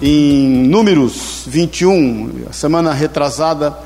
em 0.00 0.68
Números 0.68 1.42
21, 1.46 2.44
a 2.48 2.52
semana 2.52 2.92
retrasada, 2.92 3.76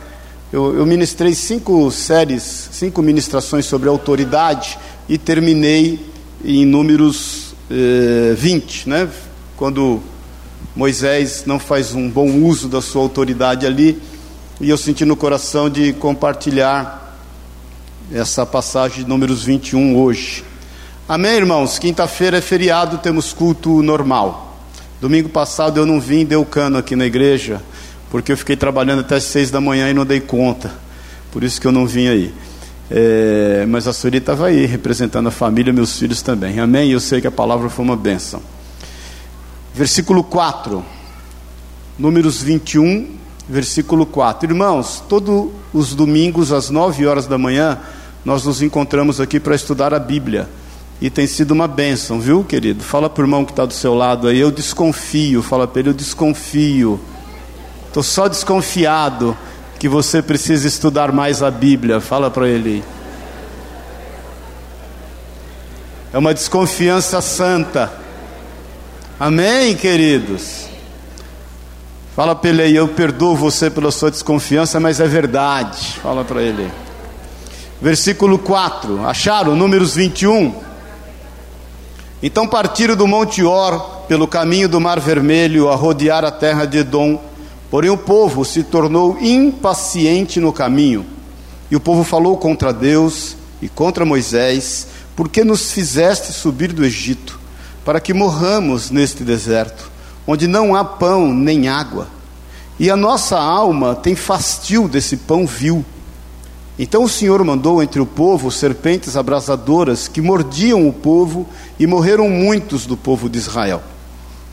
eu, 0.53 0.77
eu 0.77 0.85
ministrei 0.85 1.35
cinco 1.35 1.91
séries, 1.91 2.69
cinco 2.71 3.01
ministrações 3.01 3.65
sobre 3.65 3.89
autoridade 3.89 4.79
e 5.09 5.17
terminei 5.17 5.99
em 6.45 6.67
Números 6.67 7.55
eh, 7.71 8.35
20, 8.37 8.89
né? 8.91 9.09
quando 9.57 10.03
Moisés 10.77 11.45
não 11.47 11.59
faz 11.59 11.95
um 11.95 12.11
bom 12.11 12.31
uso 12.43 12.69
da 12.69 12.83
sua 12.83 13.01
autoridade 13.01 13.65
ali, 13.67 13.99
e 14.61 14.69
eu 14.69 14.77
senti 14.77 15.07
no 15.07 15.17
coração 15.17 15.71
de 15.71 15.95
compartilhar 15.95 17.19
essa 18.13 18.45
passagem 18.45 19.05
de 19.05 19.09
Números 19.09 19.43
21 19.45 19.97
hoje. 19.97 20.45
Amém, 21.09 21.37
irmãos? 21.37 21.79
Quinta-feira 21.79 22.37
é 22.37 22.41
feriado, 22.43 22.99
temos 22.99 23.33
culto 23.33 23.83
normal. 23.83 24.52
Domingo 25.03 25.29
passado 25.29 25.81
eu 25.81 25.85
não 25.85 26.01
vim, 26.01 26.25
deu 26.25 26.45
cano 26.45 26.79
aqui 26.79 26.95
na 26.95 27.05
igreja, 27.05 27.61
porque 28.09 28.31
eu 28.31 28.37
fiquei 28.37 28.55
trabalhando 28.55 29.01
até 29.01 29.17
as 29.17 29.25
seis 29.25 29.51
da 29.51 29.61
manhã 29.61 29.91
e 29.91 29.93
não 29.93 30.07
dei 30.07 30.21
conta. 30.21 30.71
Por 31.33 31.43
isso 31.43 31.61
que 31.61 31.67
eu 31.67 31.73
não 31.73 31.89
vim 31.89 32.07
aí. 32.07 32.33
É, 32.89 33.67
mas 33.69 33.89
a 33.89 33.93
Suri 33.93 34.19
estava 34.19 34.47
aí, 34.47 34.65
representando 34.65 35.27
a 35.27 35.33
família, 35.33 35.73
meus 35.73 35.99
filhos 35.99 36.23
também. 36.23 36.61
Amém? 36.61 36.93
Eu 36.93 37.01
sei 37.01 37.21
que 37.21 37.27
a 37.27 37.33
palavra 37.33 37.69
foi 37.69 37.85
uma 37.85 37.97
bênção. 37.97 38.41
Versículo 39.75 40.23
4. 40.23 40.85
Números 41.99 42.41
21, 42.41 43.17
versículo 43.49 44.07
4. 44.07 44.49
Irmãos, 44.49 45.03
todos 45.09 45.51
os 45.75 45.97
domingos, 45.97 46.53
às 46.53 46.71
nove 46.71 47.05
horas 47.09 47.27
da 47.27 47.37
manhã, 47.37 47.77
nós 48.25 48.45
nos 48.45 48.63
encontramos 48.63 49.21
aqui 49.21 49.41
para 49.41 49.57
estudar 49.57 49.93
a 49.93 49.99
Bíblia 49.99 50.49
e 51.03 51.11
tem 51.11 51.27
sido 51.27 51.51
uma 51.51 51.67
bênção, 51.67 52.21
viu, 52.21 52.45
querido? 52.45 52.85
Fala 52.85 53.11
para 53.11 53.23
o 53.23 53.25
irmão 53.25 53.45
que 53.45 53.51
está 53.51 53.67
do 53.67 53.73
seu 53.73 53.93
lado 53.93 54.29
aí, 54.29 54.39
eu 54.39 54.53
desconfio. 54.53 55.43
Fala 55.43 55.67
para 55.67 55.81
ele, 55.81 55.89
eu 55.89 55.95
desconfio. 55.95 57.01
Estou 57.89 58.05
só 58.05 58.29
desconfiado 58.29 59.37
que 59.81 59.89
você 59.89 60.23
precisa 60.23 60.69
estudar 60.69 61.11
mais 61.11 61.43
a 61.43 61.51
Bíblia. 61.51 62.01
Fala 62.01 62.31
para 62.31 62.49
ele. 62.49 62.85
É 66.13 66.19
uma 66.19 66.33
desconfiança 66.33 67.21
santa. 67.21 67.93
Amém, 69.19 69.75
queridos? 69.75 70.69
Fala 72.15 72.37
para 72.37 72.51
ele 72.51 72.63
aí, 72.63 72.77
eu 72.77 72.87
perdoo 72.87 73.35
você 73.35 73.69
pela 73.69 73.91
sua 73.91 74.09
desconfiança, 74.09 74.79
mas 74.79 75.01
é 75.01 75.09
verdade. 75.09 75.99
Fala 76.01 76.25
para 76.25 76.41
ele. 76.41 76.71
Versículo 77.81 78.39
4. 78.39 79.05
Acharam? 79.05 79.57
Números 79.57 79.97
21. 79.97 80.71
Então 82.23 82.47
partiram 82.47 82.95
do 82.95 83.07
Monte 83.07 83.43
Or, 83.43 84.05
pelo 84.07 84.29
caminho 84.29 84.69
do 84.69 84.81
Mar 84.81 85.01
Vermelho, 85.01 85.69
a 85.69 85.75
rodear 85.75 86.25
a 86.25 86.31
terra 86.31 86.65
de 86.65 86.79
Edom. 86.79 87.21
Porém 87.69 87.91
o 87.91 87.99
povo 87.99 88.45
se 88.45 88.63
tornou 88.63 89.19
impaciente 89.21 90.39
no 90.39 90.53
caminho. 90.53 91.05
E 91.69 91.75
o 91.75 91.81
povo 91.81 92.05
falou 92.05 92.37
contra 92.37 92.73
Deus 92.73 93.37
e 93.61 93.69
contra 93.69 94.05
Moisés: 94.05 94.87
Por 95.17 95.29
que 95.29 95.43
nos 95.43 95.73
fizeste 95.73 96.33
subir 96.33 96.73
do 96.73 96.85
Egito, 96.85 97.41
para 97.85 98.01
que 98.01 98.15
morramos 98.15 98.91
neste 98.91 99.25
deserto, 99.25 99.91
onde 100.25 100.47
não 100.47 100.77
há 100.77 100.85
pão 100.85 101.35
nem 101.35 101.67
água? 101.67 102.07
E 102.79 102.89
a 102.89 102.97
nossa 102.97 103.39
alma 103.39 103.97
tem 103.97 104.15
fastio 104.15 104.87
desse 104.87 105.17
pão 105.17 105.45
vil. 105.45 105.85
Então 106.79 107.05
o 107.05 107.09
Senhor 107.09 107.43
mandou 107.45 107.83
entre 107.83 108.01
o 108.01 108.07
povo 108.07 108.51
serpentes 108.51 109.17
abrasadoras 109.17 110.09
que 110.09 110.23
mordiam 110.23 110.89
o 110.89 110.93
povo 110.93 111.47
e 111.79 111.87
morreram 111.87 112.29
muitos 112.31 112.87
do 112.87 112.97
povo 112.97 113.29
de 113.29 113.39
Israel. 113.39 113.83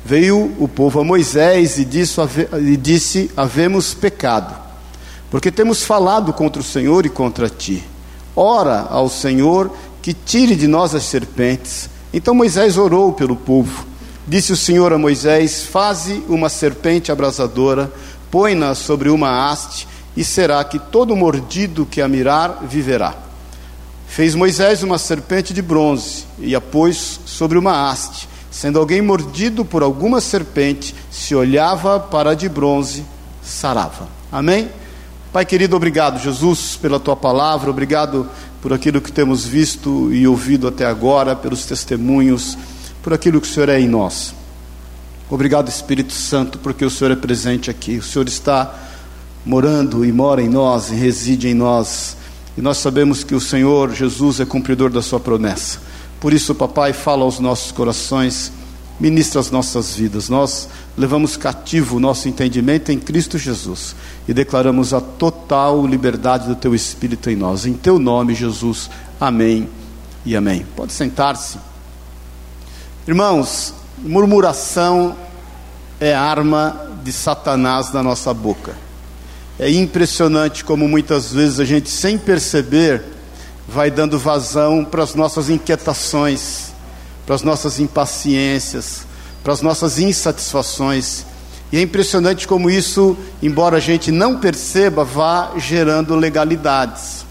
Veio 0.04 0.54
o 0.60 0.68
povo 0.68 1.00
a 1.00 1.04
Moisés 1.04 1.78
e 1.78 1.86
disse, 1.86 3.32
Havemos 3.38 3.94
pecado, 3.94 4.56
porque 5.30 5.52
temos 5.52 5.84
falado 5.84 6.34
contra 6.34 6.62
o 6.62 6.66
Senhor 6.66 7.06
e 7.06 7.10
contra 7.10 7.50
ti. 7.50 7.84
Ora 8.36 8.88
ao 8.90 9.10
Senhor 9.10 9.72
que 10.02 10.14
tire 10.14 10.56
de 10.56 10.68
nós 10.68 10.96
as 10.96 11.04
serpentes. 11.04 11.90
Então 12.14 12.34
Moisés 12.34 12.78
orou 12.78 13.14
pelo 13.14 13.36
povo. 13.36 13.86
Disse 14.28 14.52
o 14.52 14.58
Senhor 14.58 14.94
a 14.94 14.98
Moisés: 14.98 15.64
Faze 15.64 16.24
uma 16.28 16.50
serpente 16.50 17.12
abrasadora, 17.12 17.92
põe-na 18.32 18.76
sobre 18.76 19.10
uma 19.10 19.50
haste 19.50 19.88
e 20.16 20.24
será 20.24 20.64
que 20.64 20.80
todo 20.80 21.16
mordido 21.16 21.86
que 21.86 22.02
a 22.02 22.08
mirar 22.08 22.60
viverá. 22.64 23.16
Fez 24.08 24.34
Moisés 24.34 24.82
uma 24.82 24.98
serpente 24.98 25.54
de 25.54 25.62
bronze 25.62 26.26
e 26.40 26.56
a 26.56 26.62
pôs 26.62 27.20
sobre 27.26 27.58
uma 27.58 27.90
haste. 27.90 28.28
Sendo 28.50 28.80
alguém 28.80 29.02
mordido 29.02 29.64
por 29.64 29.84
alguma 29.84 30.20
serpente, 30.20 30.96
se 31.12 31.36
olhava 31.36 32.00
para 32.00 32.32
a 32.32 32.34
de 32.34 32.50
bronze, 32.50 33.06
sarava. 33.44 34.08
Amém? 34.32 34.70
Pai 35.32 35.46
querido, 35.46 35.76
obrigado, 35.76 36.20
Jesus, 36.20 36.76
pela 36.76 37.00
tua 37.00 37.16
palavra, 37.16 37.70
obrigado 37.70 38.28
por 38.62 38.74
aquilo 38.74 39.00
que 39.00 39.12
temos 39.12 39.46
visto 39.46 40.12
e 40.12 40.28
ouvido 40.28 40.68
até 40.68 40.86
agora, 40.86 41.36
pelos 41.36 41.66
testemunhos, 41.66 42.58
por 43.04 43.14
aquilo 43.14 43.40
que 43.40 43.48
o 43.48 43.52
Senhor 43.52 43.70
é 43.70 43.80
em 43.80 43.88
nós. 43.88 44.34
Obrigado, 45.30 45.70
Espírito 45.70 46.14
Santo, 46.14 46.58
porque 46.58 46.84
o 46.84 46.90
Senhor 46.90 47.12
é 47.12 47.16
presente 47.16 47.70
aqui. 47.70 47.98
O 48.00 48.04
Senhor 48.04 48.28
está 48.28 48.74
morando 49.46 50.06
e 50.06 50.12
mora 50.12 50.42
em 50.42 50.50
nós 50.50 50.90
e 50.90 50.96
reside 50.96 51.48
em 51.48 51.54
nós. 51.54 52.18
E 52.58 52.62
nós 52.62 52.78
sabemos 52.78 53.24
que 53.24 53.36
o 53.36 53.40
Senhor 53.40 53.94
Jesus 53.94 54.40
é 54.40 54.46
cumpridor 54.46 54.90
da 54.90 55.02
sua 55.02 55.20
promessa. 55.20 55.80
Por 56.20 56.34
isso, 56.34 56.54
papai, 56.54 56.92
fala 56.92 57.24
aos 57.24 57.40
nossos 57.40 57.72
corações, 57.72 58.52
ministra 59.00 59.40
as 59.40 59.50
nossas 59.50 59.96
vidas. 59.96 60.28
Nós 60.28 60.68
levamos 60.98 61.38
cativo 61.38 61.96
o 61.96 62.00
nosso 62.00 62.28
entendimento 62.28 62.92
em 62.92 63.00
Cristo 63.00 63.38
Jesus 63.38 63.96
e 64.28 64.34
declaramos 64.34 64.94
a 64.94 65.00
total 65.00 65.88
liberdade 65.88 66.48
do 66.48 66.56
teu 66.56 66.76
espírito 66.76 67.30
em 67.30 67.36
nós. 67.36 67.66
Em 67.66 67.74
teu 67.74 67.98
nome, 67.98 68.36
Jesus. 68.36 68.90
Amém 69.20 69.70
e 70.26 70.36
amém. 70.36 70.66
Pode 70.76 70.92
sentar-se. 70.92 71.58
Irmãos, 73.08 73.74
murmuração 73.98 75.16
é 76.00 76.14
arma 76.14 76.90
de 77.04 77.14
Satanás 77.14 77.94
na 77.94 78.04
nossa 78.04 78.34
boca. 78.34 78.89
É 79.60 79.70
impressionante 79.70 80.64
como 80.64 80.88
muitas 80.88 81.34
vezes 81.34 81.60
a 81.60 81.66
gente, 81.66 81.90
sem 81.90 82.18
perceber, 82.18 83.04
vai 83.68 83.92
dando 83.92 84.18
vazão 84.18 84.86
para 84.86 85.04
as 85.04 85.14
nossas 85.14 85.50
inquietações, 85.50 86.72
para 87.26 87.36
as 87.36 87.44
nossas 87.44 87.78
impaciências, 87.78 89.06
para 89.44 89.52
as 89.52 89.62
nossas 89.62 90.00
insatisfações. 90.00 91.26
E 91.74 91.78
é 91.78 91.82
impressionante 91.82 92.48
como 92.48 92.70
isso, 92.70 93.18
embora 93.44 93.76
a 93.76 93.80
gente 93.82 94.12
não 94.12 94.40
perceba, 94.40 95.04
vá 95.04 95.52
gerando 95.58 96.16
legalidades. 96.16 97.26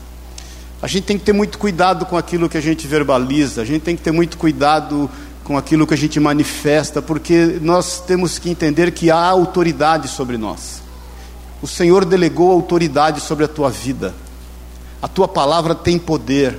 A 0.82 0.86
gente 0.86 1.04
tem 1.04 1.18
que 1.18 1.24
ter 1.24 1.32
muito 1.32 1.58
cuidado 1.58 2.04
com 2.04 2.16
aquilo 2.18 2.46
que 2.46 2.58
a 2.58 2.62
gente 2.62 2.86
verbaliza, 2.86 3.62
a 3.62 3.64
gente 3.64 3.82
tem 3.82 3.96
que 3.96 4.02
ter 4.02 4.12
muito 4.12 4.36
cuidado 4.36 5.10
com 5.42 5.56
aquilo 5.56 5.86
que 5.86 5.94
a 5.94 5.96
gente 5.96 6.20
manifesta, 6.20 7.00
porque 7.00 7.58
nós 7.62 8.02
temos 8.06 8.38
que 8.38 8.50
entender 8.50 8.92
que 8.92 9.10
há 9.10 9.16
autoridade 9.16 10.08
sobre 10.08 10.36
nós. 10.36 10.87
O 11.60 11.66
Senhor 11.66 12.04
delegou 12.04 12.52
autoridade 12.52 13.20
sobre 13.20 13.44
a 13.44 13.48
tua 13.48 13.70
vida. 13.70 14.14
A 15.02 15.08
tua 15.08 15.26
palavra 15.26 15.74
tem 15.74 15.98
poder. 15.98 16.58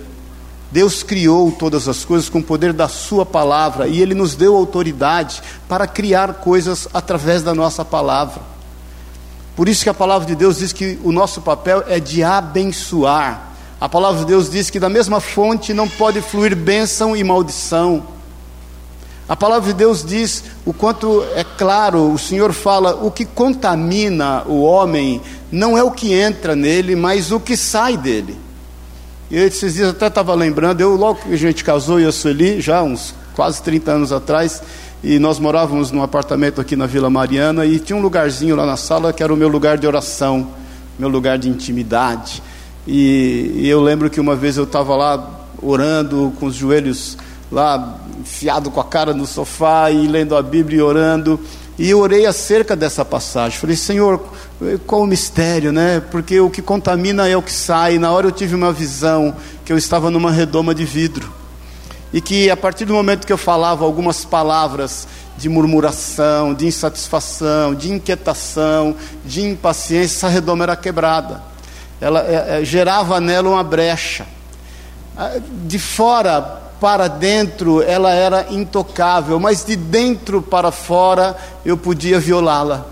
Deus 0.72 1.02
criou 1.02 1.52
todas 1.52 1.88
as 1.88 2.06
coisas 2.06 2.30
com 2.30 2.40
o 2.40 2.44
poder 2.44 2.74
da 2.74 2.88
Sua 2.88 3.26
palavra 3.26 3.88
e 3.88 4.02
Ele 4.02 4.14
nos 4.14 4.36
deu 4.36 4.56
autoridade 4.56 5.42
para 5.68 5.88
criar 5.88 6.36
coisas 6.36 6.88
através 6.94 7.42
da 7.42 7.56
nossa 7.56 7.84
palavra. 7.84 8.42
Por 9.56 9.68
isso 9.68 9.84
que 9.84 9.90
a 9.90 9.94
palavra 9.94 10.28
de 10.28 10.36
Deus 10.36 10.60
diz 10.60 10.72
que 10.72 11.00
o 11.04 11.12
nosso 11.12 11.42
papel 11.42 11.84
é 11.88 12.00
de 12.00 12.24
abençoar. 12.24 13.50
A 13.82 13.90
palavra 13.90 14.20
de 14.20 14.26
Deus 14.28 14.50
diz 14.50 14.70
que 14.70 14.80
da 14.80 14.90
mesma 14.90 15.20
fonte 15.20 15.74
não 15.74 15.88
pode 15.88 16.22
fluir 16.22 16.56
bênção 16.56 17.16
e 17.16 17.24
maldição. 17.24 18.04
A 19.30 19.36
palavra 19.36 19.72
de 19.72 19.78
Deus 19.78 20.04
diz 20.04 20.44
o 20.66 20.74
quanto 20.74 21.24
é 21.36 21.44
claro, 21.44 22.12
o 22.12 22.18
Senhor 22.18 22.52
fala, 22.52 22.96
o 22.96 23.12
que 23.12 23.26
contamina 23.26 24.42
o 24.48 24.64
homem 24.64 25.22
não 25.52 25.78
é 25.78 25.84
o 25.84 25.92
que 25.92 26.12
entra 26.12 26.56
nele, 26.56 26.96
mas 26.96 27.32
o 27.32 27.40
que 27.40 27.56
sai 27.56 27.96
dele. 27.96 28.36
E 29.30 29.38
esses 29.38 29.76
dias 29.76 29.90
até 29.90 30.08
estava 30.08 30.34
lembrando, 30.34 30.82
eu 30.82 30.96
logo 30.96 31.20
que 31.22 31.32
a 31.32 31.38
gente 31.38 31.64
casou 31.64 32.00
e 32.00 32.08
a 32.08 32.12
Sueli, 32.12 32.60
já 32.60 32.82
uns 32.82 33.14
quase 33.36 33.62
30 33.62 33.92
anos 33.92 34.12
atrás, 34.12 34.64
e 35.04 35.20
nós 35.20 35.38
morávamos 35.38 35.92
num 35.92 36.02
apartamento 36.02 36.60
aqui 36.60 36.76
na 36.76 36.88
Vila 36.88 37.08
Mariana 37.08 37.68
e 37.68 37.78
tinha 37.80 37.96
um 37.96 38.02
lugarzinho 38.02 38.56
lá 38.56 38.66
na 38.66 38.78
sala 38.78 39.14
que 39.14 39.22
era 39.22 39.32
o 39.32 39.38
meu 39.38 39.48
lugar 39.48 39.78
de 39.78 39.86
oração, 39.86 40.48
meu 40.98 41.08
lugar 41.08 41.38
de 41.38 41.48
intimidade. 41.48 42.42
E, 42.88 43.52
e 43.58 43.70
eu 43.70 43.80
lembro 43.80 44.10
que 44.10 44.20
uma 44.20 44.36
vez 44.36 44.58
eu 44.58 44.64
estava 44.64 44.96
lá 44.96 45.46
orando 45.62 46.34
com 46.40 46.48
os 46.48 46.56
joelhos 46.56 47.16
lá 47.52 47.98
enfiado 48.20 48.70
com 48.70 48.80
a 48.80 48.84
cara 48.84 49.14
no 49.14 49.26
sofá 49.26 49.90
e 49.90 50.08
lendo 50.08 50.36
a 50.36 50.42
Bíblia 50.42 50.80
e 50.80 50.82
orando. 50.82 51.40
E 51.78 51.90
eu 51.90 52.00
orei 52.00 52.26
acerca 52.26 52.76
dessa 52.76 53.06
passagem. 53.06 53.58
Falei, 53.58 53.76
Senhor, 53.76 54.22
qual 54.86 55.02
o 55.02 55.08
mistério, 55.08 55.72
né? 55.72 56.02
Porque 56.12 56.40
o 56.40 56.50
que 56.50 56.62
contamina 56.62 57.28
é 57.28 57.38
o 57.38 57.42
que 57.42 57.54
sai. 57.54 57.98
Na 57.98 58.12
hora 58.12 58.28
eu 58.28 58.32
tive 58.32 58.54
uma 58.54 58.74
visão 58.74 59.34
que 59.64 59.72
eu 59.72 59.78
estava 59.78 60.12
numa 60.12 60.32
redoma 60.32 60.76
de 60.76 60.84
vidro. 60.84 61.32
e 62.12 62.20
que 62.20 62.50
a 62.50 62.58
partir 62.58 62.86
do 62.86 62.94
momento 62.94 63.26
que 63.26 63.32
eu 63.32 63.38
falava 63.38 63.86
algumas 63.86 64.26
palavras 64.26 65.08
de 65.38 65.48
murmuração, 65.48 66.54
de 66.54 66.66
insatisfação, 66.66 67.74
de 67.74 67.94
inquietação, 67.94 68.96
de 69.24 69.42
impaciência, 69.42 70.18
essa 70.18 70.28
redoma 70.28 70.66
era 70.66 70.76
quebrada. 70.76 71.42
Ela 72.02 72.22
é, 72.22 72.62
é, 72.62 72.66
gerava 72.66 73.22
nela 73.22 73.50
uma 73.50 73.64
brecha. 73.64 74.26
Ah, 75.16 75.40
de 75.66 75.80
fora 75.80 76.59
para 76.80 77.08
dentro 77.08 77.82
ela 77.82 78.12
era 78.12 78.48
intocável, 78.52 79.40
mas 79.40 79.66
de 79.66 79.76
dentro 79.76 80.42
para 80.42 80.72
fora 80.72 81.38
eu 81.66 81.78
podia 81.78 82.20
violá-la. 82.20 82.86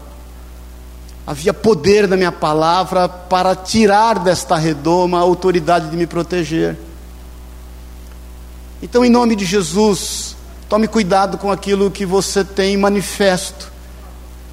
Havia 1.26 1.54
poder 1.54 2.08
na 2.08 2.16
minha 2.16 2.32
palavra 2.32 3.10
para 3.10 3.56
tirar 3.56 4.20
desta 4.20 4.56
redoma 4.56 5.18
a 5.18 5.22
autoridade 5.22 5.90
de 5.90 5.98
me 5.98 6.08
proteger. 6.08 6.78
Então, 8.82 9.04
em 9.04 9.10
nome 9.10 9.36
de 9.36 9.44
Jesus, 9.44 10.36
tome 10.70 10.88
cuidado 10.88 11.38
com 11.38 11.52
aquilo 11.52 11.92
que 11.92 12.06
você 12.06 12.46
tem 12.46 12.78
manifesto, 12.78 13.72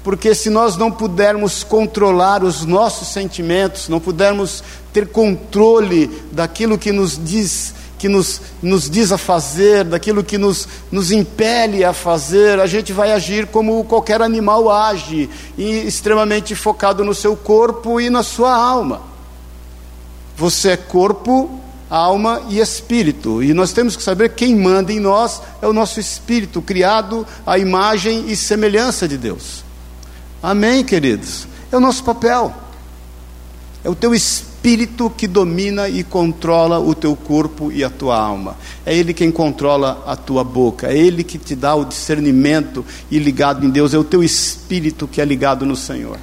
porque 0.03 0.35
se 0.35 0.49
nós 0.49 0.75
não 0.75 0.91
pudermos 0.91 1.63
controlar 1.63 2.43
os 2.43 2.65
nossos 2.65 3.07
sentimentos, 3.07 3.87
não 3.87 3.99
pudermos 3.99 4.63
ter 4.91 5.07
controle 5.07 6.07
daquilo 6.31 6.77
que 6.77 6.91
nos 6.91 7.23
diz, 7.23 7.73
que 7.97 8.09
nos, 8.09 8.41
nos 8.61 8.89
diz 8.89 9.11
a 9.11 9.17
fazer, 9.17 9.83
daquilo 9.85 10.23
que 10.23 10.37
nos, 10.37 10.67
nos 10.91 11.11
impele 11.11 11.83
a 11.83 11.93
fazer, 11.93 12.59
a 12.59 12.67
gente 12.67 12.91
vai 12.91 13.11
agir 13.11 13.47
como 13.47 13.83
qualquer 13.85 14.21
animal 14.21 14.69
age, 14.69 15.29
e 15.57 15.79
extremamente 15.87 16.55
focado 16.55 17.03
no 17.03 17.13
seu 17.13 17.35
corpo 17.35 17.99
e 17.99 18.09
na 18.09 18.23
sua 18.23 18.53
alma. 18.53 19.01
Você 20.37 20.71
é 20.71 20.77
corpo, 20.77 21.49
alma 21.89 22.41
e 22.49 22.59
espírito. 22.59 23.41
E 23.41 23.53
nós 23.53 23.71
temos 23.71 23.95
que 23.95 24.03
saber 24.03 24.29
quem 24.29 24.55
manda 24.55 24.91
em 24.91 24.99
nós 24.99 25.41
é 25.61 25.67
o 25.67 25.73
nosso 25.73 25.99
espírito, 25.99 26.61
criado 26.61 27.25
à 27.45 27.57
imagem 27.57 28.25
e 28.27 28.35
semelhança 28.35 29.07
de 29.07 29.17
Deus. 29.17 29.63
Amém, 30.43 30.83
queridos? 30.83 31.47
É 31.71 31.77
o 31.77 31.79
nosso 31.79 32.03
papel. 32.03 32.53
É 33.83 33.89
o 33.89 33.95
teu 33.95 34.13
espírito 34.13 34.54
que 35.15 35.27
domina 35.27 35.87
e 35.87 36.03
controla 36.03 36.79
o 36.79 36.95
teu 36.95 37.15
corpo 37.15 37.71
e 37.71 37.83
a 37.83 37.89
tua 37.89 38.17
alma. 38.17 38.55
É 38.83 38.95
ele 38.95 39.13
quem 39.13 39.31
controla 39.31 40.03
a 40.07 40.15
tua 40.15 40.43
boca. 40.43 40.87
É 40.87 40.97
ele 40.97 41.23
que 41.23 41.37
te 41.37 41.55
dá 41.55 41.75
o 41.75 41.85
discernimento 41.85 42.83
e 43.11 43.19
ligado 43.19 43.63
em 43.63 43.69
Deus. 43.69 43.93
É 43.93 43.97
o 43.97 44.03
teu 44.03 44.23
espírito 44.23 45.07
que 45.07 45.21
é 45.21 45.25
ligado 45.25 45.67
no 45.67 45.75
Senhor. 45.75 46.17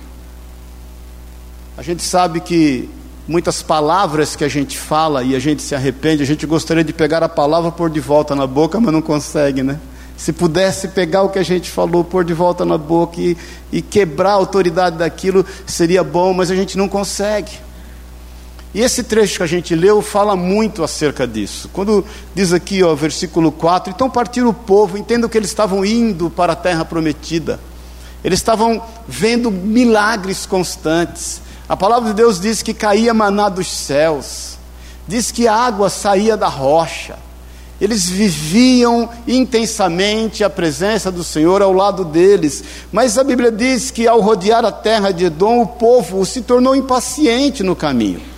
A 1.77 1.83
gente 1.83 2.03
sabe 2.03 2.41
que 2.41 2.89
muitas 3.29 3.63
palavras 3.63 4.35
que 4.35 4.43
a 4.43 4.49
gente 4.49 4.77
fala 4.77 5.23
e 5.23 5.37
a 5.37 5.39
gente 5.39 5.63
se 5.63 5.77
arrepende, 5.77 6.25
a 6.25 6.27
gente 6.27 6.45
gostaria 6.45 6.83
de 6.83 6.93
pegar 6.93 7.23
a 7.23 7.29
palavra 7.29 7.71
pôr 7.71 7.91
de 7.91 8.01
volta 8.01 8.35
na 8.35 8.47
boca, 8.47 8.81
mas 8.81 8.93
não 8.93 9.01
consegue, 9.01 9.63
né? 9.63 9.79
Se 10.17 10.33
pudesse 10.33 10.89
pegar 10.89 11.23
o 11.23 11.29
que 11.29 11.39
a 11.39 11.45
gente 11.45 11.71
falou, 11.71 12.03
pôr 12.03 12.25
de 12.25 12.35
volta 12.35 12.65
na 12.65 12.77
boca 12.77 13.21
e, 13.21 13.37
e 13.71 13.81
quebrar 13.81 14.31
a 14.31 14.35
autoridade 14.35 14.99
daquilo, 14.99 15.47
seria 15.65 16.03
bom, 16.03 16.35
mas 16.35 16.51
a 16.51 16.57
gente 16.57 16.77
não 16.77 16.89
consegue. 16.89 17.53
E 18.75 18.81
esse 18.81 19.03
trecho 19.03 19.37
que 19.37 19.43
a 19.43 19.47
gente 19.47 19.75
leu 19.75 20.01
fala 20.01 20.35
muito 20.35 20.83
acerca 20.83 21.27
disso. 21.27 21.69
Quando 21.73 22.05
diz 22.35 22.53
aqui, 22.55 22.83
ó, 22.83 22.95
versículo 22.95 23.53
4: 23.53 23.93
Então 23.95 24.09
partiram 24.09 24.49
o 24.49 24.55
povo, 24.55 24.97
entendo 24.97 25.29
que 25.29 25.37
eles 25.37 25.51
estavam 25.51 25.85
indo 25.85 26.31
para 26.31 26.55
a 26.55 26.57
terra 26.57 26.85
prometida, 26.85 27.61
eles 28.25 28.39
estavam 28.39 28.83
vendo 29.07 29.51
milagres 29.51 30.47
constantes, 30.47 31.43
a 31.69 31.77
palavra 31.77 32.11
de 32.11 32.15
Deus 32.15 32.41
diz 32.41 32.63
que 32.63 32.73
caía 32.73 33.13
maná 33.13 33.49
dos 33.49 33.71
céus, 33.71 34.59
diz 35.07 35.31
que 35.31 35.47
a 35.47 35.55
água 35.55 35.91
saía 35.91 36.37
da 36.37 36.49
rocha. 36.49 37.19
Eles 37.81 38.09
viviam 38.09 39.11
intensamente 39.27 40.45
a 40.45 40.49
presença 40.49 41.11
do 41.11 41.25
Senhor 41.25 41.61
ao 41.63 41.73
lado 41.73 42.05
deles, 42.05 42.63
mas 42.93 43.19
a 43.19 43.25
Bíblia 43.25 43.51
diz 43.51 43.91
que 43.91 44.07
ao 44.07 44.21
rodear 44.21 44.65
a 44.65 44.71
terra 44.71 45.11
de 45.11 45.25
Edom, 45.25 45.63
o 45.63 45.67
povo 45.67 46.25
se 46.25 46.43
tornou 46.43 46.77
impaciente 46.77 47.65
no 47.65 47.75
caminho. 47.75 48.32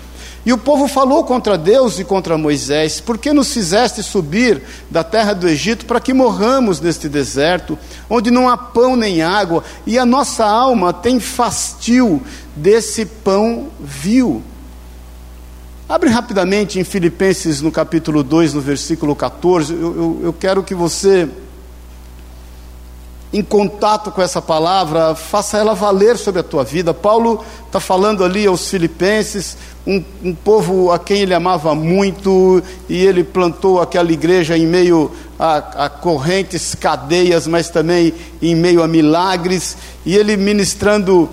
E 0.46 0.52
o 0.52 0.58
povo 0.58 0.86
falou 0.86 1.24
contra 1.24 1.56
Deus 1.56 1.98
e 1.98 2.04
contra 2.04 2.36
Moisés: 2.36 3.00
Por 3.00 3.16
que 3.16 3.32
nos 3.32 3.52
fizeste 3.52 4.02
subir 4.02 4.62
da 4.90 5.02
terra 5.02 5.32
do 5.32 5.48
Egito 5.48 5.86
para 5.86 6.00
que 6.00 6.12
morramos 6.12 6.80
neste 6.80 7.08
deserto, 7.08 7.78
onde 8.10 8.30
não 8.30 8.48
há 8.48 8.56
pão 8.56 8.94
nem 8.94 9.22
água, 9.22 9.64
e 9.86 9.98
a 9.98 10.04
nossa 10.04 10.44
alma 10.44 10.92
tem 10.92 11.18
fastio 11.18 12.22
desse 12.54 13.06
pão 13.06 13.68
vil? 13.80 14.42
Abre 15.88 16.08
rapidamente 16.08 16.78
em 16.78 16.84
Filipenses 16.84 17.60
no 17.60 17.70
capítulo 17.70 18.22
2, 18.22 18.54
no 18.54 18.60
versículo 18.60 19.14
14. 19.14 19.72
Eu, 19.72 19.80
eu, 19.80 20.20
eu 20.24 20.32
quero 20.32 20.62
que 20.62 20.74
você 20.74 21.28
em 23.34 23.42
contato 23.42 24.12
com 24.12 24.22
essa 24.22 24.40
palavra, 24.40 25.16
faça 25.16 25.58
ela 25.58 25.74
valer 25.74 26.16
sobre 26.16 26.40
a 26.40 26.44
tua 26.44 26.62
vida. 26.62 26.94
Paulo 26.94 27.44
está 27.66 27.80
falando 27.80 28.22
ali 28.22 28.46
aos 28.46 28.70
Filipenses, 28.70 29.56
um, 29.84 30.00
um, 30.22 30.32
povo 30.32 30.92
a 30.92 31.00
quem 31.00 31.22
ele 31.22 31.34
amava 31.34 31.74
muito, 31.74 32.62
e 32.88 33.04
ele 33.04 33.24
plantou 33.24 33.82
aquela 33.82 34.12
igreja 34.12 34.56
em 34.56 34.68
meio 34.68 35.10
a, 35.36 35.86
a 35.86 35.88
correntes, 35.88 36.76
cadeias, 36.76 37.48
mas 37.48 37.68
também 37.68 38.14
em 38.40 38.54
meio 38.54 38.84
a 38.84 38.86
milagres, 38.86 39.76
e 40.06 40.16
ele 40.16 40.36
ministrando 40.36 41.28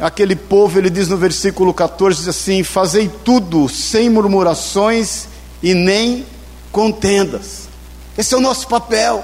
aquele 0.00 0.34
povo, 0.34 0.78
ele 0.78 0.88
diz 0.88 1.08
no 1.08 1.18
versículo 1.18 1.74
14 1.74 2.20
diz 2.20 2.28
assim: 2.28 2.62
Fazei 2.62 3.10
tudo 3.22 3.68
sem 3.68 4.08
murmurações 4.08 5.26
e 5.62 5.74
nem 5.74 6.24
contendas. 6.72 7.68
Esse 8.16 8.32
é 8.32 8.38
o 8.38 8.40
nosso 8.40 8.66
papel. 8.66 9.22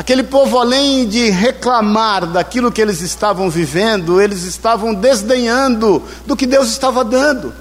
Aquele 0.00 0.22
povo, 0.22 0.58
além 0.58 1.06
de 1.06 1.28
reclamar 1.28 2.24
daquilo 2.24 2.72
que 2.72 2.80
eles 2.80 3.02
estavam 3.02 3.50
vivendo, 3.50 4.18
eles 4.18 4.44
estavam 4.44 4.94
desdenhando 4.94 6.02
do 6.24 6.34
que 6.34 6.46
Deus 6.46 6.70
estava 6.70 7.04
dando, 7.04 7.52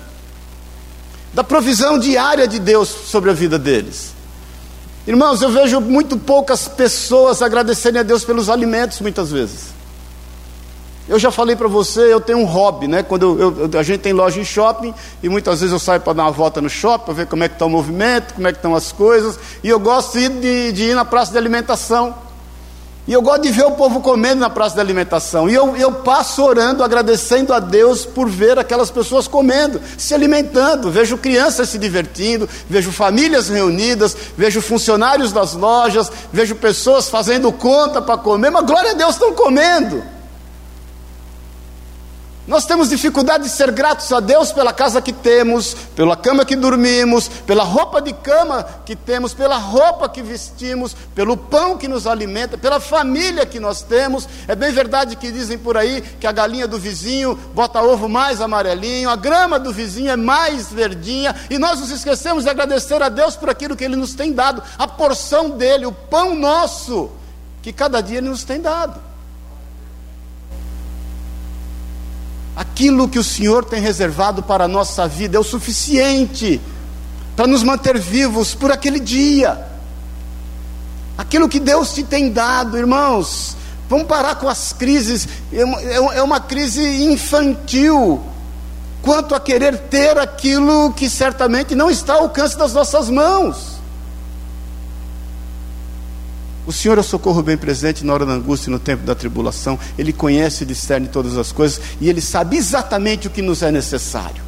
da 1.34 1.44
provisão 1.44 2.00
diária 2.00 2.48
de 2.48 2.58
Deus 2.58 2.88
sobre 2.88 3.30
a 3.30 3.34
vida 3.34 3.60
deles. 3.60 4.14
Irmãos, 5.06 5.42
eu 5.42 5.52
vejo 5.52 5.82
muito 5.82 6.18
poucas 6.18 6.66
pessoas 6.66 7.42
agradecerem 7.42 8.00
a 8.00 8.04
Deus 8.04 8.24
pelos 8.24 8.50
alimentos, 8.50 9.02
muitas 9.02 9.32
vezes. 9.32 9.74
Eu 11.10 11.20
já 11.20 11.32
falei 11.32 11.58
para 11.58 11.68
você, 11.68 12.14
eu 12.14 12.22
tenho 12.22 12.40
um 12.40 12.46
hobby, 12.46 12.88
né? 12.88 13.04
Quando 13.04 13.38
eu, 13.38 13.70
eu, 13.70 13.78
a 13.78 13.84
gente 13.84 14.00
tem 14.00 14.14
loja 14.14 14.40
em 14.40 14.46
shopping 14.46 14.94
e 15.22 15.28
muitas 15.28 15.60
vezes 15.60 15.74
eu 15.74 15.80
saio 15.80 16.00
para 16.00 16.14
dar 16.14 16.24
uma 16.24 16.32
volta 16.32 16.62
no 16.62 16.70
shopping 16.70 17.04
para 17.04 17.14
ver 17.16 17.28
como 17.28 17.44
é 17.44 17.50
que 17.50 17.56
está 17.56 17.66
o 17.66 17.70
movimento, 17.70 18.34
como 18.34 18.48
é 18.48 18.54
que 18.54 18.60
estão 18.60 18.74
as 18.74 18.94
coisas, 18.94 19.38
e 19.62 19.68
eu 19.68 19.78
gosto 19.78 20.18
de, 20.18 20.30
de, 20.30 20.72
de 20.72 20.84
ir 20.84 20.96
na 20.96 21.04
praça 21.04 21.34
de 21.34 21.38
alimentação. 21.38 22.29
E 23.09 23.11
eu 23.13 23.23
gosto 23.23 23.42
de 23.42 23.51
ver 23.51 23.66
o 23.66 23.71
povo 23.71 24.01
comendo 24.01 24.39
na 24.39 24.51
praça 24.51 24.75
da 24.75 24.83
alimentação. 24.83 25.49
E 25.49 25.54
eu, 25.56 25.75
eu 25.75 25.92
passo 25.92 26.44
orando, 26.44 26.83
agradecendo 26.83 27.51
a 27.51 27.59
Deus 27.59 28.06
por 28.06 28.30
ver 28.30 28.59
aquelas 28.59 28.92
pessoas 28.92 29.28
comendo, 29.28 29.81
se 29.97 30.13
alimentando. 30.13 30.92
Vejo 30.92 31.18
crianças 31.18 31.69
se 31.69 31.80
divertindo, 31.80 32.47
vejo 32.69 32.92
famílias 32.92 33.49
reunidas, 33.49 34.16
vejo 34.37 34.61
funcionários 34.61 35.31
das 35.31 35.56
lojas, 35.56 36.11
vejo 36.31 36.54
pessoas 36.54 37.09
fazendo 37.09 37.51
conta 37.51 37.99
para 37.99 38.16
comer, 38.16 38.51
mas 38.51 38.63
glória 38.63 38.92
a 38.92 38.94
Deus 38.94 39.16
estão 39.16 39.33
comendo. 39.33 40.04
Nós 42.50 42.66
temos 42.66 42.90
dificuldade 42.90 43.44
de 43.44 43.50
ser 43.52 43.70
gratos 43.72 44.12
a 44.12 44.20
Deus 44.20 44.52
pela 44.52 44.74
casa 44.74 45.00
que 45.00 45.14
temos, 45.14 45.76
pela 45.96 46.18
cama 46.18 46.44
que 46.44 46.56
dormimos, 46.56 47.28
pela 47.46 47.64
roupa 47.64 48.02
de 48.02 48.12
cama 48.12 48.66
que 48.84 48.96
temos, 48.96 49.36
pela 49.36 49.56
roupa 49.56 50.10
que 50.10 50.24
vestimos, 50.24 50.96
pelo 51.14 51.38
pão 51.38 51.78
que 51.78 51.88
nos 51.88 52.08
alimenta, 52.08 52.58
pela 52.58 52.80
família 52.80 53.46
que 53.46 53.60
nós 53.60 53.84
temos. 53.84 54.28
É 54.48 54.56
bem 54.56 54.72
verdade 54.72 55.16
que 55.16 55.32
dizem 55.32 55.60
por 55.60 55.78
aí 55.78 56.02
que 56.02 56.26
a 56.26 56.32
galinha 56.32 56.68
do 56.68 56.80
vizinho 56.80 57.36
bota 57.54 57.84
ovo 57.84 58.10
mais 58.10 58.42
amarelinho, 58.42 59.12
a 59.12 59.16
grama 59.16 59.60
do 59.60 59.72
vizinho 59.72 60.10
é 60.10 60.16
mais 60.16 60.74
verdinha, 60.74 61.36
e 61.52 61.60
nós 61.60 61.80
nos 61.80 61.92
esquecemos 61.92 62.46
de 62.46 62.50
agradecer 62.50 63.00
a 63.04 63.10
Deus 63.10 63.36
por 63.36 63.52
aquilo 63.52 63.76
que 63.76 63.84
Ele 63.84 63.96
nos 63.96 64.16
tem 64.16 64.34
dado, 64.34 64.64
a 64.76 64.88
porção 64.88 65.52
dele, 65.52 65.86
o 65.86 65.92
pão 65.92 66.34
nosso, 66.34 67.12
que 67.62 67.72
cada 67.72 68.02
dia 68.02 68.18
Ele 68.18 68.30
nos 68.30 68.44
tem 68.44 68.60
dado. 68.60 69.08
Aquilo 72.59 73.07
que 73.07 73.18
o 73.18 73.23
Senhor 73.23 73.63
tem 73.63 73.80
reservado 73.80 74.44
para 74.44 74.66
a 74.66 74.68
nossa 74.68 75.07
vida 75.07 75.37
é 75.37 75.39
o 75.39 75.45
suficiente 75.45 76.59
para 77.33 77.47
nos 77.47 77.63
manter 77.63 77.97
vivos 77.97 78.54
por 78.54 78.69
aquele 78.69 78.99
dia. 78.99 79.66
Aquilo 81.18 81.47
que 81.47 81.57
Deus 81.57 81.94
te 81.94 82.04
tem 82.04 82.30
dado, 82.30 82.78
irmãos, 82.78 83.56
vamos 83.87 84.07
parar 84.07 84.35
com 84.35 84.49
as 84.49 84.73
crises, 84.73 85.25
é 85.54 86.21
uma 86.21 86.35
é 86.35 86.39
crise 86.42 86.83
infantil, 87.06 88.21
quanto 89.01 89.33
a 89.33 89.39
querer 89.39 89.78
ter 89.78 90.18
aquilo 90.18 90.92
que 90.92 91.09
certamente 91.09 91.73
não 91.75 91.89
está 91.89 92.16
ao 92.16 92.23
alcance 92.23 92.57
das 92.57 92.73
nossas 92.73 93.09
mãos. 93.09 93.79
O 96.69 96.71
Senhor 96.71 96.99
é 96.99 97.02
o 97.02 97.04
socorro 97.04 97.42
bem 97.42 97.57
presente 97.57 98.06
na 98.06 98.14
hora 98.14 98.28
da 98.28 98.33
angústia 98.33 98.69
e 98.69 98.71
no 98.71 98.78
tempo 98.78 99.04
da 99.04 99.16
tribulação. 99.16 99.80
Ele 99.97 100.14
conhece 100.14 100.64
e 100.64 100.68
discerne 100.68 101.07
todas 101.07 101.35
as 101.35 101.52
coisas 101.52 101.81
e 101.99 102.07
Ele 102.07 102.21
sabe 102.21 102.57
exatamente 102.57 103.26
o 103.26 103.31
que 103.31 103.42
nos 103.42 103.64
é 103.64 103.71
necessário. 103.71 104.44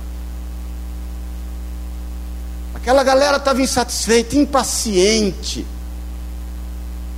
Aquela 2.76 3.04
galera 3.04 3.38
estava 3.38 3.60
insatisfeita, 3.60 4.36
impaciente, 4.36 5.66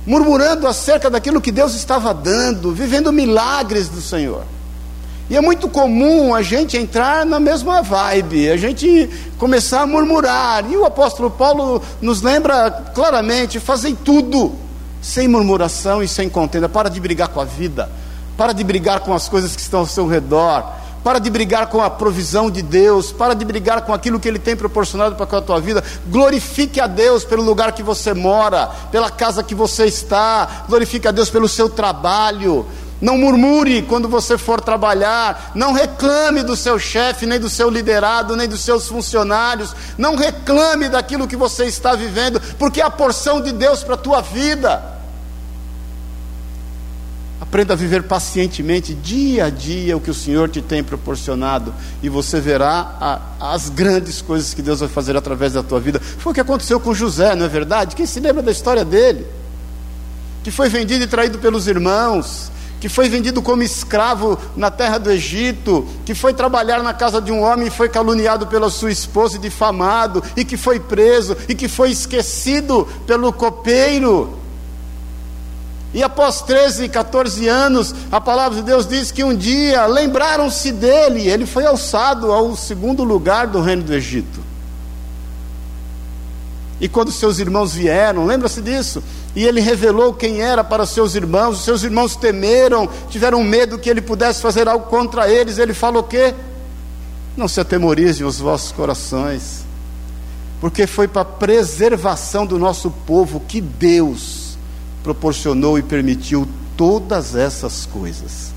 murmurando 0.06 0.66
acerca 0.66 1.10
daquilo 1.10 1.38
que 1.38 1.52
Deus 1.52 1.74
estava 1.74 2.14
dando, 2.14 2.72
vivendo 2.72 3.12
milagres 3.12 3.90
do 3.90 4.00
Senhor. 4.00 4.46
E 5.28 5.36
é 5.36 5.40
muito 5.42 5.68
comum 5.68 6.34
a 6.34 6.40
gente 6.40 6.78
entrar 6.78 7.26
na 7.26 7.38
mesma 7.38 7.82
vibe, 7.82 8.48
a 8.48 8.56
gente 8.56 9.10
começar 9.36 9.82
a 9.82 9.86
murmurar. 9.86 10.64
E 10.72 10.78
o 10.78 10.86
apóstolo 10.86 11.30
Paulo 11.30 11.82
nos 12.00 12.22
lembra 12.22 12.70
claramente: 12.94 13.60
fazem 13.60 13.94
tudo 13.94 14.63
sem 15.04 15.28
murmuração 15.28 16.02
e 16.02 16.08
sem 16.08 16.30
contenda. 16.30 16.66
Para 16.66 16.88
de 16.88 16.98
brigar 16.98 17.28
com 17.28 17.38
a 17.38 17.44
vida, 17.44 17.90
para 18.38 18.54
de 18.54 18.64
brigar 18.64 19.00
com 19.00 19.12
as 19.12 19.28
coisas 19.28 19.54
que 19.54 19.60
estão 19.60 19.80
ao 19.80 19.86
seu 19.86 20.06
redor, 20.06 20.64
para 21.04 21.18
de 21.18 21.28
brigar 21.28 21.66
com 21.66 21.82
a 21.82 21.90
provisão 21.90 22.50
de 22.50 22.62
Deus, 22.62 23.12
para 23.12 23.34
de 23.34 23.44
brigar 23.44 23.82
com 23.82 23.92
aquilo 23.92 24.18
que 24.18 24.26
Ele 24.26 24.38
tem 24.38 24.56
proporcionado 24.56 25.14
para 25.14 25.38
a 25.38 25.42
tua 25.42 25.60
vida. 25.60 25.84
Glorifique 26.06 26.80
a 26.80 26.86
Deus 26.86 27.22
pelo 27.22 27.42
lugar 27.42 27.72
que 27.72 27.82
você 27.82 28.14
mora, 28.14 28.68
pela 28.90 29.10
casa 29.10 29.42
que 29.42 29.54
você 29.54 29.84
está, 29.84 30.64
glorifique 30.66 31.06
a 31.06 31.10
Deus 31.10 31.28
pelo 31.28 31.48
seu 31.48 31.68
trabalho. 31.68 32.64
Não 32.98 33.18
murmure 33.18 33.82
quando 33.82 34.08
você 34.08 34.38
for 34.38 34.62
trabalhar, 34.62 35.50
não 35.54 35.74
reclame 35.74 36.42
do 36.42 36.56
seu 36.56 36.78
chefe, 36.78 37.26
nem 37.26 37.38
do 37.38 37.50
seu 37.50 37.68
liderado, 37.68 38.34
nem 38.34 38.48
dos 38.48 38.60
seus 38.60 38.88
funcionários, 38.88 39.76
não 39.98 40.16
reclame 40.16 40.88
daquilo 40.88 41.28
que 41.28 41.36
você 41.36 41.66
está 41.66 41.94
vivendo, 41.94 42.40
porque 42.58 42.80
é 42.80 42.84
a 42.84 42.88
porção 42.88 43.42
de 43.42 43.52
Deus 43.52 43.84
para 43.84 43.94
a 43.94 43.98
tua 43.98 44.22
vida. 44.22 44.93
Aprenda 47.54 47.74
a 47.74 47.76
viver 47.76 48.02
pacientemente, 48.02 48.92
dia 48.92 49.44
a 49.44 49.48
dia, 49.48 49.96
o 49.96 50.00
que 50.00 50.10
o 50.10 50.14
Senhor 50.14 50.48
te 50.48 50.60
tem 50.60 50.82
proporcionado, 50.82 51.72
e 52.02 52.08
você 52.08 52.40
verá 52.40 52.96
a, 53.00 53.52
as 53.54 53.68
grandes 53.68 54.20
coisas 54.20 54.52
que 54.52 54.60
Deus 54.60 54.80
vai 54.80 54.88
fazer 54.88 55.16
através 55.16 55.52
da 55.52 55.62
tua 55.62 55.78
vida. 55.78 56.00
Foi 56.00 56.32
o 56.32 56.34
que 56.34 56.40
aconteceu 56.40 56.80
com 56.80 56.92
José, 56.92 57.36
não 57.36 57.46
é 57.46 57.48
verdade? 57.48 57.94
Quem 57.94 58.06
se 58.06 58.18
lembra 58.18 58.42
da 58.42 58.50
história 58.50 58.84
dele? 58.84 59.24
Que 60.42 60.50
foi 60.50 60.68
vendido 60.68 61.04
e 61.04 61.06
traído 61.06 61.38
pelos 61.38 61.68
irmãos, 61.68 62.50
que 62.80 62.88
foi 62.88 63.08
vendido 63.08 63.40
como 63.40 63.62
escravo 63.62 64.36
na 64.56 64.68
terra 64.68 64.98
do 64.98 65.08
Egito, 65.12 65.86
que 66.04 66.12
foi 66.12 66.34
trabalhar 66.34 66.82
na 66.82 66.92
casa 66.92 67.22
de 67.22 67.30
um 67.30 67.40
homem 67.40 67.68
e 67.68 67.70
foi 67.70 67.88
caluniado 67.88 68.48
pela 68.48 68.68
sua 68.68 68.90
esposa 68.90 69.36
e 69.36 69.38
difamado, 69.38 70.24
e 70.36 70.44
que 70.44 70.56
foi 70.56 70.80
preso, 70.80 71.36
e 71.48 71.54
que 71.54 71.68
foi 71.68 71.92
esquecido 71.92 72.88
pelo 73.06 73.32
copeiro. 73.32 74.42
E 75.94 76.02
após 76.02 76.42
13, 76.42 76.88
14 76.88 77.46
anos, 77.46 77.94
a 78.10 78.20
palavra 78.20 78.58
de 78.58 78.64
Deus 78.64 78.84
diz 78.84 79.12
que 79.12 79.22
um 79.22 79.32
dia 79.32 79.86
lembraram-se 79.86 80.72
dele, 80.72 81.28
ele 81.28 81.46
foi 81.46 81.64
alçado 81.64 82.32
ao 82.32 82.56
segundo 82.56 83.04
lugar 83.04 83.46
do 83.46 83.60
reino 83.60 83.84
do 83.84 83.94
Egito. 83.94 84.40
E 86.80 86.88
quando 86.88 87.12
seus 87.12 87.38
irmãos 87.38 87.72
vieram, 87.72 88.26
lembra-se 88.26 88.60
disso? 88.60 89.04
E 89.36 89.44
ele 89.44 89.60
revelou 89.60 90.12
quem 90.12 90.42
era 90.42 90.64
para 90.64 90.84
seus 90.84 91.14
irmãos, 91.14 91.58
os 91.58 91.64
seus 91.64 91.84
irmãos 91.84 92.16
temeram, 92.16 92.88
tiveram 93.08 93.44
medo 93.44 93.78
que 93.78 93.88
ele 93.88 94.02
pudesse 94.02 94.42
fazer 94.42 94.66
algo 94.66 94.86
contra 94.86 95.30
eles. 95.30 95.58
Ele 95.58 95.72
falou 95.72 96.02
o 96.02 96.06
quê? 96.06 96.34
Não 97.36 97.46
se 97.46 97.60
atemorizem 97.60 98.26
os 98.26 98.40
vossos 98.40 98.72
corações, 98.72 99.64
porque 100.60 100.88
foi 100.88 101.06
para 101.06 101.22
a 101.22 101.24
preservação 101.24 102.44
do 102.44 102.58
nosso 102.58 102.90
povo 102.90 103.38
que 103.46 103.60
Deus 103.60 104.43
proporcionou 105.04 105.78
e 105.78 105.82
permitiu 105.82 106.48
todas 106.76 107.36
essas 107.36 107.84
coisas. 107.84 108.52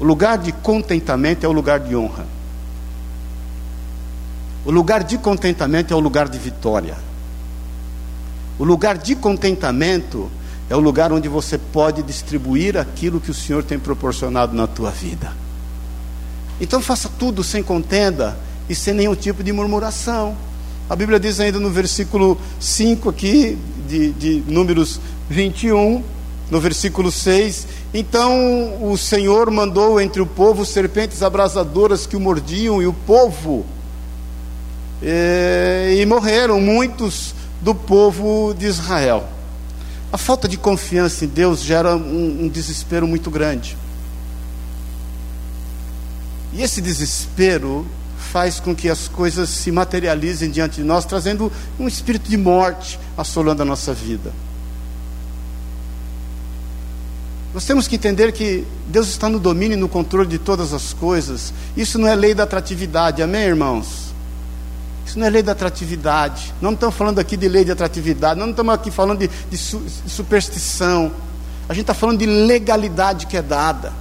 O 0.00 0.04
lugar 0.04 0.38
de 0.38 0.50
contentamento 0.50 1.44
é 1.44 1.48
o 1.48 1.52
lugar 1.52 1.78
de 1.78 1.94
honra. 1.94 2.26
O 4.64 4.70
lugar 4.70 5.04
de 5.04 5.18
contentamento 5.18 5.92
é 5.92 5.96
o 5.96 6.00
lugar 6.00 6.28
de 6.28 6.38
vitória. 6.38 6.96
O 8.58 8.64
lugar 8.64 8.96
de 8.96 9.14
contentamento 9.14 10.30
é 10.70 10.74
o 10.74 10.80
lugar 10.80 11.12
onde 11.12 11.28
você 11.28 11.58
pode 11.58 12.02
distribuir 12.02 12.76
aquilo 12.78 13.20
que 13.20 13.30
o 13.30 13.34
Senhor 13.34 13.62
tem 13.62 13.78
proporcionado 13.78 14.56
na 14.56 14.66
tua 14.66 14.90
vida. 14.90 15.32
Então 16.58 16.80
faça 16.80 17.10
tudo 17.18 17.44
sem 17.44 17.62
contenda 17.62 18.36
e 18.68 18.74
sem 18.74 18.94
nenhum 18.94 19.14
tipo 19.14 19.42
de 19.44 19.52
murmuração. 19.52 20.36
A 20.92 20.94
Bíblia 20.94 21.18
diz 21.18 21.40
ainda 21.40 21.58
no 21.58 21.70
versículo 21.70 22.38
5 22.60 23.08
aqui, 23.08 23.56
de, 23.88 24.12
de 24.12 24.42
Números 24.46 25.00
21, 25.30 26.04
no 26.50 26.60
versículo 26.60 27.10
6: 27.10 27.66
Então 27.94 28.90
o 28.90 28.98
Senhor 28.98 29.50
mandou 29.50 29.98
entre 29.98 30.20
o 30.20 30.26
povo 30.26 30.66
serpentes 30.66 31.22
abrasadoras 31.22 32.06
que 32.06 32.14
o 32.14 32.20
mordiam, 32.20 32.82
e 32.82 32.86
o 32.86 32.92
povo 32.92 33.64
e, 35.00 35.96
e 35.98 36.04
morreram 36.04 36.60
muitos 36.60 37.34
do 37.62 37.74
povo 37.74 38.52
de 38.52 38.66
Israel. 38.66 39.26
A 40.12 40.18
falta 40.18 40.46
de 40.46 40.58
confiança 40.58 41.24
em 41.24 41.28
Deus 41.28 41.62
gera 41.62 41.96
um, 41.96 42.44
um 42.44 42.48
desespero 42.48 43.06
muito 43.06 43.30
grande. 43.30 43.78
E 46.52 46.60
esse 46.62 46.82
desespero 46.82 47.86
faz 48.32 48.58
com 48.58 48.74
que 48.74 48.88
as 48.88 49.08
coisas 49.08 49.50
se 49.50 49.70
materializem 49.70 50.50
diante 50.50 50.76
de 50.76 50.84
nós, 50.84 51.04
trazendo 51.04 51.52
um 51.78 51.86
espírito 51.86 52.30
de 52.30 52.38
morte 52.38 52.98
assolando 53.14 53.60
a 53.60 53.64
nossa 53.64 53.92
vida. 53.92 54.32
Nós 57.52 57.66
temos 57.66 57.86
que 57.86 57.96
entender 57.96 58.32
que 58.32 58.66
Deus 58.86 59.08
está 59.08 59.28
no 59.28 59.38
domínio 59.38 59.76
e 59.76 59.80
no 59.80 59.86
controle 59.86 60.26
de 60.26 60.38
todas 60.38 60.72
as 60.72 60.94
coisas. 60.94 61.52
Isso 61.76 61.98
não 61.98 62.08
é 62.08 62.14
lei 62.14 62.32
da 62.32 62.44
atratividade, 62.44 63.22
amém, 63.22 63.42
irmãos? 63.42 64.14
Isso 65.04 65.18
não 65.18 65.26
é 65.26 65.30
lei 65.30 65.42
da 65.42 65.52
atratividade. 65.52 66.54
Não 66.58 66.72
estamos 66.72 66.94
falando 66.94 67.18
aqui 67.18 67.36
de 67.36 67.46
lei 67.50 67.66
de 67.66 67.72
atratividade. 67.72 68.40
Não 68.40 68.48
estamos 68.48 68.72
aqui 68.72 68.90
falando 68.90 69.18
de, 69.18 69.28
de, 69.50 69.58
su, 69.58 69.78
de 69.78 70.10
superstição. 70.10 71.12
A 71.68 71.74
gente 71.74 71.82
está 71.82 71.92
falando 71.92 72.20
de 72.20 72.26
legalidade 72.26 73.26
que 73.26 73.36
é 73.36 73.42
dada. 73.42 73.92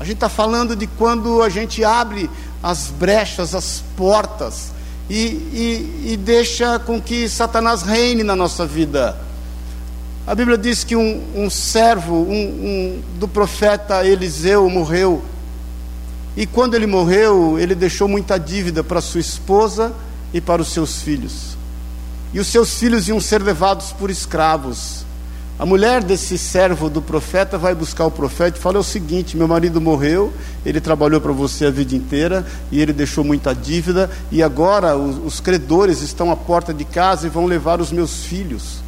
A 0.00 0.04
gente 0.04 0.14
está 0.14 0.28
falando 0.30 0.74
de 0.74 0.86
quando 0.86 1.42
a 1.42 1.50
gente 1.50 1.84
abre 1.84 2.28
as 2.62 2.86
brechas, 2.88 3.54
as 3.54 3.84
portas 3.96 4.72
e, 5.08 5.14
e, 5.14 6.12
e 6.12 6.16
deixa 6.16 6.78
com 6.78 7.00
que 7.00 7.28
Satanás 7.28 7.82
reine 7.82 8.24
na 8.24 8.34
nossa 8.34 8.66
vida. 8.66 9.16
A 10.26 10.34
Bíblia 10.34 10.56
diz 10.56 10.84
que 10.84 10.96
um, 10.96 11.22
um 11.36 11.50
servo 11.50 12.14
um, 12.14 12.32
um, 12.32 13.02
do 13.18 13.28
profeta 13.28 14.04
Eliseu 14.04 14.68
morreu 14.70 15.22
e 16.36 16.46
quando 16.46 16.74
ele 16.74 16.86
morreu, 16.86 17.58
ele 17.58 17.74
deixou 17.74 18.08
muita 18.08 18.38
dívida 18.38 18.82
para 18.82 19.00
sua 19.00 19.20
esposa 19.20 19.92
e 20.32 20.40
para 20.40 20.62
os 20.62 20.68
seus 20.68 21.02
filhos. 21.02 21.56
E 22.32 22.38
os 22.38 22.46
seus 22.46 22.78
filhos 22.78 23.08
iam 23.08 23.20
ser 23.20 23.42
levados 23.42 23.92
por 23.92 24.10
escravos. 24.10 25.04
A 25.60 25.66
mulher 25.66 26.02
desse 26.02 26.38
servo 26.38 26.88
do 26.88 27.02
profeta 27.02 27.58
vai 27.58 27.74
buscar 27.74 28.06
o 28.06 28.10
profeta 28.10 28.56
e 28.56 28.60
fala 28.62 28.78
o 28.78 28.82
seguinte: 28.82 29.36
meu 29.36 29.46
marido 29.46 29.78
morreu, 29.78 30.32
ele 30.64 30.80
trabalhou 30.80 31.20
para 31.20 31.32
você 31.32 31.66
a 31.66 31.70
vida 31.70 31.94
inteira 31.94 32.46
e 32.72 32.80
ele 32.80 32.94
deixou 32.94 33.22
muita 33.22 33.54
dívida, 33.54 34.10
e 34.32 34.42
agora 34.42 34.96
os, 34.96 35.18
os 35.22 35.38
credores 35.38 36.00
estão 36.00 36.30
à 36.30 36.36
porta 36.36 36.72
de 36.72 36.86
casa 36.86 37.26
e 37.26 37.30
vão 37.30 37.44
levar 37.44 37.78
os 37.78 37.92
meus 37.92 38.24
filhos 38.24 38.78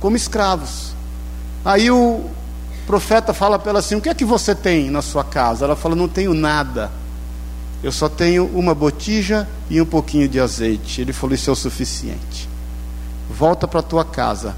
como 0.00 0.16
escravos. 0.16 0.94
Aí 1.62 1.90
o, 1.90 2.24
profeta 2.86 3.34
fala 3.34 3.58
para 3.58 3.68
ela 3.68 3.78
assim: 3.80 3.96
O 3.96 4.00
que 4.00 4.08
é 4.08 4.14
que 4.14 4.24
você 4.24 4.54
tem 4.54 4.90
na 4.90 5.02
sua 5.02 5.22
casa? 5.22 5.66
Ela 5.66 5.76
fala: 5.76 5.94
Não 5.94 6.08
tenho 6.08 6.32
nada. 6.32 6.90
Eu 7.82 7.92
só 7.92 8.08
tenho 8.08 8.46
uma 8.54 8.74
botija 8.74 9.46
e 9.68 9.82
um 9.82 9.86
pouquinho 9.86 10.26
de 10.26 10.40
azeite. 10.40 11.02
Ele 11.02 11.12
falou: 11.12 11.34
Isso 11.34 11.50
é 11.50 11.52
o 11.52 11.56
suficiente. 11.56 12.48
Volta 13.28 13.68
para 13.68 13.82
tua 13.82 14.02
casa, 14.02 14.56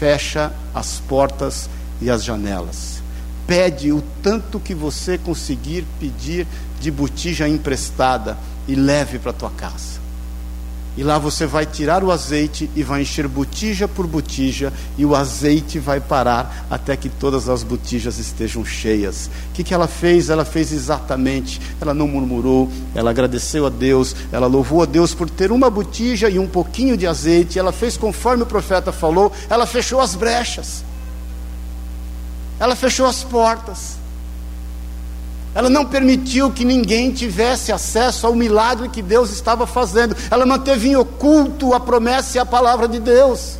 fecha 0.00 0.50
as 0.74 0.98
portas 0.98 1.68
e 2.00 2.08
as 2.08 2.24
janelas. 2.24 3.02
Pede 3.46 3.92
o 3.92 4.02
tanto 4.22 4.58
que 4.58 4.74
você 4.74 5.18
conseguir 5.18 5.84
pedir 6.00 6.46
de 6.80 6.90
botija 6.90 7.46
emprestada 7.46 8.38
e 8.66 8.74
leve 8.74 9.18
para 9.18 9.34
tua 9.34 9.50
casa. 9.50 9.99
E 10.96 11.04
lá 11.04 11.18
você 11.18 11.46
vai 11.46 11.64
tirar 11.64 12.02
o 12.02 12.10
azeite 12.10 12.68
e 12.74 12.82
vai 12.82 13.02
encher 13.02 13.28
botija 13.28 13.86
por 13.86 14.06
botija, 14.06 14.72
e 14.98 15.06
o 15.06 15.14
azeite 15.14 15.78
vai 15.78 16.00
parar 16.00 16.66
até 16.68 16.96
que 16.96 17.08
todas 17.08 17.48
as 17.48 17.62
botijas 17.62 18.18
estejam 18.18 18.64
cheias. 18.64 19.30
O 19.50 19.54
que, 19.54 19.62
que 19.62 19.72
ela 19.72 19.86
fez? 19.86 20.30
Ela 20.30 20.44
fez 20.44 20.72
exatamente. 20.72 21.60
Ela 21.80 21.94
não 21.94 22.08
murmurou, 22.08 22.70
ela 22.94 23.10
agradeceu 23.10 23.66
a 23.66 23.70
Deus, 23.70 24.16
ela 24.32 24.48
louvou 24.48 24.82
a 24.82 24.86
Deus 24.86 25.14
por 25.14 25.30
ter 25.30 25.52
uma 25.52 25.70
botija 25.70 26.28
e 26.28 26.38
um 26.38 26.48
pouquinho 26.48 26.96
de 26.96 27.06
azeite. 27.06 27.58
Ela 27.58 27.72
fez 27.72 27.96
conforme 27.96 28.42
o 28.42 28.46
profeta 28.46 28.90
falou, 28.90 29.32
ela 29.48 29.66
fechou 29.66 30.00
as 30.00 30.16
brechas, 30.16 30.84
ela 32.58 32.74
fechou 32.74 33.06
as 33.06 33.22
portas. 33.22 33.99
Ela 35.54 35.68
não 35.68 35.84
permitiu 35.84 36.50
que 36.52 36.64
ninguém 36.64 37.10
tivesse 37.10 37.72
acesso 37.72 38.26
ao 38.26 38.34
milagre 38.34 38.88
que 38.88 39.02
Deus 39.02 39.32
estava 39.32 39.66
fazendo. 39.66 40.16
Ela 40.30 40.46
manteve 40.46 40.88
em 40.88 40.96
oculto 40.96 41.74
a 41.74 41.80
promessa 41.80 42.38
e 42.38 42.40
a 42.40 42.46
palavra 42.46 42.86
de 42.86 43.00
Deus. 43.00 43.58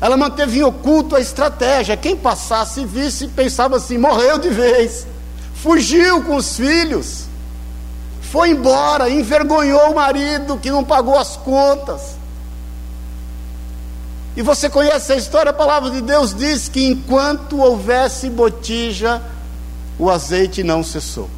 Ela 0.00 0.16
manteve 0.16 0.60
em 0.60 0.62
oculto 0.62 1.16
a 1.16 1.20
estratégia. 1.20 1.96
Quem 1.96 2.16
passasse 2.16 2.82
e 2.82 2.86
visse 2.86 3.26
pensava 3.28 3.76
assim: 3.76 3.98
morreu 3.98 4.38
de 4.38 4.48
vez, 4.48 5.06
fugiu 5.54 6.22
com 6.22 6.36
os 6.36 6.56
filhos. 6.56 7.24
foi 8.20 8.50
embora, 8.50 9.10
envergonhou 9.10 9.90
o 9.90 9.94
marido 9.94 10.58
que 10.58 10.70
não 10.70 10.84
pagou 10.84 11.18
as 11.18 11.36
contas. 11.36 12.16
E 14.36 14.42
você 14.42 14.70
conhece 14.70 15.12
a 15.12 15.16
história, 15.16 15.50
a 15.50 15.52
palavra 15.52 15.90
de 15.90 16.00
Deus 16.00 16.32
diz 16.32 16.68
que 16.68 16.86
enquanto 16.86 17.58
houvesse 17.58 18.30
botija, 18.30 19.20
o 19.98 20.10
azeite 20.10 20.62
não 20.62 20.82
cessou. 20.82 21.28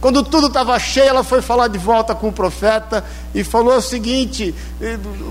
Quando 0.00 0.22
tudo 0.22 0.48
estava 0.48 0.78
cheio, 0.78 1.08
ela 1.08 1.24
foi 1.24 1.40
falar 1.40 1.68
de 1.68 1.78
volta 1.78 2.14
com 2.14 2.28
o 2.28 2.32
profeta 2.32 3.02
e 3.34 3.42
falou 3.42 3.78
o 3.78 3.80
seguinte: 3.80 4.54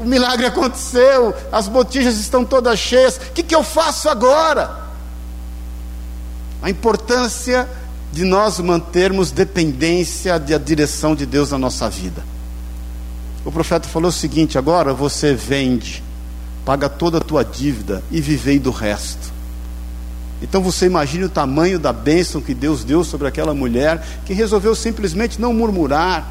o 0.02 0.06
milagre 0.06 0.48
aconteceu, 0.48 1.32
as 1.52 1.68
botijas 1.68 2.18
estão 2.18 2.44
todas 2.44 2.80
cheias, 2.80 3.18
o 3.18 3.34
que, 3.34 3.44
que 3.44 3.54
eu 3.54 3.64
faço 3.64 4.10
agora? 4.10 4.84
A 6.60 6.72
importância 6.72 7.70
de 8.12 8.24
nós 8.24 8.60
mantermos 8.60 9.32
dependência 9.32 10.40
da 10.40 10.58
direção 10.58 11.14
de 11.14 11.26
Deus 11.26 11.52
na 11.52 11.58
nossa 11.58 11.90
vida. 11.90 12.24
O 13.44 13.52
profeta 13.52 13.88
falou 13.88 14.10
o 14.10 14.14
seguinte: 14.14 14.58
agora 14.58 14.94
você 14.94 15.36
vende, 15.36 16.04
paga 16.66 16.88
toda 16.88 17.18
a 17.18 17.22
tua 17.22 17.44
dívida 17.44 18.04
e 18.10 18.22
vivei 18.22 18.58
do 18.58 18.72
resto. 18.72 19.33
Então 20.44 20.62
você 20.62 20.86
imagine 20.88 21.24
o 21.24 21.30
tamanho 21.30 21.80
da 21.80 21.94
bênção 21.94 22.42
que 22.42 22.54
Deus 22.54 22.84
deu 22.84 23.02
sobre 23.06 23.28
aquela 23.30 23.54
mulher 23.54 24.06
que 24.26 24.34
resolveu 24.34 24.76
simplesmente 24.76 25.40
não 25.40 25.54
murmurar, 25.54 26.30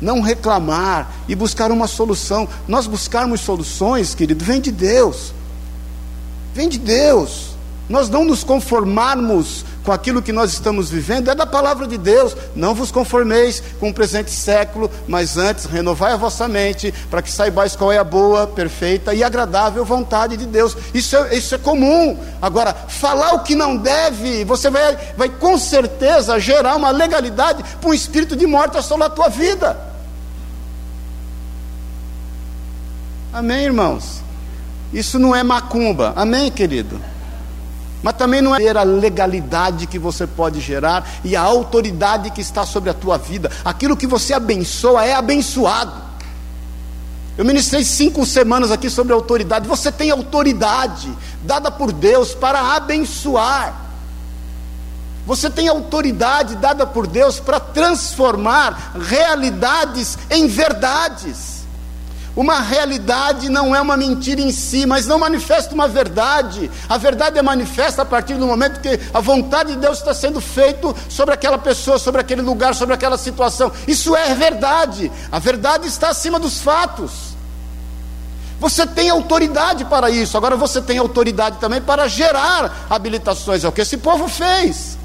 não 0.00 0.22
reclamar 0.22 1.12
e 1.28 1.34
buscar 1.34 1.70
uma 1.70 1.86
solução. 1.86 2.48
Nós 2.66 2.86
buscarmos 2.86 3.42
soluções, 3.42 4.14
querido, 4.14 4.42
vem 4.42 4.58
de 4.58 4.72
Deus. 4.72 5.34
Vem 6.54 6.66
de 6.66 6.78
Deus. 6.78 7.51
Nós 7.92 8.08
não 8.08 8.24
nos 8.24 8.42
conformarmos 8.42 9.66
com 9.84 9.92
aquilo 9.92 10.22
que 10.22 10.32
nós 10.32 10.50
estamos 10.54 10.88
vivendo 10.88 11.28
é 11.28 11.34
da 11.34 11.44
palavra 11.44 11.86
de 11.86 11.98
Deus. 11.98 12.34
Não 12.56 12.74
vos 12.74 12.90
conformeis 12.90 13.62
com 13.78 13.90
o 13.90 13.92
presente 13.92 14.30
século, 14.30 14.90
mas 15.06 15.36
antes 15.36 15.66
renovai 15.66 16.14
a 16.14 16.16
vossa 16.16 16.48
mente, 16.48 16.90
para 17.10 17.20
que 17.20 17.30
saibais 17.30 17.76
qual 17.76 17.92
é 17.92 17.98
a 17.98 18.04
boa, 18.04 18.46
perfeita 18.46 19.12
e 19.12 19.22
agradável 19.22 19.84
vontade 19.84 20.38
de 20.38 20.46
Deus. 20.46 20.74
Isso 20.94 21.14
é, 21.14 21.36
isso 21.36 21.54
é 21.54 21.58
comum. 21.58 22.18
Agora, 22.40 22.72
falar 22.72 23.34
o 23.34 23.40
que 23.40 23.54
não 23.54 23.76
deve, 23.76 24.42
você 24.42 24.70
vai, 24.70 24.96
vai 25.14 25.28
com 25.28 25.58
certeza 25.58 26.40
gerar 26.40 26.76
uma 26.76 26.90
legalidade 26.90 27.62
para 27.78 27.90
um 27.90 27.92
espírito 27.92 28.34
de 28.34 28.46
morte 28.46 28.78
assolar 28.78 29.08
a 29.08 29.14
tua 29.14 29.28
vida. 29.28 29.78
Amém, 33.30 33.66
irmãos? 33.66 34.22
Isso 34.94 35.18
não 35.18 35.36
é 35.36 35.42
macumba. 35.42 36.14
Amém, 36.16 36.50
querido? 36.50 37.11
Mas 38.02 38.16
também 38.16 38.40
não 38.40 38.54
é 38.54 38.68
a 38.70 38.82
legalidade 38.82 39.86
que 39.86 39.98
você 39.98 40.26
pode 40.26 40.60
gerar 40.60 41.08
e 41.22 41.36
a 41.36 41.40
autoridade 41.40 42.30
que 42.30 42.40
está 42.40 42.66
sobre 42.66 42.90
a 42.90 42.94
tua 42.94 43.16
vida. 43.16 43.50
Aquilo 43.64 43.96
que 43.96 44.06
você 44.06 44.34
abençoa 44.34 45.04
é 45.04 45.14
abençoado. 45.14 45.92
Eu 47.38 47.44
ministrei 47.44 47.84
cinco 47.84 48.26
semanas 48.26 48.70
aqui 48.70 48.90
sobre 48.90 49.12
autoridade. 49.12 49.68
Você 49.68 49.90
tem 49.90 50.10
autoridade 50.10 51.10
dada 51.44 51.70
por 51.70 51.92
Deus 51.92 52.34
para 52.34 52.74
abençoar. 52.74 53.80
Você 55.24 55.48
tem 55.48 55.68
autoridade 55.68 56.56
dada 56.56 56.84
por 56.84 57.06
Deus 57.06 57.38
para 57.38 57.60
transformar 57.60 58.94
realidades 59.00 60.18
em 60.28 60.48
verdades. 60.48 61.61
Uma 62.34 62.60
realidade 62.60 63.50
não 63.50 63.76
é 63.76 63.80
uma 63.80 63.96
mentira 63.96 64.40
em 64.40 64.50
si, 64.50 64.86
mas 64.86 65.06
não 65.06 65.18
manifesta 65.18 65.74
uma 65.74 65.86
verdade. 65.86 66.70
A 66.88 66.96
verdade 66.96 67.38
é 67.38 67.42
manifesta 67.42 68.02
a 68.02 68.04
partir 68.06 68.34
do 68.34 68.46
momento 68.46 68.80
que 68.80 68.98
a 69.12 69.20
vontade 69.20 69.72
de 69.72 69.78
Deus 69.78 69.98
está 69.98 70.14
sendo 70.14 70.40
feita 70.40 70.94
sobre 71.10 71.34
aquela 71.34 71.58
pessoa, 71.58 71.98
sobre 71.98 72.22
aquele 72.22 72.40
lugar, 72.40 72.74
sobre 72.74 72.94
aquela 72.94 73.18
situação. 73.18 73.70
Isso 73.86 74.16
é 74.16 74.34
verdade. 74.34 75.12
A 75.30 75.38
verdade 75.38 75.86
está 75.86 76.08
acima 76.08 76.38
dos 76.38 76.62
fatos. 76.62 77.32
Você 78.58 78.86
tem 78.86 79.10
autoridade 79.10 79.84
para 79.84 80.08
isso. 80.08 80.36
Agora 80.36 80.56
você 80.56 80.80
tem 80.80 80.96
autoridade 80.96 81.58
também 81.58 81.82
para 81.82 82.08
gerar 82.08 82.86
habilitações. 82.88 83.62
É 83.62 83.68
o 83.68 83.72
que 83.72 83.82
esse 83.82 83.98
povo 83.98 84.26
fez. 84.26 84.96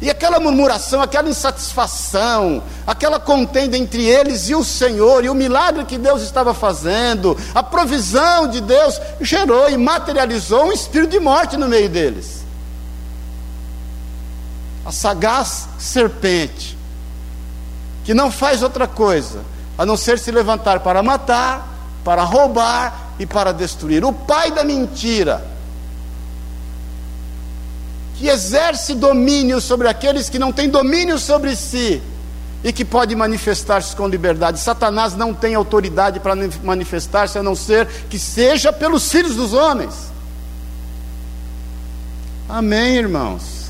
E 0.00 0.10
aquela 0.10 0.38
murmuração, 0.38 1.00
aquela 1.00 1.28
insatisfação, 1.28 2.62
aquela 2.86 3.18
contenda 3.18 3.78
entre 3.78 4.04
eles 4.04 4.48
e 4.48 4.54
o 4.54 4.62
Senhor, 4.62 5.24
e 5.24 5.30
o 5.30 5.34
milagre 5.34 5.86
que 5.86 5.96
Deus 5.96 6.20
estava 6.20 6.52
fazendo, 6.52 7.36
a 7.54 7.62
provisão 7.62 8.46
de 8.46 8.60
Deus, 8.60 9.00
gerou 9.20 9.70
e 9.70 9.76
materializou 9.76 10.66
um 10.66 10.72
espírito 10.72 11.12
de 11.12 11.20
morte 11.20 11.56
no 11.56 11.66
meio 11.66 11.88
deles. 11.88 12.44
A 14.84 14.92
sagaz 14.92 15.66
serpente, 15.78 16.76
que 18.04 18.12
não 18.12 18.30
faz 18.30 18.62
outra 18.62 18.86
coisa 18.86 19.40
a 19.78 19.84
não 19.84 19.96
ser 19.96 20.18
se 20.18 20.30
levantar 20.30 20.80
para 20.80 21.02
matar, 21.02 21.68
para 22.04 22.22
roubar 22.22 23.12
e 23.18 23.26
para 23.26 23.52
destruir. 23.52 24.04
O 24.04 24.12
pai 24.12 24.50
da 24.50 24.62
mentira 24.62 25.55
que 28.16 28.28
exerce 28.28 28.94
domínio 28.94 29.60
sobre 29.60 29.88
aqueles 29.88 30.28
que 30.30 30.38
não 30.38 30.52
têm 30.52 30.68
domínio 30.68 31.18
sobre 31.18 31.54
si 31.54 32.00
e 32.64 32.72
que 32.72 32.84
pode 32.84 33.14
manifestar-se 33.14 33.94
com 33.94 34.08
liberdade. 34.08 34.58
Satanás 34.58 35.14
não 35.14 35.34
tem 35.34 35.54
autoridade 35.54 36.18
para 36.18 36.34
manifestar-se 36.64 37.38
a 37.38 37.42
não 37.42 37.54
ser 37.54 37.86
que 38.08 38.18
seja 38.18 38.72
pelos 38.72 39.10
filhos 39.10 39.36
dos 39.36 39.52
homens. 39.52 39.94
Amém, 42.48 42.96
irmãos. 42.96 43.66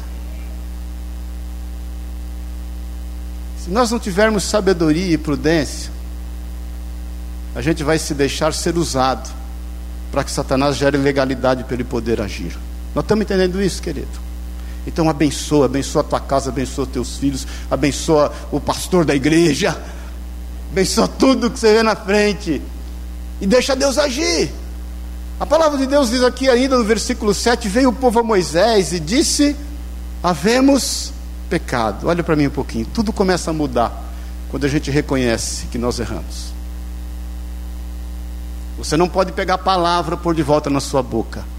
Se 3.65 3.71
nós 3.71 3.91
não 3.91 3.99
tivermos 3.99 4.45
sabedoria 4.45 5.13
e 5.13 5.19
prudência, 5.19 5.91
a 7.55 7.61
gente 7.61 7.83
vai 7.83 7.99
se 7.99 8.15
deixar 8.15 8.55
ser 8.55 8.79
usado 8.79 9.29
para 10.13 10.23
que 10.23 10.31
Satanás 10.31 10.77
gere 10.77 10.97
legalidade 10.97 11.65
para 11.65 11.75
ele 11.75 11.85
poder 11.85 12.21
agir. 12.21 12.57
Nós 12.95 13.03
estamos 13.03 13.25
entendendo 13.25 13.61
isso, 13.61 13.83
querido? 13.83 14.26
Então 14.87 15.11
abençoa, 15.11 15.67
abençoa 15.67 16.03
a 16.03 16.05
tua 16.05 16.21
casa, 16.21 16.51
abençoa 16.51 16.87
teus 16.87 17.17
filhos, 17.17 17.47
abençoa 17.71 18.33
o 18.53 18.61
pastor 18.61 19.05
da 19.05 19.15
igreja, 19.15 19.77
abençoa 20.71 21.09
tudo 21.09 21.51
que 21.51 21.59
você 21.59 21.75
vê 21.75 21.83
na 21.83 21.97
frente 21.97 22.63
e 23.41 23.47
deixa 23.47 23.75
Deus 23.75 23.99
agir. 23.99 24.53
A 25.41 25.45
palavra 25.45 25.77
de 25.77 25.87
Deus 25.87 26.11
diz 26.11 26.23
aqui 26.23 26.49
ainda 26.49 26.79
no 26.79 26.85
versículo 26.85 27.35
7: 27.35 27.69
Veio 27.69 27.91
o 27.91 27.93
povo 27.93 28.21
a 28.21 28.23
Moisés 28.23 28.93
e 28.93 29.01
disse: 29.01 29.57
Havemos 30.23 31.13
pecado. 31.51 32.07
Olha 32.07 32.23
para 32.23 32.37
mim 32.37 32.47
um 32.47 32.51
pouquinho, 32.51 32.87
tudo 32.87 33.13
começa 33.13 33.51
a 33.51 33.55
mudar 33.55 34.05
quando 34.51 34.65
a 34.65 34.69
gente 34.69 34.91
reconhece 34.91 35.67
que 35.67 35.79
nós 35.79 35.99
erramos. 35.99 36.55
Você 38.79 38.97
não 38.97 39.09
pode 39.09 39.33
pegar 39.33 39.55
a 39.55 39.59
palavra 39.59 40.17
por 40.17 40.35
de 40.35 40.43
volta 40.43 40.71
na 40.71 40.81
sua 40.81 41.03
boca 41.03 41.56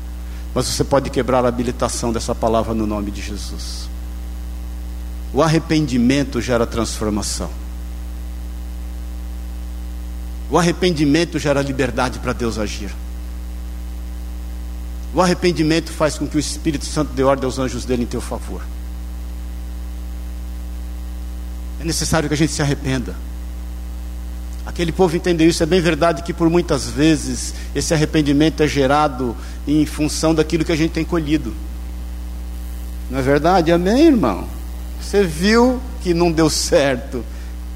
mas 0.57 0.65
você 0.65 0.83
pode 0.83 1.11
quebrar 1.11 1.45
a 1.45 1.49
habilitação 1.49 2.11
dessa 2.11 2.33
palavra 2.33 2.73
no 2.73 2.87
nome 2.87 3.11
de 3.11 3.21
Jesus. 3.21 3.87
O 5.31 5.43
arrependimento 5.43 6.41
gera 6.41 6.65
transformação. 6.65 7.51
O 10.49 10.57
arrependimento 10.57 11.37
gera 11.37 11.61
liberdade 11.61 12.17
para 12.17 12.33
Deus 12.33 12.57
agir. 12.57 12.89
O 15.13 15.21
arrependimento 15.21 15.91
faz 15.91 16.17
com 16.17 16.25
que 16.25 16.37
o 16.37 16.39
Espírito 16.39 16.85
Santo 16.85 17.13
dê 17.13 17.21
ordem 17.21 17.45
aos 17.45 17.59
anjos 17.59 17.85
dele 17.85 18.01
em 18.01 18.07
teu 18.07 18.19
favor. 18.19 18.63
É 21.79 21.83
necessário 21.83 22.27
que 22.27 22.33
a 22.33 22.37
gente 22.37 22.51
se 22.51 22.63
arrependa. 22.63 23.15
Aquele 24.67 24.91
povo 24.91 25.15
entendeu 25.15 25.47
isso. 25.47 25.63
É 25.63 25.65
bem 25.65 25.79
verdade 25.79 26.21
que 26.21 26.33
por 26.33 26.49
muitas 26.49 26.89
vezes 26.89 27.53
esse 27.73 27.93
arrependimento 27.93 28.61
é 28.61 28.67
gerado 28.67 29.33
em 29.65 29.85
função 29.85 30.35
daquilo 30.35 30.65
que 30.65 30.73
a 30.73 30.75
gente 30.75 30.91
tem 30.91 31.05
colhido. 31.05 31.53
Não 33.09 33.19
é 33.19 33.21
verdade? 33.21 33.71
Amém, 33.71 34.07
irmão? 34.07 34.45
Você 35.01 35.23
viu 35.23 35.79
que 36.03 36.13
não 36.13 36.29
deu 36.29 36.49
certo, 36.49 37.23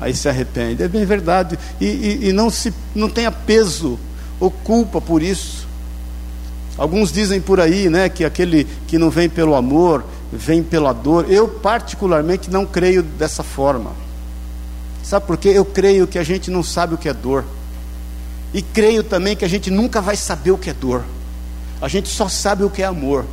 aí 0.02 0.14
se 0.14 0.28
arrepende. 0.28 0.84
É 0.84 0.88
bem 0.90 1.06
verdade. 1.06 1.58
E, 1.80 1.86
e, 1.86 2.28
e 2.28 2.34
não, 2.34 2.50
se, 2.50 2.74
não 2.94 3.08
tenha 3.08 3.32
peso 3.32 3.98
ou 4.38 4.52
culpa 4.52 5.00
por 5.00 5.24
isso. 5.24 5.66
Alguns 6.78 7.10
dizem 7.10 7.40
por 7.40 7.62
aí, 7.62 7.90
né, 7.90 8.10
que 8.10 8.26
aquele 8.26 8.68
que 8.86 8.98
não 8.98 9.10
vem 9.10 9.30
pelo 9.30 9.56
amor, 9.56 10.04
vem 10.32 10.62
pela 10.62 10.92
dor. 10.92 11.32
Eu 11.32 11.48
particularmente 11.48 12.52
não 12.52 12.66
creio 12.66 13.02
dessa 13.02 13.44
forma. 13.44 13.92
Sabe 15.04 15.26
por 15.26 15.38
quê? 15.38 15.50
Eu 15.50 15.66
creio 15.66 16.08
que 16.08 16.20
a 16.20 16.24
gente 16.24 16.50
não 16.52 16.64
sabe 16.64 16.94
o 16.96 16.98
que 16.98 17.10
é 17.10 17.14
dor. 17.14 17.44
E 18.54 18.62
creio 18.62 19.04
também 19.04 19.36
que 19.36 19.46
a 19.46 19.48
gente 19.48 19.70
nunca 19.72 20.02
vai 20.02 20.16
saber 20.16 20.52
o 20.52 20.58
que 20.58 20.70
é 20.70 20.74
dor. 20.74 21.04
A 21.82 21.88
gente 21.88 22.10
só 22.10 22.28
sabe 22.28 22.64
o 22.64 22.70
que 22.70 22.82
é 22.82 22.86
amor. 22.86 23.26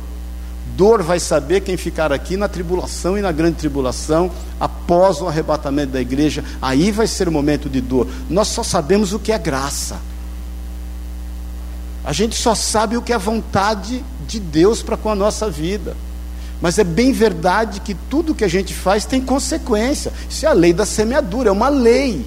Dor 0.75 1.03
vai 1.03 1.19
saber 1.19 1.61
quem 1.61 1.75
ficar 1.77 2.11
aqui 2.11 2.37
na 2.37 2.47
tribulação 2.47 3.17
e 3.17 3.21
na 3.21 3.31
grande 3.31 3.57
tribulação, 3.57 4.31
após 4.59 5.21
o 5.21 5.27
arrebatamento 5.27 5.91
da 5.91 6.01
igreja. 6.01 6.43
Aí 6.61 6.91
vai 6.91 7.05
ser 7.05 7.27
o 7.27 7.31
momento 7.31 7.69
de 7.69 7.81
dor. 7.81 8.07
Nós 8.29 8.47
só 8.47 8.63
sabemos 8.63 9.13
o 9.13 9.19
que 9.19 9.31
é 9.31 9.37
graça. 9.37 9.99
A 12.03 12.13
gente 12.13 12.35
só 12.35 12.55
sabe 12.55 12.97
o 12.97 13.01
que 13.01 13.13
é 13.13 13.17
vontade 13.17 14.03
de 14.25 14.39
Deus 14.39 14.81
para 14.81 14.95
com 14.97 15.09
a 15.09 15.15
nossa 15.15 15.49
vida. 15.49 15.95
Mas 16.61 16.77
é 16.77 16.83
bem 16.83 17.11
verdade 17.11 17.79
que 17.79 17.93
tudo 17.93 18.35
que 18.35 18.43
a 18.43 18.47
gente 18.47 18.73
faz 18.73 19.05
tem 19.05 19.21
consequência. 19.21 20.11
Isso 20.29 20.45
é 20.45 20.49
a 20.49 20.53
lei 20.53 20.73
da 20.73 20.85
semeadura, 20.85 21.49
é 21.49 21.51
uma 21.51 21.69
lei. 21.69 22.25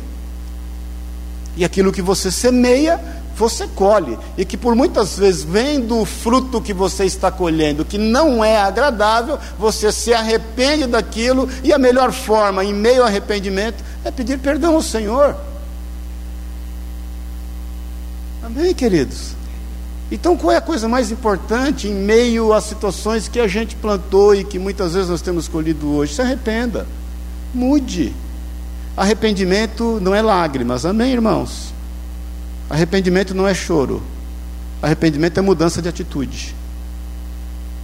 E 1.54 1.64
aquilo 1.64 1.92
que 1.92 2.00
você 2.00 2.30
semeia, 2.30 2.98
você 3.36 3.66
colhe. 3.66 4.18
E 4.38 4.44
que 4.44 4.56
por 4.56 4.74
muitas 4.74 5.18
vezes, 5.18 5.42
vendo 5.42 5.98
o 5.98 6.06
fruto 6.06 6.62
que 6.62 6.72
você 6.72 7.04
está 7.04 7.30
colhendo, 7.30 7.84
que 7.84 7.98
não 7.98 8.42
é 8.42 8.56
agradável, 8.56 9.38
você 9.58 9.92
se 9.92 10.14
arrepende 10.14 10.86
daquilo, 10.86 11.48
e 11.62 11.72
a 11.72 11.78
melhor 11.78 12.10
forma, 12.10 12.64
em 12.64 12.72
meio 12.72 13.02
ao 13.02 13.08
arrependimento, 13.08 13.84
é 14.02 14.10
pedir 14.10 14.38
perdão 14.38 14.76
ao 14.76 14.82
Senhor. 14.82 15.36
Amém, 18.42 18.74
queridos? 18.74 19.41
Então, 20.12 20.36
qual 20.36 20.52
é 20.52 20.58
a 20.58 20.60
coisa 20.60 20.86
mais 20.86 21.10
importante 21.10 21.88
em 21.88 21.94
meio 21.94 22.52
às 22.52 22.64
situações 22.64 23.28
que 23.28 23.40
a 23.40 23.48
gente 23.48 23.74
plantou 23.74 24.34
e 24.34 24.44
que 24.44 24.58
muitas 24.58 24.92
vezes 24.92 25.08
nós 25.08 25.22
temos 25.22 25.48
colhido 25.48 25.90
hoje? 25.90 26.12
Se 26.12 26.20
arrependa, 26.20 26.86
mude. 27.54 28.12
Arrependimento 28.94 29.98
não 30.02 30.14
é 30.14 30.20
lágrimas, 30.20 30.84
amém, 30.84 31.14
irmãos? 31.14 31.72
Arrependimento 32.68 33.34
não 33.34 33.48
é 33.48 33.54
choro, 33.54 34.02
arrependimento 34.82 35.38
é 35.38 35.40
mudança 35.40 35.80
de 35.80 35.88
atitude. 35.88 36.54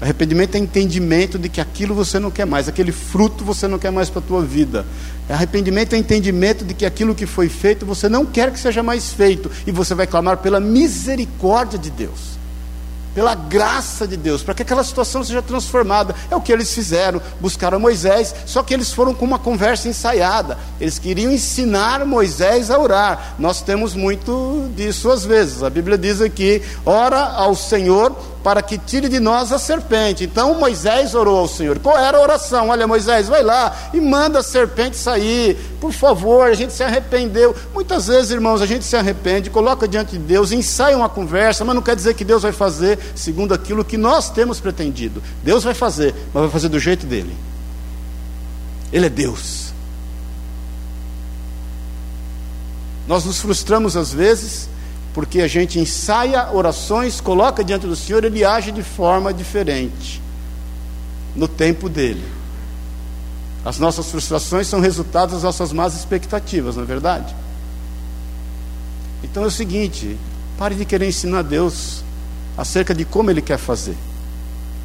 Arrependimento 0.00 0.54
é 0.54 0.58
entendimento 0.58 1.38
de 1.38 1.48
que 1.48 1.60
aquilo 1.60 1.92
você 1.92 2.20
não 2.20 2.30
quer 2.30 2.46
mais, 2.46 2.68
aquele 2.68 2.92
fruto 2.92 3.44
você 3.44 3.66
não 3.66 3.78
quer 3.80 3.90
mais 3.90 4.08
para 4.08 4.20
a 4.20 4.22
tua 4.22 4.42
vida. 4.42 4.86
Arrependimento 5.28 5.94
é 5.94 5.98
entendimento 5.98 6.64
de 6.64 6.72
que 6.72 6.86
aquilo 6.86 7.14
que 7.14 7.26
foi 7.26 7.48
feito 7.48 7.84
você 7.84 8.08
não 8.08 8.24
quer 8.24 8.52
que 8.52 8.60
seja 8.60 8.82
mais 8.82 9.12
feito 9.12 9.50
e 9.66 9.72
você 9.72 9.94
vai 9.94 10.06
clamar 10.06 10.36
pela 10.38 10.60
misericórdia 10.60 11.78
de 11.78 11.90
Deus 11.90 12.38
pela 13.18 13.34
graça 13.34 14.06
de 14.06 14.16
Deus, 14.16 14.44
para 14.44 14.54
que 14.54 14.62
aquela 14.62 14.84
situação 14.84 15.24
seja 15.24 15.42
transformada. 15.42 16.14
É 16.30 16.36
o 16.36 16.40
que 16.40 16.52
eles 16.52 16.72
fizeram, 16.72 17.20
buscaram 17.40 17.80
Moisés, 17.80 18.32
só 18.46 18.62
que 18.62 18.72
eles 18.72 18.92
foram 18.92 19.12
com 19.12 19.24
uma 19.24 19.40
conversa 19.40 19.88
ensaiada. 19.88 20.56
Eles 20.80 21.00
queriam 21.00 21.32
ensinar 21.32 22.06
Moisés 22.06 22.70
a 22.70 22.78
orar. 22.78 23.34
Nós 23.36 23.60
temos 23.60 23.94
muito 23.94 24.70
disso 24.76 25.10
às 25.10 25.24
vezes. 25.24 25.64
A 25.64 25.68
Bíblia 25.68 25.98
diz 25.98 26.20
aqui: 26.20 26.62
ora 26.86 27.18
ao 27.18 27.56
Senhor 27.56 28.16
para 28.42 28.62
que 28.62 28.78
tire 28.78 29.08
de 29.08 29.20
nós 29.20 29.52
a 29.52 29.58
serpente. 29.58 30.24
Então 30.24 30.58
Moisés 30.58 31.14
orou 31.14 31.38
ao 31.38 31.48
Senhor. 31.48 31.78
Qual 31.78 31.98
era 31.98 32.18
a 32.18 32.20
oração? 32.20 32.68
Olha, 32.68 32.86
Moisés, 32.86 33.28
vai 33.28 33.42
lá 33.42 33.90
e 33.92 34.00
manda 34.00 34.38
a 34.38 34.42
serpente 34.42 34.96
sair. 34.96 35.56
Por 35.80 35.92
favor, 35.92 36.48
a 36.48 36.54
gente 36.54 36.72
se 36.72 36.82
arrependeu. 36.82 37.54
Muitas 37.74 38.06
vezes, 38.06 38.30
irmãos, 38.30 38.62
a 38.62 38.66
gente 38.66 38.84
se 38.84 38.96
arrepende, 38.96 39.50
coloca 39.50 39.86
diante 39.88 40.12
de 40.12 40.18
Deus, 40.18 40.52
ensaia 40.52 40.96
uma 40.96 41.08
conversa, 41.08 41.64
mas 41.64 41.74
não 41.74 41.82
quer 41.82 41.96
dizer 41.96 42.14
que 42.14 42.24
Deus 42.24 42.42
vai 42.42 42.52
fazer 42.52 42.98
segundo 43.14 43.52
aquilo 43.52 43.84
que 43.84 43.96
nós 43.96 44.30
temos 44.30 44.60
pretendido. 44.60 45.22
Deus 45.42 45.64
vai 45.64 45.74
fazer, 45.74 46.14
mas 46.32 46.42
vai 46.42 46.50
fazer 46.50 46.68
do 46.68 46.78
jeito 46.78 47.06
dele. 47.06 47.36
Ele 48.92 49.06
é 49.06 49.10
Deus. 49.10 49.72
Nós 53.06 53.24
nos 53.24 53.40
frustramos 53.40 53.96
às 53.96 54.12
vezes 54.12 54.68
porque 55.18 55.40
a 55.40 55.48
gente 55.48 55.80
ensaia 55.80 56.48
orações, 56.52 57.20
coloca 57.20 57.64
diante 57.64 57.88
do 57.88 57.96
Senhor, 57.96 58.22
ele 58.22 58.44
age 58.44 58.70
de 58.70 58.84
forma 58.84 59.34
diferente, 59.34 60.22
no 61.34 61.48
tempo 61.48 61.88
dele. 61.88 62.22
As 63.64 63.80
nossas 63.80 64.08
frustrações 64.08 64.68
são 64.68 64.78
resultado 64.78 65.32
das 65.32 65.42
nossas 65.42 65.72
más 65.72 65.96
expectativas, 65.96 66.76
não 66.76 66.84
é 66.84 66.86
verdade? 66.86 67.34
Então 69.24 69.42
é 69.42 69.46
o 69.46 69.50
seguinte: 69.50 70.16
pare 70.56 70.76
de 70.76 70.84
querer 70.84 71.08
ensinar 71.08 71.40
a 71.40 71.42
Deus 71.42 72.04
acerca 72.56 72.94
de 72.94 73.04
como 73.04 73.28
Ele 73.28 73.42
quer 73.42 73.58
fazer. 73.58 73.96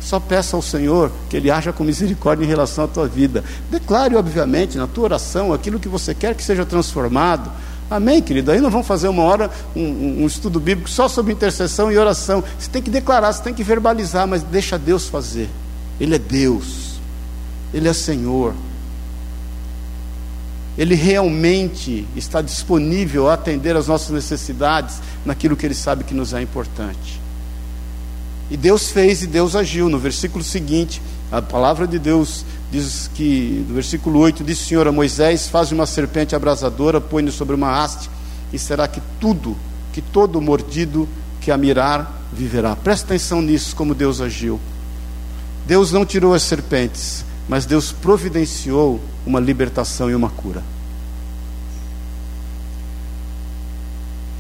Só 0.02 0.20
peça 0.20 0.56
ao 0.56 0.64
Senhor 0.64 1.12
que 1.30 1.38
Ele 1.38 1.52
haja 1.52 1.72
com 1.72 1.84
misericórdia 1.84 2.44
em 2.44 2.48
relação 2.48 2.86
à 2.86 2.88
tua 2.88 3.08
vida. 3.08 3.44
Declare, 3.70 4.16
obviamente, 4.16 4.80
na 4.80 4.88
tua 4.88 5.04
oração 5.04 5.54
aquilo 5.54 5.80
que 5.80 5.88
você 5.88 6.16
quer 6.16 6.34
que 6.34 6.44
seja 6.44 6.66
transformado 6.66 7.52
Amém, 7.94 8.24
querido? 8.24 8.52
Aí 8.52 8.60
nós 8.60 8.72
vamos 8.72 8.88
fazer 8.88 9.08
uma 9.08 9.22
hora 9.22 9.52
um, 9.76 10.24
um, 10.24 10.26
estudo 10.26 10.60
bíblico 10.60 10.90
só 10.90 11.08
sobre 11.08 11.32
intercessão 11.32 11.92
e 11.92 11.98
oração. 11.98 12.44
Você 12.58 12.68
tem 12.68 12.82
que 12.82 12.90
declarar, 12.90 13.32
você 13.32 13.44
tem 13.44 13.54
que 13.54 13.64
verbalizar, 13.64 14.28
mas 14.28 14.42
deixa 14.42 14.80
Deus 14.80 15.08
fazer. 15.08 15.48
Ele 16.00 16.16
é 16.16 16.18
Deus, 16.18 17.00
Ele 17.72 17.88
é 17.88 17.94
Senhor. 17.94 18.56
Ele 20.76 20.96
realmente 20.96 22.08
está 22.16 22.42
disponível 22.42 23.30
a 23.30 23.36
atender 23.36 23.76
às 23.76 23.86
nossas 23.86 24.10
necessidades 24.10 25.00
naquilo 25.24 25.56
que 25.56 25.64
Ele 25.64 25.76
sabe 25.76 26.04
que 26.04 26.16
nos 26.16 26.34
é 26.34 26.42
importante. 26.42 27.22
E 28.50 28.58
Deus 28.58 28.90
fez 28.90 29.22
e 29.22 29.28
Deus 29.28 29.56
agiu. 29.56 29.88
No 29.88 30.00
versículo 30.00 30.44
seguinte, 30.44 31.00
a 31.32 31.44
palavra 31.44 31.86
de 31.86 32.00
Deus 32.00 32.44
diz 32.74 33.08
que, 33.14 33.64
no 33.68 33.76
versículo 33.76 34.18
8, 34.20 34.44
diz 34.44 34.60
o 34.60 34.66
Senhor 34.66 34.88
a 34.88 34.92
Moisés: 34.92 35.48
Faz 35.48 35.72
uma 35.72 35.86
serpente 35.86 36.36
abrasadora, 36.36 37.00
põe-no 37.00 37.32
sobre 37.32 37.56
uma 37.56 37.84
haste, 37.84 38.10
e 38.52 38.58
será 38.58 38.88
que 38.88 39.00
tudo, 39.20 39.56
que 39.94 40.02
todo 40.02 40.42
mordido 40.42 41.08
que 41.40 41.52
a 41.52 41.58
mirar 41.58 42.24
viverá. 42.34 42.76
Presta 42.76 43.06
atenção 43.06 43.44
nisso, 43.44 43.76
como 43.76 43.94
Deus 43.94 44.20
agiu. 44.20 44.60
Deus 45.68 45.92
não 45.92 46.04
tirou 46.04 46.34
as 46.34 46.42
serpentes, 46.42 47.24
mas 47.48 47.68
Deus 47.68 47.92
providenciou 47.92 49.00
uma 49.24 49.40
libertação 49.40 50.10
e 50.10 50.16
uma 50.16 50.30
cura. 50.30 50.64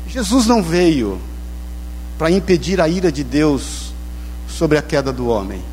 Jesus 0.07 0.47
não 0.47 0.61
veio 0.63 1.19
para 2.17 2.31
impedir 2.31 2.81
a 2.81 2.87
ira 2.87 3.11
de 3.11 3.23
Deus 3.23 3.93
sobre 4.47 4.77
a 4.77 4.81
queda 4.81 5.13
do 5.13 5.27
homem. 5.27 5.72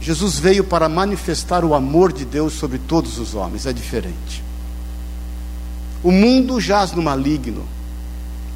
Jesus 0.00 0.38
veio 0.38 0.64
para 0.64 0.88
manifestar 0.88 1.64
o 1.64 1.74
amor 1.74 2.12
de 2.12 2.24
Deus 2.24 2.52
sobre 2.52 2.78
todos 2.78 3.18
os 3.18 3.34
homens, 3.34 3.66
é 3.66 3.72
diferente. 3.72 4.44
O 6.02 6.12
mundo 6.12 6.60
jaz 6.60 6.92
no 6.92 7.02
maligno, 7.02 7.66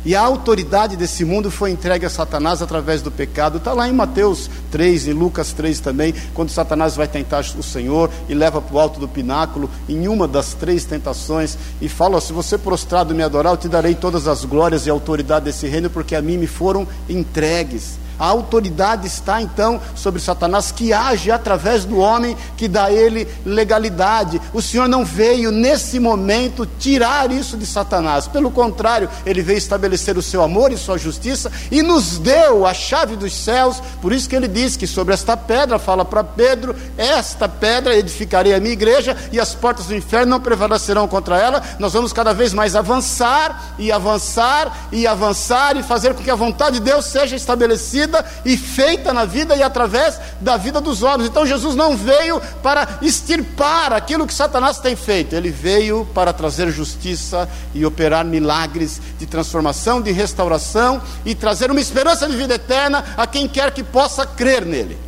e 0.05 0.17
a 0.17 0.21
autoridade 0.21 0.97
desse 0.97 1.25
mundo 1.25 1.49
foi 1.49 1.71
entregue 1.71 2.05
a 2.05 2.11
Satanás 2.11 2.61
através 2.61 3.01
do 3.03 3.11
pecado. 3.11 3.59
Está 3.59 3.73
lá 3.73 3.89
em 3.89 3.93
Mateus 3.93 4.51
3, 4.73 5.09
em 5.09 5.13
Lucas 5.13 5.53
3 5.53 5.79
também, 5.79 6.13
quando 6.35 6.51
Satanás 6.51 6.97
vai 6.97 7.07
tentar 7.07 7.45
o 7.57 7.63
Senhor 7.63 8.11
e 8.29 8.35
leva 8.35 8.61
para 8.61 8.75
o 8.75 8.81
alto 8.81 8.99
do 8.99 9.07
pináculo, 9.07 9.71
em 9.89 10.09
uma 10.09 10.27
das 10.27 10.55
três 10.55 10.85
tentações, 10.85 11.57
e 11.81 11.89
fala: 11.89 12.21
Se 12.21 12.33
você 12.33 12.59
prostrado 12.59 13.15
me 13.15 13.23
adorar, 13.23 13.53
eu 13.53 13.57
te 13.57 13.69
darei 13.69 13.95
todas 13.95 14.27
as 14.27 14.45
glórias 14.45 14.87
e 14.87 14.91
autoridade 14.91 15.45
desse 15.45 15.69
reino, 15.69 15.89
porque 15.89 16.17
a 16.17 16.23
mim 16.23 16.37
me 16.37 16.49
foram 16.49 16.87
entregues. 17.09 18.03
A 18.23 18.27
autoridade 18.27 19.09
está 19.09 19.43
então 19.43 19.81
sobre 19.97 20.21
Satanás, 20.21 20.71
que 20.71 20.93
age 20.93 21.29
através 21.29 21.85
do 21.85 21.99
homem, 21.99 22.37
que 22.57 22.69
dá 22.69 22.85
a 22.85 22.93
ele 22.93 23.27
legalidade. 23.45 24.41
O 24.55 24.63
Senhor 24.63 24.87
não 24.87 25.05
veio 25.05 25.51
nesse 25.51 25.99
momento 25.99 26.65
tirar 26.79 27.33
isso 27.33 27.57
de 27.57 27.67
Satanás, 27.67 28.29
pelo 28.29 28.53
contrário, 28.53 29.11
ele 29.27 29.43
veio 29.43 29.59
estabelecer 29.59 30.17
o 30.17 30.23
seu 30.23 30.41
amor 30.41 30.71
e 30.71 30.79
sua 30.79 30.97
justiça 30.97 31.51
e 31.69 31.83
nos 31.83 32.17
deu 32.17 32.65
a 32.65 32.73
chave 32.73 33.17
dos 33.17 33.35
céus. 33.35 33.83
Por 34.01 34.13
isso 34.13 34.29
que 34.29 34.37
ele 34.37 34.47
diz 34.47 34.77
que 34.77 34.87
sobre 34.87 35.15
esta 35.15 35.37
pedra, 35.37 35.77
fala 35.77 36.05
para 36.05 36.23
Pedro: 36.23 36.77
Esta 36.97 37.49
pedra 37.49 37.97
edificarei 37.97 38.55
a 38.55 38.61
minha 38.61 38.73
igreja 38.73 39.17
e 39.33 39.41
as 39.41 39.53
portas 39.53 39.87
do 39.87 39.97
inferno 39.97 40.31
não 40.31 40.41
prevalecerão 40.41 41.09
contra 41.09 41.41
ela. 41.41 41.61
Nós 41.77 41.93
vamos 41.93 42.13
cada 42.13 42.33
vez 42.33 42.55
mais 42.55 42.77
avançar 42.77 43.75
e 43.81 43.91
avançar 43.91 44.91
e 44.93 45.09
avançar 45.09 45.77
e 45.77 45.83
fazer 45.83 46.15
com 46.15 46.23
que 46.23 46.31
a 46.31 46.37
vontade 46.37 46.79
de 46.79 46.85
Deus 46.85 47.07
seja 47.07 47.35
estabelecida 47.35 48.12
vida 48.12 48.25
e 48.44 48.57
feita 48.57 49.12
na 49.12 49.25
vida 49.25 49.57
e 49.57 49.62
através 49.62 50.20
da 50.40 50.57
vida 50.57 50.81
dos 50.81 51.03
homens. 51.03 51.29
Então 51.29 51.46
Jesus 51.46 51.75
não 51.75 51.96
veio 51.96 52.40
para 52.62 52.98
extirpar 53.01 53.92
aquilo 53.92 54.27
que 54.27 54.35
Satanás 54.35 54.79
tem 54.79 54.94
feito, 54.94 55.35
ele 55.35 55.51
veio 55.51 56.05
para 56.14 56.33
trazer 56.33 56.70
justiça 56.70 57.48
e 57.75 57.87
operar 57.87 58.25
milagres 58.25 59.01
de 59.18 59.27
transformação, 59.27 60.03
de 60.03 60.12
restauração 60.12 61.01
e 61.25 61.35
trazer 61.35 61.70
uma 61.70 61.81
esperança 61.81 62.29
de 62.29 62.37
vida 62.37 62.55
eterna 62.55 63.05
a 63.16 63.27
quem 63.27 63.48
quer 63.48 63.72
que 63.72 63.83
possa 63.83 64.27
crer 64.27 64.66
nele. 64.66 64.98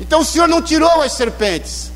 Então 0.00 0.20
o 0.20 0.24
Senhor 0.24 0.48
não 0.48 0.62
tirou 0.62 1.02
as 1.02 1.12
serpentes, 1.12 1.91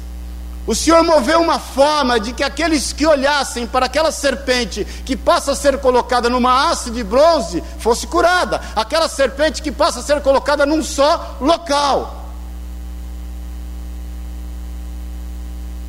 o 0.67 0.75
Senhor 0.75 1.05
moveu 1.05 1.41
uma 1.41 1.61
forma 1.61 2.19
de 2.19 2.33
que 2.33 2.43
aqueles 2.43 2.93
que 2.93 3.07
olhassem 3.07 3.67
para 3.67 3.87
aquela 3.87 4.11
serpente 4.11 4.85
que 5.05 5.17
passa 5.17 5.53
a 5.53 5.57
ser 5.57 5.79
colocada 5.79 6.29
numa 6.29 6.69
haste 6.69 6.91
de 6.91 7.05
bronze 7.05 7.63
fosse 7.79 8.07
curada, 8.07 8.61
aquela 8.75 9.09
serpente 9.09 9.63
que 9.63 9.71
passa 9.71 10.01
a 10.01 10.03
ser 10.03 10.21
colocada 10.21 10.67
num 10.67 10.83
só 10.83 11.37
local. 11.41 12.25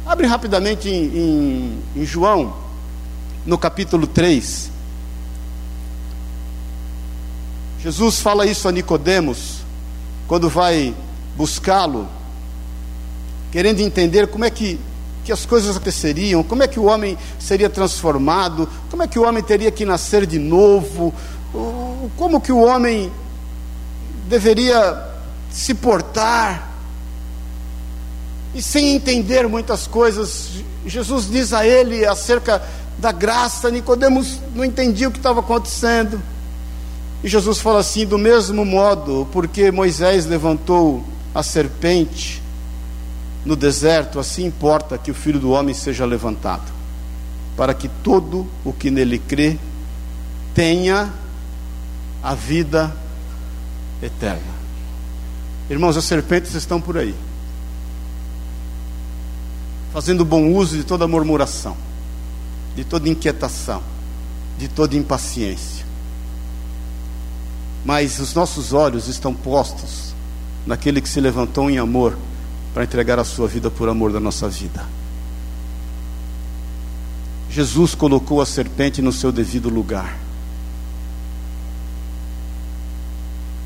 Abre 0.06 0.28
rapidamente 0.28 0.88
em, 0.88 1.04
em, 1.06 1.84
em 1.96 2.06
João, 2.06 2.56
no 3.46 3.58
capítulo 3.58 4.06
3. 4.06 4.72
Jesus 7.80 8.20
fala 8.20 8.46
isso 8.46 8.68
a 8.68 8.72
Nicodemos 8.72 9.58
quando 10.28 10.50
vai 10.50 10.96
buscá-lo 11.36 12.08
querendo 13.58 13.80
entender 13.80 14.28
como 14.28 14.46
é 14.46 14.52
que, 14.52 14.80
que 15.26 15.32
as 15.32 15.44
coisas 15.44 15.76
aconteceriam, 15.76 16.44
como 16.44 16.62
é 16.62 16.68
que 16.68 16.80
o 16.80 16.84
homem 16.84 17.18
seria 17.40 17.68
transformado, 17.68 18.70
como 18.88 19.02
é 19.02 19.08
que 19.08 19.18
o 19.18 19.24
homem 19.24 19.42
teria 19.42 19.72
que 19.72 19.84
nascer 19.84 20.28
de 20.28 20.38
novo, 20.38 21.12
como 22.16 22.40
que 22.40 22.52
o 22.52 22.60
homem 22.60 23.12
deveria 24.28 25.04
se 25.50 25.74
portar, 25.74 26.72
e 28.54 28.62
sem 28.62 28.94
entender 28.94 29.48
muitas 29.48 29.88
coisas. 29.88 30.50
Jesus 30.86 31.28
diz 31.28 31.52
a 31.52 31.66
ele 31.66 32.06
acerca 32.06 32.62
da 33.00 33.12
graça, 33.12 33.72
Nicodemos 33.72 34.40
não 34.54 34.64
entendia 34.64 35.08
o 35.08 35.12
que 35.12 35.18
estava 35.18 35.40
acontecendo. 35.40 36.22
E 37.24 37.28
Jesus 37.28 37.58
fala 37.58 37.80
assim: 37.80 38.06
do 38.06 38.20
mesmo 38.20 38.64
modo, 38.64 39.28
porque 39.32 39.72
Moisés 39.72 40.28
levantou 40.28 41.04
a 41.34 41.42
serpente 41.42 42.46
no 43.46 43.56
deserto, 43.56 44.20
assim 44.20 44.46
importa 44.46 44.98
que 44.98 45.12
o 45.12 45.14
filho 45.14 45.40
do 45.40 45.52
homem 45.52 45.74
seja 45.74 46.06
levantado, 46.06 46.72
para 47.56 47.74
que 47.74 47.88
todo 47.88 48.48
o 48.64 48.74
que 48.74 48.92
nele 48.92 49.20
crê 49.20 49.58
tenha 50.54 51.12
a 52.22 52.34
vida 52.34 52.96
eterna. 54.02 54.58
Irmãos, 55.70 55.98
as 55.98 56.06
serpentes 56.06 56.54
estão 56.54 56.80
por 56.80 56.98
aí, 56.98 57.16
fazendo 59.94 60.26
bom 60.26 60.54
uso 60.54 60.78
de 60.78 60.84
toda 60.84 61.08
murmuração, 61.08 61.78
de 62.76 62.84
toda 62.84 63.10
inquietação, 63.10 63.82
de 64.58 64.68
toda 64.68 64.96
impaciência 64.96 65.88
mas 67.88 68.20
os 68.20 68.34
nossos 68.34 68.74
olhos 68.74 69.08
estão 69.08 69.34
postos 69.34 70.14
naquele 70.66 71.00
que 71.00 71.08
se 71.08 71.22
levantou 71.22 71.70
em 71.70 71.78
amor 71.78 72.18
para 72.78 72.84
entregar 72.84 73.18
a 73.18 73.24
sua 73.24 73.48
vida 73.48 73.72
por 73.72 73.90
amor 73.90 74.12
da 74.12 74.20
nossa 74.20 74.48
vida. 74.48 74.86
Jesus 77.50 77.96
colocou 77.96 78.40
a 78.40 78.46
serpente 78.46 79.02
no 79.02 79.12
seu 79.12 79.32
devido 79.32 79.68
lugar. 79.68 80.16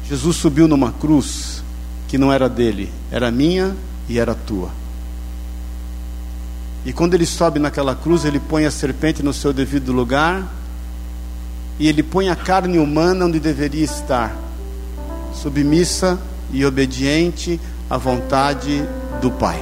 Jesus 0.08 0.38
subiu 0.38 0.66
numa 0.66 0.94
cruz 0.94 1.62
que 2.08 2.18
não 2.18 2.32
era 2.32 2.48
dele, 2.48 2.90
era 3.12 3.30
minha 3.30 3.76
e 4.08 4.18
era 4.18 4.34
tua. 4.34 4.70
E 6.86 6.94
quando 6.94 7.14
ele 7.14 7.26
sobe 7.26 7.60
naquela 7.60 7.94
cruz, 7.94 8.24
ele 8.24 8.40
põe 8.40 8.66
a 8.66 8.72
serpente 8.72 9.22
no 9.22 9.34
seu 9.34 9.52
devido 9.52 9.92
lugar 9.92 10.50
e 11.78 11.90
ele 11.90 12.02
põe 12.02 12.30
a 12.30 12.36
carne 12.38 12.80
humana 12.80 13.26
onde 13.26 13.42
deveria 13.42 13.84
estar, 13.84 14.34
submissa 15.34 16.18
e 16.54 16.64
obediente 16.64 17.60
à 17.92 17.98
vontade 17.98 18.88
do 19.20 19.30
Pai. 19.30 19.62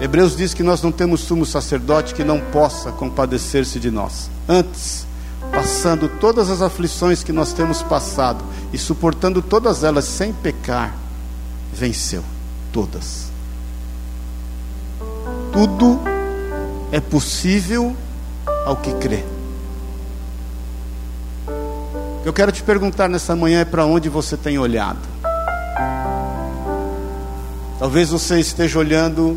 Hebreus 0.00 0.34
diz 0.34 0.54
que 0.54 0.62
nós 0.62 0.80
não 0.80 0.90
temos 0.90 1.20
sumo 1.20 1.44
sacerdote 1.44 2.14
que 2.14 2.24
não 2.24 2.40
possa 2.40 2.90
compadecer-se 2.90 3.78
de 3.78 3.90
nós. 3.90 4.30
Antes, 4.48 5.06
passando 5.52 6.08
todas 6.08 6.48
as 6.48 6.62
aflições 6.62 7.22
que 7.22 7.34
nós 7.34 7.52
temos 7.52 7.82
passado 7.82 8.42
e 8.72 8.78
suportando 8.78 9.42
todas 9.42 9.84
elas 9.84 10.06
sem 10.06 10.32
pecar, 10.32 10.96
venceu 11.70 12.24
todas. 12.72 13.30
Tudo 15.52 16.00
é 16.90 16.98
possível 16.98 17.94
ao 18.64 18.76
que 18.76 18.94
crê. 18.94 19.22
Eu 22.24 22.32
quero 22.32 22.50
te 22.50 22.62
perguntar 22.62 23.06
nessa 23.06 23.36
manhã 23.36 23.60
é 23.60 23.64
para 23.66 23.84
onde 23.84 24.08
você 24.08 24.34
tem 24.34 24.58
olhado. 24.58 25.11
Talvez 27.82 28.10
você 28.10 28.38
esteja 28.38 28.78
olhando 28.78 29.36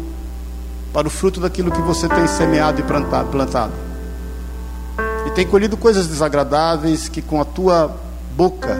para 0.93 1.08
o 1.08 1.10
fruto 1.10 1.39
daquilo 1.39 1.71
que 1.71 1.81
você 1.81 2.08
tem 2.08 2.27
semeado 2.27 2.79
e 2.79 2.84
plantado. 2.84 3.73
E 5.25 5.31
tem 5.31 5.47
colhido 5.47 5.75
coisas 5.75 6.05
desagradáveis 6.05 7.10
que 7.10 7.23
com 7.23 7.41
a 7.41 7.43
tua 7.43 7.97
boca 8.38 8.77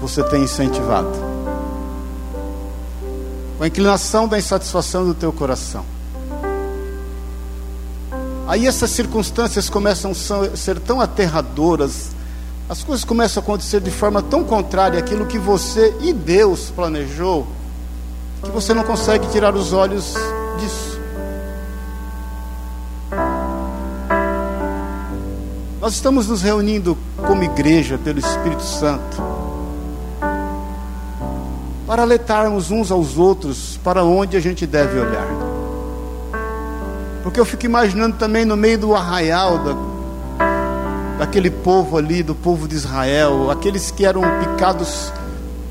você 0.00 0.22
tem 0.22 0.44
incentivado. 0.44 1.10
Com 3.58 3.64
a 3.64 3.66
inclinação 3.66 4.26
da 4.26 4.38
insatisfação 4.38 5.04
do 5.04 5.12
teu 5.12 5.30
coração. 5.30 5.84
Aí 8.48 8.66
essas 8.66 8.90
circunstâncias 8.92 9.68
começam 9.68 10.12
a 10.12 10.56
ser 10.56 10.80
tão 10.80 11.02
aterradoras, 11.02 12.12
as 12.66 12.82
coisas 12.82 13.04
começam 13.04 13.42
a 13.42 13.44
acontecer 13.44 13.82
de 13.82 13.90
forma 13.90 14.22
tão 14.22 14.42
contrária 14.42 14.98
àquilo 14.98 15.26
que 15.26 15.38
você 15.38 15.94
e 16.00 16.14
Deus 16.14 16.72
planejou, 16.74 17.46
que 18.42 18.50
você 18.50 18.72
não 18.74 18.82
consegue 18.82 19.28
tirar 19.28 19.54
os 19.54 19.72
olhos 19.72 20.14
disso. 20.58 21.00
Nós 25.80 25.94
estamos 25.94 26.28
nos 26.28 26.42
reunindo 26.42 26.96
como 27.16 27.42
igreja 27.42 27.98
pelo 27.98 28.18
Espírito 28.18 28.62
Santo 28.62 29.30
para 31.86 32.02
alertarmos 32.02 32.70
uns 32.70 32.92
aos 32.92 33.18
outros 33.18 33.76
para 33.82 34.04
onde 34.04 34.36
a 34.36 34.40
gente 34.40 34.64
deve 34.64 35.00
olhar. 35.00 35.26
Porque 37.22 37.40
eu 37.40 37.44
fico 37.44 37.66
imaginando 37.66 38.16
também 38.16 38.44
no 38.44 38.56
meio 38.56 38.78
do 38.78 38.94
arraial 38.94 39.58
da, 39.58 39.76
daquele 41.18 41.50
povo 41.50 41.96
ali, 41.96 42.22
do 42.22 42.34
povo 42.34 42.68
de 42.68 42.76
Israel, 42.76 43.50
aqueles 43.50 43.90
que 43.90 44.04
eram 44.04 44.22
picados 44.38 45.12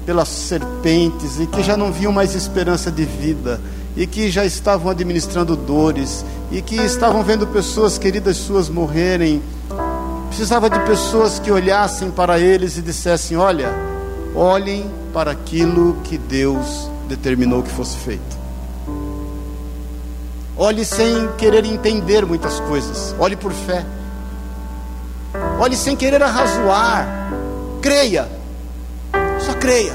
pelas 0.10 0.28
serpentes 0.28 1.40
e 1.40 1.46
que 1.46 1.62
já 1.62 1.78
não 1.78 1.92
viam 1.92 2.12
mais 2.12 2.34
esperança 2.34 2.92
de 2.92 3.06
vida 3.06 3.62
e 3.96 4.08
que 4.08 4.32
já 4.32 4.44
estavam 4.44 4.90
administrando 4.90 5.56
dores 5.56 6.26
e 6.52 6.64
que 6.64 6.78
estavam 6.78 7.22
vendo 7.22 7.46
pessoas 7.46 8.00
queridas 8.00 8.36
suas 8.38 8.70
morrerem. 8.70 9.40
Precisava 10.28 10.68
de 10.68 10.80
pessoas 10.80 11.38
que 11.38 11.52
olhassem 11.52 12.10
para 12.10 12.40
eles 12.40 12.76
e 12.76 12.82
dissessem: 12.82 13.38
Olha, 13.38 13.72
olhem 14.34 14.90
para 15.14 15.30
aquilo 15.30 15.96
que 16.04 16.18
Deus 16.18 16.90
determinou 17.08 17.62
que 17.62 17.70
fosse 17.70 17.96
feito. 17.98 18.40
Olhe 20.58 20.84
sem 20.84 21.30
querer 21.38 21.66
entender 21.66 22.26
muitas 22.26 22.60
coisas. 22.62 23.14
Olhe 23.20 23.36
por 23.36 23.52
fé. 23.52 23.86
Olhe 25.60 25.76
sem 25.76 25.96
querer 25.96 26.24
arrazoar. 26.24 27.08
Creia. 27.80 28.39
Creia. 29.60 29.94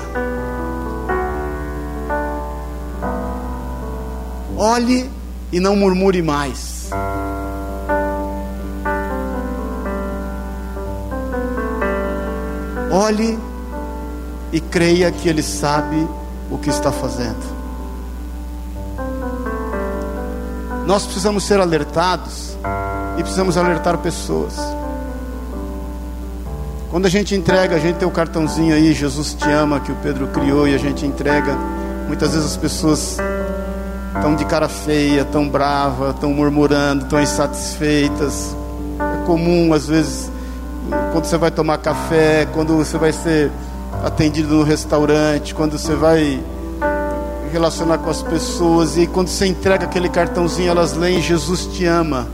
Olhe 4.56 5.10
e 5.50 5.58
não 5.58 5.74
murmure 5.74 6.22
mais. 6.22 6.90
Olhe 12.92 13.38
e 14.52 14.60
creia 14.60 15.10
que 15.10 15.28
Ele 15.28 15.42
sabe 15.42 16.06
o 16.50 16.58
que 16.58 16.70
está 16.70 16.92
fazendo. 16.92 17.54
Nós 20.86 21.04
precisamos 21.04 21.44
ser 21.44 21.58
alertados 21.58 22.56
e 23.18 23.22
precisamos 23.22 23.56
alertar 23.56 23.98
pessoas. 23.98 24.54
Quando 26.94 27.06
a 27.06 27.10
gente 27.10 27.34
entrega, 27.34 27.74
a 27.74 27.78
gente 27.80 27.96
tem 27.96 28.06
o 28.06 28.10
um 28.12 28.14
cartãozinho 28.14 28.72
aí, 28.72 28.92
Jesus 28.92 29.34
te 29.34 29.50
ama, 29.50 29.80
que 29.80 29.90
o 29.90 29.96
Pedro 29.96 30.28
criou, 30.28 30.68
e 30.68 30.76
a 30.76 30.78
gente 30.78 31.04
entrega. 31.04 31.52
Muitas 32.06 32.30
vezes 32.30 32.46
as 32.52 32.56
pessoas 32.56 33.18
estão 34.14 34.36
de 34.36 34.44
cara 34.44 34.68
feia, 34.68 35.22
estão 35.22 35.48
brava, 35.48 36.10
estão 36.10 36.32
murmurando, 36.32 37.02
estão 37.02 37.20
insatisfeitas. 37.20 38.56
É 39.00 39.26
comum, 39.26 39.74
às 39.74 39.88
vezes, 39.88 40.30
quando 41.10 41.24
você 41.24 41.36
vai 41.36 41.50
tomar 41.50 41.78
café, 41.78 42.46
quando 42.52 42.76
você 42.76 42.96
vai 42.96 43.10
ser 43.10 43.50
atendido 44.04 44.54
no 44.54 44.62
restaurante, 44.62 45.52
quando 45.52 45.76
você 45.76 45.96
vai 45.96 46.40
relacionar 47.50 47.98
com 47.98 48.08
as 48.08 48.22
pessoas 48.22 48.96
e 48.96 49.08
quando 49.08 49.26
você 49.26 49.46
entrega 49.46 49.84
aquele 49.84 50.08
cartãozinho, 50.08 50.70
elas 50.70 50.92
leem 50.92 51.20
Jesus 51.20 51.66
te 51.66 51.86
ama. 51.86 52.28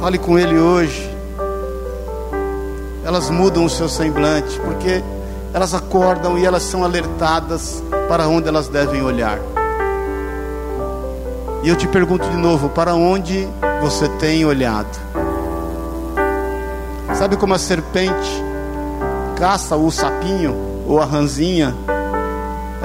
Fale 0.00 0.16
com 0.16 0.38
ele 0.38 0.56
hoje. 0.56 1.15
Elas 3.06 3.30
mudam 3.30 3.64
o 3.64 3.70
seu 3.70 3.88
semblante, 3.88 4.58
porque 4.60 5.02
elas 5.54 5.72
acordam 5.72 6.36
e 6.36 6.44
elas 6.44 6.62
são 6.64 6.84
alertadas 6.84 7.82
para 8.08 8.28
onde 8.28 8.48
elas 8.48 8.68
devem 8.68 9.02
olhar. 9.02 9.38
E 11.62 11.68
eu 11.68 11.76
te 11.76 11.88
pergunto 11.88 12.28
de 12.28 12.36
novo: 12.36 12.68
para 12.68 12.94
onde 12.94 13.48
você 13.80 14.08
tem 14.18 14.44
olhado? 14.44 14.98
Sabe 17.14 17.36
como 17.36 17.54
a 17.54 17.58
serpente 17.58 18.44
caça 19.38 19.76
o 19.76 19.90
sapinho 19.90 20.54
ou 20.86 21.00
a 21.00 21.04
ranzinha? 21.04 21.74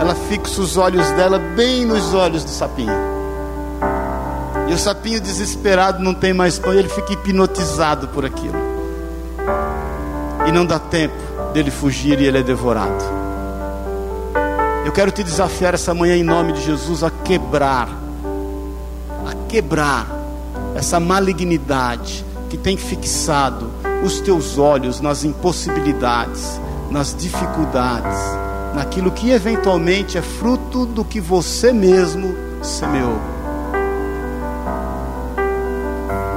ela 0.01 0.15
fixa 0.15 0.60
os 0.62 0.77
olhos 0.77 1.10
dela 1.12 1.38
bem 1.38 1.86
nos 1.86 2.13
olhos 2.15 2.43
do 2.43 2.49
sapinho. 2.49 2.91
E 4.67 4.73
o 4.73 4.77
sapinho 4.77 5.21
desesperado 5.21 6.01
não 6.01 6.13
tem 6.13 6.34
mais 6.34 6.57
pão, 6.57 6.73
ele 6.73 6.89
fica 6.89 7.13
hipnotizado 7.13 8.07
por 8.07 8.25
aquilo. 8.25 8.70
E 10.52 10.54
não 10.54 10.66
dá 10.66 10.78
tempo 10.78 11.16
dele 11.54 11.72
fugir 11.72 12.20
e 12.20 12.26
ele 12.26 12.40
é 12.40 12.44
devorado. 12.44 13.02
Eu 14.86 14.92
quero 14.92 15.10
te 15.10 15.24
desafiar 15.24 15.74
essa 15.74 15.94
manhã 15.94 16.14
em 16.18 16.24
nome 16.24 16.52
de 16.52 16.62
Jesus 16.62 17.04
a 17.04 17.10
quebrar, 17.10 17.88
a 19.26 19.48
quebrar 19.48 20.06
essa 20.76 21.00
malignidade 21.00 22.26
que 22.50 22.58
tem 22.58 22.76
fixado 22.76 23.72
os 24.04 24.20
teus 24.20 24.58
olhos 24.58 25.00
nas 25.00 25.24
impossibilidades, 25.24 26.60
nas 26.90 27.16
dificuldades, 27.16 28.20
naquilo 28.76 29.10
que 29.10 29.32
eventualmente 29.32 30.18
é 30.18 30.22
fruto 30.22 30.86
do 30.86 31.06
que 31.06 31.22
você 31.22 31.72
mesmo 31.72 32.36
semeou. 32.62 33.22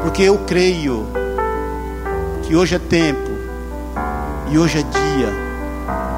Porque 0.04 0.22
eu 0.22 0.38
creio 0.46 1.04
que 2.44 2.54
hoje 2.54 2.76
é 2.76 2.78
tempo 2.78 3.33
e 4.54 4.58
hoje 4.58 4.78
é 4.78 4.82
dia 4.82 5.32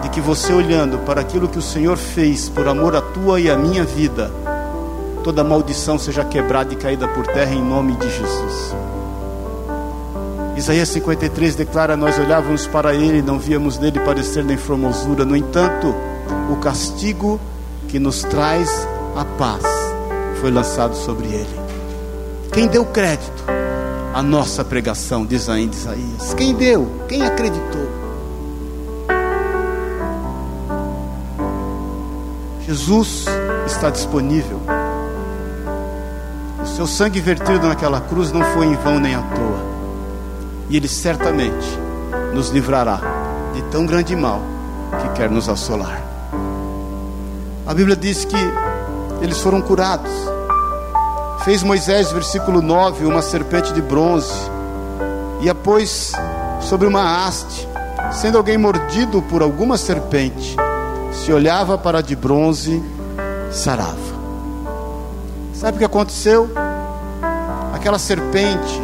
de 0.03 0.11
que 0.11 0.20
você 0.20 0.53
olhando 0.53 0.99
para 1.07 1.22
aquilo 1.22 1.49
que 1.49 1.59
o 1.59 1.62
Senhor 1.62 1.96
fez 1.96 2.51
por 2.51 2.68
amor 2.68 2.94
à 2.94 3.01
tua 3.01 3.40
e 3.40 3.51
à 3.51 3.57
minha 3.57 3.83
vida, 3.83 4.31
toda 5.25 5.42
maldição 5.42 5.99
seja 5.99 6.22
quebrada 6.22 6.75
e 6.75 6.77
caída 6.77 7.09
por 7.09 7.27
terra 7.27 7.55
em 7.55 7.64
nome 7.64 7.96
de 7.96 8.11
Jesus. 8.11 8.77
Isaías 10.55 10.90
53 10.90 11.55
declara: 11.55 11.96
Nós 11.96 12.18
olhávamos 12.18 12.66
para 12.66 12.94
ele 12.94 13.20
e 13.20 13.22
não 13.22 13.38
víamos 13.38 13.79
nele 13.79 14.01
parecer 14.01 14.44
nem 14.44 14.59
formosura. 14.59 15.25
No 15.25 15.35
entanto, 15.35 15.94
o 16.51 16.57
castigo 16.57 17.40
que 17.88 17.99
nos 17.99 18.20
traz 18.20 18.87
a 19.16 19.25
paz 19.25 19.64
foi 20.42 20.51
lançado 20.51 20.94
sobre 20.94 21.27
ele. 21.27 21.61
Quem 22.53 22.66
deu 22.68 22.85
crédito 22.85 23.44
à 24.12 24.22
nossa 24.22 24.62
pregação, 24.62 25.25
diz 25.25 25.49
ainda 25.49 25.75
Isaías? 25.75 26.35
Quem 26.35 26.55
deu? 26.55 26.87
Quem 27.09 27.22
acreditou? 27.22 28.06
Jesus 32.66 33.26
está 33.64 33.90
disponível. 33.90 34.61
O 36.61 36.66
seu 36.66 36.85
sangue 36.85 37.20
vertido 37.20 37.68
naquela 37.68 38.00
cruz 38.00 38.33
não 38.33 38.42
foi 38.42 38.66
em 38.66 38.74
vão 38.74 38.98
nem 38.98 39.14
à 39.14 39.22
toa 39.22 39.76
e 40.68 40.76
Ele 40.76 40.88
certamente 40.88 41.66
nos 42.35 42.48
livrará 42.50 43.00
de 43.55 43.62
tão 43.70 43.87
grande 43.87 44.16
mal 44.16 44.42
que 45.00 45.09
quer 45.11 45.31
nos 45.31 45.48
assolar. 45.48 46.02
A 47.64 47.72
Bíblia 47.72 47.94
diz 47.94 48.24
que 48.24 48.37
eles 49.22 49.40
foram 49.40 49.62
curados. 49.62 50.11
Fez 51.44 51.62
Moisés, 51.62 52.11
versículo 52.11 52.61
9, 52.61 53.07
uma 53.07 53.22
serpente 53.22 53.72
de 53.72 53.81
bronze 53.81 54.35
e 55.40 55.48
a 55.48 55.55
pôs 55.55 56.11
sobre 56.61 56.88
uma 56.88 57.26
haste. 57.26 57.68
Sendo 58.12 58.38
alguém 58.38 58.59
mordido 58.59 59.22
por 59.22 59.40
alguma 59.40 59.76
serpente, 59.79 60.57
se 61.24 61.33
olhava 61.33 61.76
para 61.76 61.98
a 61.98 62.02
de 62.02 62.14
bronze, 62.14 62.83
sarava. 63.50 63.96
Sabe 65.55 65.76
o 65.76 65.79
que 65.79 65.85
aconteceu? 65.85 66.50
Aquela 67.72 67.98
serpente 67.98 68.81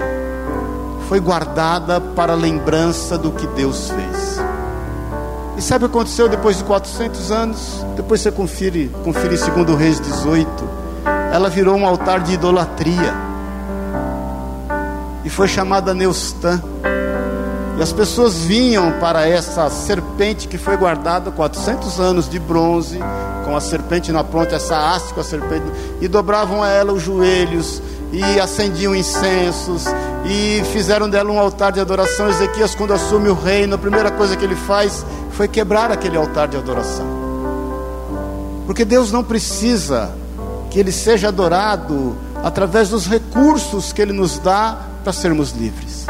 foi 1.09 1.21
guardada 1.21 2.01
para 2.01 2.35
lembrança 2.35 3.19
do 3.19 3.31
que 3.33 3.47
Deus 3.49 3.91
fez. 3.91 4.41
E 5.57 5.63
sabe 5.63 5.85
o 5.85 5.89
que 5.89 5.95
aconteceu 5.95 6.29
depois 6.29 6.57
de 6.57 6.65
400 6.65 7.31
anos? 7.31 7.85
Depois 7.95 8.21
você 8.21 8.33
confere, 8.33 8.91
confere 9.05 9.37
segundo 9.37 9.77
Reis 9.77 10.01
18. 10.01 10.69
Ela 11.33 11.51
virou 11.51 11.77
um 11.77 11.87
altar 11.87 12.21
de 12.21 12.33
idolatria. 12.33 13.15
E 15.25 15.31
foi 15.31 15.47
chamada 15.49 15.93
Neustã. 15.93 16.63
E 17.79 17.83
as 17.83 17.93
pessoas 17.93 18.37
vinham 18.39 18.93
para 19.01 19.27
essa 19.27 19.69
serpente 19.71 20.47
que 20.47 20.59
foi 20.59 20.77
guardada 20.77 21.31
400 21.31 21.99
anos 21.99 22.29
de 22.29 22.39
bronze, 22.39 22.99
com 23.45 23.57
a 23.57 23.61
serpente 23.61 24.13
na 24.13 24.23
ponta, 24.23 24.57
essa 24.57 24.77
haste 24.77 25.15
com 25.15 25.21
a 25.21 25.25
serpente, 25.25 25.65
e 26.01 26.07
dobravam 26.07 26.63
a 26.63 26.69
ela 26.69 26.93
os 26.93 27.03
joelhos, 27.03 27.83
e 28.13 28.39
acendiam 28.39 28.95
incensos, 28.95 29.87
e 30.27 30.63
fizeram 30.73 31.09
dela 31.09 31.31
um 31.31 31.39
altar 31.39 31.73
de 31.73 31.81
adoração. 31.81 32.29
Ezequias, 32.29 32.75
quando 32.75 32.93
assume 32.93 33.31
o 33.31 33.35
reino, 33.35 33.75
a 33.75 33.79
primeira 33.79 34.11
coisa 34.11 34.37
que 34.37 34.45
ele 34.45 34.57
faz 34.57 35.05
foi 35.33 35.49
quebrar 35.49 35.91
aquele 35.91 36.17
altar 36.17 36.49
de 36.49 36.59
adoração. 36.59 37.07
Porque 38.67 38.85
Deus 38.85 39.11
não 39.11 39.25
precisa 39.25 40.13
que 40.71 40.79
ele 40.79 40.93
seja 40.93 41.29
adorado 41.29 42.15
através 42.45 42.91
dos 42.91 43.07
recursos 43.07 43.93
que 43.93 44.03
ele 44.03 44.13
nos 44.13 44.39
dá 44.39 44.79
para 45.03 45.13
sermos 45.13 45.53
livres. 45.53 46.07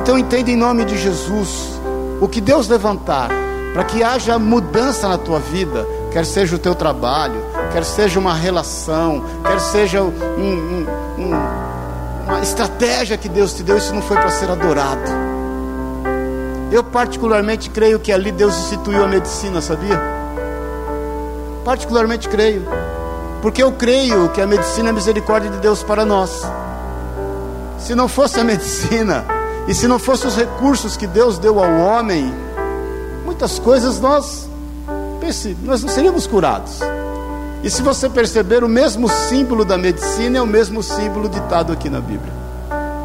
Então 0.00 0.18
entenda 0.18 0.50
em 0.50 0.56
nome 0.56 0.84
de 0.86 0.96
Jesus 0.96 1.78
o 2.20 2.26
que 2.26 2.40
Deus 2.40 2.68
levantar 2.68 3.28
para 3.74 3.84
que 3.84 4.02
haja 4.02 4.38
mudança 4.38 5.06
na 5.06 5.18
tua 5.18 5.38
vida, 5.38 5.86
quer 6.10 6.26
seja 6.26 6.56
o 6.56 6.58
teu 6.58 6.74
trabalho, 6.74 7.40
quer 7.70 7.84
seja 7.84 8.18
uma 8.18 8.34
relação, 8.34 9.22
quer 9.46 9.60
seja 9.60 10.02
um, 10.02 10.08
um, 10.08 10.86
um 11.18 11.60
uma 12.26 12.40
estratégia 12.40 13.16
que 13.16 13.28
Deus 13.28 13.52
te 13.52 13.62
deu, 13.62 13.76
isso 13.76 13.92
não 13.94 14.00
foi 14.00 14.16
para 14.16 14.30
ser 14.30 14.48
adorado. 14.48 15.02
Eu 16.70 16.82
particularmente 16.84 17.68
creio 17.68 17.98
que 17.98 18.12
ali 18.12 18.30
Deus 18.30 18.56
instituiu 18.56 19.04
a 19.04 19.08
medicina, 19.08 19.60
sabia? 19.60 20.00
Particularmente 21.64 22.28
creio. 22.28 22.62
Porque 23.42 23.62
eu 23.62 23.72
creio 23.72 24.28
que 24.28 24.40
a 24.40 24.46
medicina 24.46 24.88
é 24.88 24.90
a 24.90 24.94
misericórdia 24.94 25.50
de 25.50 25.58
Deus 25.58 25.82
para 25.82 26.04
nós. 26.04 26.42
Se 27.78 27.94
não 27.94 28.06
fosse 28.06 28.38
a 28.38 28.44
medicina, 28.44 29.24
e 29.68 29.74
se 29.74 29.86
não 29.86 29.98
fossem 29.98 30.28
os 30.28 30.36
recursos 30.36 30.96
que 30.96 31.06
Deus 31.06 31.38
deu 31.38 31.62
ao 31.62 31.70
homem, 31.70 32.32
muitas 33.24 33.58
coisas 33.58 34.00
nós, 34.00 34.48
nós 35.62 35.82
não 35.82 35.88
seríamos 35.88 36.26
curados. 36.26 36.80
E 37.62 37.68
se 37.68 37.82
você 37.82 38.08
perceber, 38.08 38.64
o 38.64 38.68
mesmo 38.68 39.08
símbolo 39.08 39.64
da 39.64 39.76
medicina 39.76 40.38
é 40.38 40.42
o 40.42 40.46
mesmo 40.46 40.82
símbolo 40.82 41.28
ditado 41.28 41.72
aqui 41.72 41.90
na 41.90 42.00
Bíblia. 42.00 42.32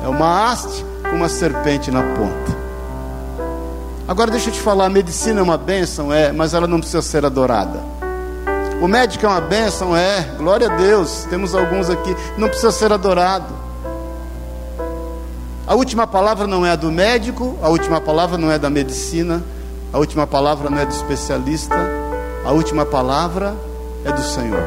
É 0.03 0.07
uma 0.07 0.49
haste 0.49 0.85
com 1.09 1.17
uma 1.17 1.27
serpente 1.27 1.91
na 1.91 2.01
ponta. 2.01 2.65
Agora 4.07 4.31
deixa 4.31 4.49
eu 4.49 4.53
te 4.53 4.59
falar, 4.61 4.85
a 4.85 4.89
medicina 4.89 5.39
é 5.39 5.43
uma 5.43 5.57
bênção, 5.57 6.13
é, 6.13 6.31
mas 6.31 6.53
ela 6.53 6.67
não 6.67 6.79
precisa 6.79 7.01
ser 7.01 7.25
adorada. 7.25 7.79
O 8.81 8.87
médico 8.87 9.25
é 9.25 9.29
uma 9.29 9.41
bênção, 9.41 9.95
é, 9.95 10.21
glória 10.37 10.71
a 10.71 10.75
Deus, 10.75 11.25
temos 11.29 11.55
alguns 11.55 11.89
aqui, 11.89 12.15
não 12.37 12.47
precisa 12.47 12.71
ser 12.71 12.93
adorado. 12.93 13.64
A 15.67 15.73
última 15.73 16.05
palavra 16.05 16.45
não 16.45 16.63
é 16.63 16.71
a 16.71 16.75
do 16.75 16.91
médico, 16.91 17.57
a 17.61 17.69
última 17.69 17.99
palavra 17.99 18.37
não 18.37 18.51
é 18.51 18.59
da 18.59 18.69
medicina, 18.69 19.43
a 19.91 19.97
última 19.97 20.27
palavra 20.27 20.69
não 20.69 20.77
é 20.77 20.85
do 20.85 20.93
especialista, 20.93 21.75
a 22.45 22.51
última 22.51 22.85
palavra 22.85 23.55
é 24.03 24.11
do 24.11 24.21
Senhor. 24.21 24.63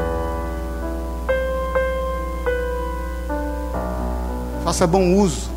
Faça 4.65 4.85
bom 4.85 5.15
uso 5.15 5.49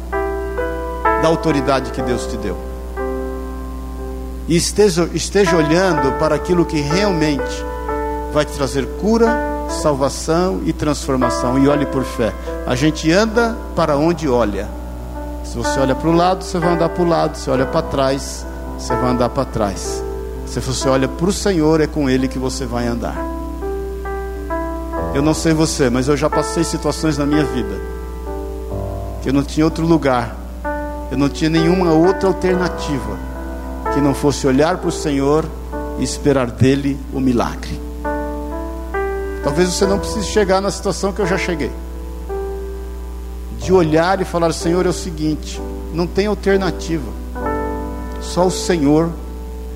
da 1.20 1.26
autoridade 1.26 1.90
que 1.90 2.00
Deus 2.00 2.24
te 2.26 2.36
deu. 2.36 2.56
E 4.46 4.56
esteja, 4.56 5.10
esteja 5.12 5.56
olhando 5.56 6.18
para 6.18 6.36
aquilo 6.36 6.64
que 6.64 6.80
realmente 6.80 7.64
vai 8.32 8.44
te 8.44 8.52
trazer 8.52 8.86
cura, 9.00 9.36
salvação 9.68 10.60
e 10.64 10.72
transformação. 10.72 11.58
E 11.58 11.68
olhe 11.68 11.86
por 11.86 12.04
fé. 12.04 12.32
A 12.66 12.74
gente 12.76 13.10
anda 13.10 13.56
para 13.74 13.96
onde 13.96 14.28
olha. 14.28 14.81
Se 15.44 15.56
você 15.56 15.80
olha 15.80 15.94
para 15.94 16.08
o 16.08 16.12
lado, 16.12 16.44
você 16.44 16.58
vai 16.58 16.74
andar 16.74 16.88
para 16.88 17.02
o 17.02 17.08
lado. 17.08 17.36
Se 17.36 17.50
olha 17.50 17.66
para 17.66 17.82
trás, 17.82 18.46
você 18.78 18.94
vai 18.94 19.10
andar 19.10 19.28
para 19.28 19.44
trás. 19.44 20.02
Se 20.46 20.60
você 20.60 20.88
olha 20.88 21.08
para 21.08 21.26
o 21.26 21.32
Senhor, 21.32 21.80
é 21.80 21.86
com 21.86 22.08
Ele 22.08 22.28
que 22.28 22.38
você 22.38 22.64
vai 22.64 22.86
andar. 22.86 23.16
Eu 25.14 25.22
não 25.22 25.34
sei 25.34 25.52
você, 25.52 25.90
mas 25.90 26.08
eu 26.08 26.16
já 26.16 26.30
passei 26.30 26.64
situações 26.64 27.18
na 27.18 27.26
minha 27.26 27.44
vida 27.44 27.92
que 29.22 29.28
eu 29.28 29.32
não 29.32 29.44
tinha 29.44 29.64
outro 29.64 29.86
lugar, 29.86 30.36
eu 31.10 31.16
não 31.16 31.28
tinha 31.28 31.48
nenhuma 31.48 31.92
outra 31.92 32.28
alternativa 32.28 33.16
que 33.94 34.00
não 34.00 34.12
fosse 34.12 34.46
olhar 34.48 34.78
para 34.78 34.88
o 34.88 34.92
Senhor 34.92 35.44
e 35.98 36.02
esperar 36.02 36.50
dele 36.50 36.98
o 37.12 37.20
milagre. 37.20 37.80
Talvez 39.44 39.72
você 39.72 39.86
não 39.86 39.98
precise 39.98 40.26
chegar 40.26 40.60
na 40.60 40.72
situação 40.72 41.12
que 41.12 41.20
eu 41.20 41.26
já 41.26 41.38
cheguei. 41.38 41.70
De 43.62 43.72
olhar 43.72 44.20
e 44.20 44.24
falar: 44.24 44.52
Senhor, 44.52 44.84
é 44.86 44.88
o 44.88 44.92
seguinte, 44.92 45.60
não 45.92 46.06
tem 46.06 46.26
alternativa. 46.26 47.10
Só 48.20 48.46
o 48.46 48.50
Senhor 48.50 49.10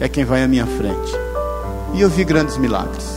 é 0.01 0.09
quem 0.09 0.25
vai 0.25 0.43
à 0.43 0.49
minha 0.49 0.67
frente. 0.67 1.13
E 1.95 2.01
eu 2.01 2.11
vi 2.11 2.25
grandes 2.25 2.57
milagres 2.57 3.17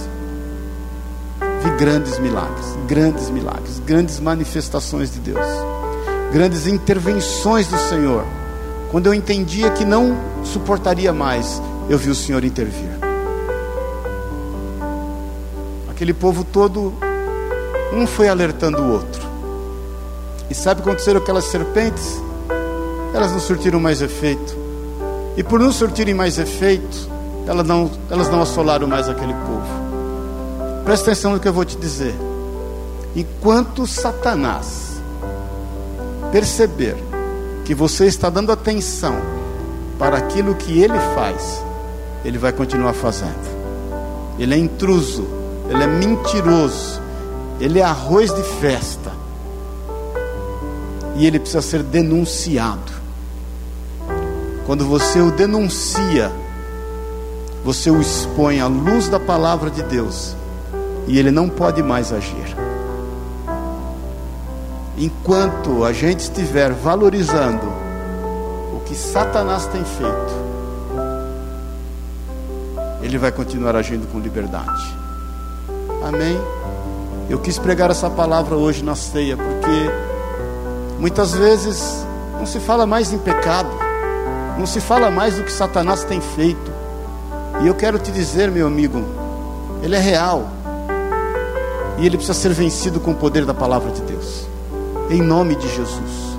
vi 1.60 1.70
grandes 1.78 2.18
milagres, 2.20 2.78
grandes 2.88 3.30
milagres, 3.30 3.80
grandes 3.86 4.20
manifestações 4.20 5.12
de 5.12 5.20
Deus, 5.20 5.46
grandes 6.32 6.68
intervenções 6.68 7.68
do 7.68 7.78
Senhor. 7.78 8.26
Quando 8.92 9.08
eu 9.08 9.14
entendia 9.14 9.70
que 9.72 9.86
não 9.86 10.18
suportaria 10.44 11.12
mais, 11.12 11.62
eu 11.90 11.98
vi 11.98 12.10
o 12.10 12.16
Senhor 12.16 12.44
intervir. 12.44 12.90
Aquele 15.90 16.14
povo 16.14 16.44
todo, 16.44 16.94
um 17.94 18.08
foi 18.08 18.30
alertando 18.30 18.82
o 18.82 18.92
outro. 18.92 19.29
E 20.50 20.56
sabe 20.56 20.82
o 20.82 20.84
que 20.84 20.90
aconteceu 20.90 21.14
com 21.16 21.22
aquelas 21.22 21.46
serpentes? 21.46 22.22
Elas 23.14 23.32
não 23.32 23.40
surtiram 23.40 23.80
mais 23.80 24.02
efeito. 24.02 24.58
E 25.38 25.44
por 25.44 25.60
não 25.60 25.72
surtirem 25.72 26.14
mais 26.14 26.38
efeito, 26.38 27.10
elas 27.48 27.66
não, 27.66 27.90
elas 28.10 28.30
não 28.30 28.42
assolaram 28.42 28.88
mais 28.88 29.08
aquele 29.08 29.34
povo. 29.34 30.84
Presta 30.84 31.12
atenção 31.12 31.34
no 31.34 31.40
que 31.40 31.48
eu 31.48 31.54
vou 31.54 31.66
te 31.66 31.78
dizer. 31.78 32.16
Enquanto 33.16 33.86
Satanás 33.88 35.02
perceber 36.32 36.96
que 37.66 37.74
você 37.74 38.06
está 38.06 38.30
dando 38.30 38.52
atenção 38.52 39.16
para 39.98 40.18
aquilo 40.18 40.56
que 40.56 40.82
ele 40.82 40.98
faz, 41.14 41.64
ele 42.24 42.38
vai 42.38 42.52
continuar 42.52 42.94
fazendo. 42.94 43.60
Ele 44.38 44.54
é 44.54 44.58
intruso, 44.58 45.28
ele 45.70 45.84
é 45.84 45.88
mentiroso, 45.88 47.02
ele 47.60 47.80
é 47.80 47.84
arroz 47.84 48.34
de 48.34 48.44
festa. 48.44 49.12
E 51.20 51.28
ele 51.28 51.38
precisa 51.38 51.62
ser 51.62 51.84
denunciado. 51.84 52.94
Quando 54.66 54.86
você 54.86 55.20
o 55.20 55.30
denuncia, 55.30 56.32
você 57.62 57.92
o 57.92 58.00
expõe 58.00 58.62
à 58.62 58.68
luz 58.68 59.10
da 59.10 59.20
palavra 59.20 59.70
de 59.70 59.84
Deus 59.84 60.34
e 61.08 61.20
ele 61.20 61.30
não 61.30 61.50
pode 61.50 61.84
mais 61.84 62.14
agir. 62.14 62.56
Enquanto 64.98 65.84
a 65.84 65.92
gente 65.92 66.22
estiver 66.22 66.72
valorizando 66.72 67.68
o 68.74 68.80
que 68.86 68.96
Satanás 68.96 69.66
tem 69.66 69.84
feito, 69.84 70.50
ele 73.02 73.18
vai 73.18 73.34
continuar 73.34 73.76
agindo 73.76 74.10
com 74.10 74.20
liberdade. 74.20 74.96
Amém? 76.02 76.40
Eu 77.30 77.40
quis 77.40 77.60
pregar 77.60 77.92
essa 77.92 78.10
palavra 78.10 78.56
hoje 78.56 78.86
na 78.86 78.96
ceia, 78.96 79.36
porque 79.36 80.09
muitas 81.00 81.34
vezes 81.34 82.06
não 82.38 82.46
se 82.46 82.60
fala 82.60 82.86
mais 82.86 83.12
em 83.12 83.18
pecado, 83.18 83.70
não 84.58 84.66
se 84.66 84.80
fala 84.82 85.10
mais 85.10 85.36
do 85.36 85.44
que 85.44 85.52
Satanás 85.52 86.04
tem 86.04 86.20
feito. 86.20 86.72
E 87.62 87.68
eu 87.68 87.74
quero 87.74 87.98
te 87.98 88.12
dizer, 88.12 88.52
meu 88.52 88.68
amigo, 88.68 89.04
ele 89.82 89.96
é 89.96 90.00
real. 90.00 90.48
E 91.98 92.06
ele 92.06 92.18
precisa 92.18 92.38
ser 92.38 92.54
vencido 92.54 93.00
com 93.00 93.12
o 93.12 93.16
poder 93.16 93.46
da 93.46 93.54
palavra 93.54 93.92
de 93.92 94.02
Deus. 94.02 94.48
Em 95.10 95.22
nome 95.22 95.56
de 95.56 95.68
Jesus. 95.68 96.30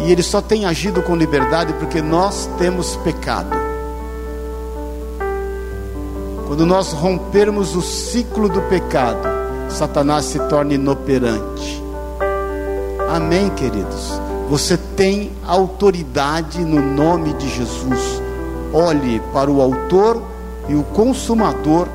E 0.00 0.10
ele 0.10 0.22
só 0.22 0.40
tem 0.40 0.64
agido 0.64 1.02
com 1.02 1.14
liberdade 1.14 1.72
porque 1.74 2.00
nós 2.00 2.48
temos 2.58 2.96
pecado. 2.96 3.50
Quando 6.46 6.64
nós 6.64 6.92
rompermos 6.92 7.76
o 7.76 7.82
ciclo 7.82 8.48
do 8.48 8.60
pecado, 8.62 9.20
Satanás 9.68 10.24
se 10.24 10.38
torna 10.48 10.74
inoperante. 10.74 11.79
Amém, 13.10 13.50
queridos? 13.50 14.20
Você 14.48 14.76
tem 14.76 15.32
autoridade 15.44 16.64
no 16.64 16.80
nome 16.80 17.34
de 17.34 17.48
Jesus. 17.48 18.22
Olhe 18.72 19.20
para 19.32 19.50
o 19.50 19.60
Autor 19.60 20.22
e 20.68 20.76
o 20.76 20.84
Consumador 20.84 21.88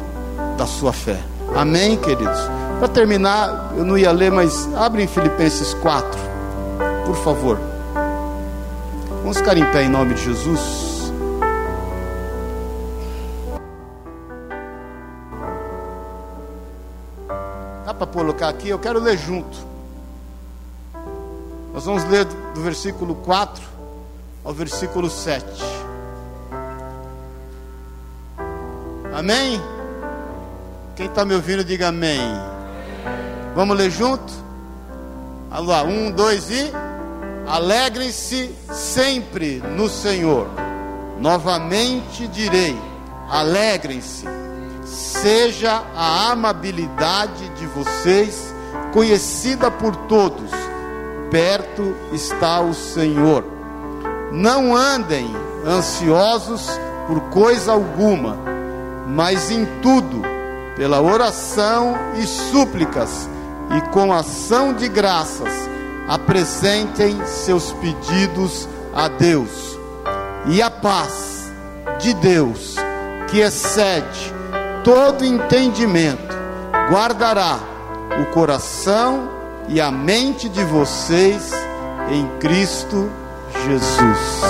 da 0.57 0.65
sua 0.65 0.91
fé. 0.91 1.17
Amém, 1.55 1.95
queridos? 1.95 2.37
Para 2.79 2.89
terminar, 2.89 3.71
eu 3.77 3.85
não 3.85 3.97
ia 3.97 4.11
ler, 4.11 4.29
mas 4.29 4.67
abre 4.75 5.03
em 5.03 5.07
Filipenses 5.07 5.73
4, 5.75 6.19
por 7.05 7.15
favor. 7.15 7.57
Vamos 9.21 9.37
ficar 9.37 9.55
em 9.55 9.63
pé 9.71 9.83
em 9.83 9.89
nome 9.89 10.15
de 10.15 10.23
Jesus. 10.25 11.13
Para 17.97 18.07
colocar 18.07 18.49
aqui? 18.49 18.67
Eu 18.67 18.77
quero 18.77 18.99
ler 18.99 19.17
junto. 19.17 19.74
Nós 21.85 22.01
vamos 22.01 22.11
ler 22.11 22.25
do 22.25 22.61
versículo 22.61 23.13
4 23.13 23.63
ao 24.43 24.51
versículo 24.51 25.07
7. 25.07 25.45
Amém? 29.13 29.61
Quem 30.95 31.05
está 31.05 31.23
me 31.23 31.35
ouvindo, 31.35 31.63
diga 31.63 31.89
amém. 31.89 32.19
Vamos 33.53 33.77
ler 33.77 33.91
junto? 33.91 34.33
Alô, 35.51 35.83
um, 35.83 36.09
dois 36.09 36.49
e. 36.49 36.71
Alegrem-se 37.45 38.49
sempre 38.73 39.59
no 39.77 39.87
Senhor. 39.87 40.47
Novamente 41.19 42.27
direi: 42.29 42.75
alegrem-se. 43.29 44.25
Seja 44.83 45.83
a 45.95 46.31
amabilidade 46.31 47.47
de 47.49 47.67
vocês 47.67 48.51
conhecida 48.91 49.69
por 49.69 49.95
todos. 50.07 50.64
Perto 51.29 51.95
está 52.11 52.61
o 52.61 52.73
Senhor. 52.73 53.43
Não 54.31 54.75
andem 54.75 55.33
ansiosos 55.65 56.69
por 57.07 57.19
coisa 57.29 57.71
alguma, 57.71 58.37
mas 59.07 59.51
em 59.51 59.65
tudo 59.81 60.21
pela 60.75 61.01
oração 61.01 61.95
e 62.15 62.27
súplicas 62.27 63.29
e 63.75 63.81
com 63.91 64.13
ação 64.13 64.73
de 64.73 64.87
graças, 64.87 65.51
apresentem 66.07 67.25
seus 67.25 67.71
pedidos 67.73 68.67
a 68.93 69.07
Deus. 69.07 69.79
E 70.47 70.61
a 70.61 70.69
paz 70.69 71.51
de 71.99 72.13
Deus, 72.13 72.75
que 73.27 73.39
excede 73.39 74.33
todo 74.83 75.25
entendimento, 75.25 76.35
guardará 76.91 77.57
o 78.21 78.25
coração 78.33 79.29
e 79.67 79.81
a 79.81 79.91
mente 79.91 80.47
de 80.49 80.63
vocês 80.63 81.51
em 82.09 82.27
Cristo 82.39 83.09
Jesus. 83.65 84.41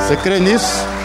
Você 0.00 0.16
crê 0.16 0.40
nisso? 0.40 0.96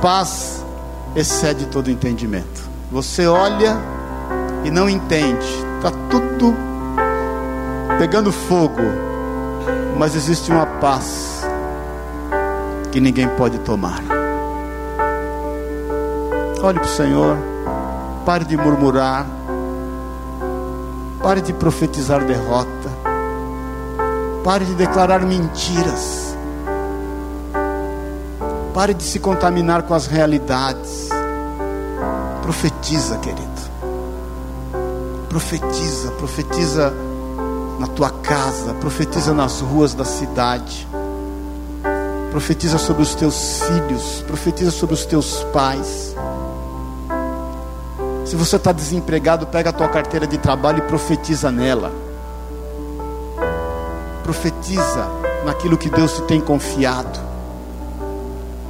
paz 0.00 0.64
excede 1.14 1.66
todo 1.66 1.90
entendimento. 1.90 2.68
Você 2.90 3.26
olha 3.26 3.76
e 4.64 4.70
não 4.70 4.88
entende, 4.88 5.46
está 5.76 5.90
tudo 6.08 6.56
pegando 7.98 8.32
fogo, 8.32 8.80
mas 9.98 10.16
existe 10.16 10.50
uma 10.50 10.64
paz 10.64 11.29
que 12.90 13.00
ninguém 13.00 13.28
pode 13.36 13.58
tomar. 13.60 14.02
Olhe 16.62 16.78
para 16.78 16.86
o 16.86 16.90
Senhor, 16.90 17.36
pare 18.26 18.44
de 18.44 18.56
murmurar, 18.56 19.26
pare 21.22 21.40
de 21.40 21.52
profetizar 21.52 22.24
derrota, 22.24 22.90
pare 24.44 24.64
de 24.64 24.74
declarar 24.74 25.20
mentiras. 25.20 26.30
Pare 28.72 28.94
de 28.94 29.02
se 29.02 29.18
contaminar 29.18 29.82
com 29.82 29.94
as 29.94 30.06
realidades. 30.06 31.08
Profetiza, 32.40 33.18
querido. 33.18 33.48
Profetiza, 35.28 36.10
profetiza 36.12 36.94
na 37.78 37.86
tua 37.88 38.10
casa, 38.10 38.72
profetiza 38.74 39.34
nas 39.34 39.60
ruas 39.60 39.92
da 39.92 40.04
cidade. 40.04 40.86
Profetiza 42.30 42.78
sobre 42.78 43.02
os 43.02 43.14
teus 43.14 43.62
filhos, 43.62 44.22
profetiza 44.26 44.70
sobre 44.70 44.94
os 44.94 45.04
teus 45.04 45.42
pais. 45.52 46.14
Se 48.24 48.36
você 48.36 48.54
está 48.54 48.70
desempregado, 48.70 49.48
pega 49.48 49.70
a 49.70 49.72
tua 49.72 49.88
carteira 49.88 50.26
de 50.26 50.38
trabalho 50.38 50.78
e 50.78 50.82
profetiza 50.82 51.50
nela. 51.50 51.90
Profetiza 54.22 55.08
naquilo 55.44 55.76
que 55.76 55.90
Deus 55.90 56.12
te 56.12 56.22
tem 56.22 56.40
confiado. 56.40 57.18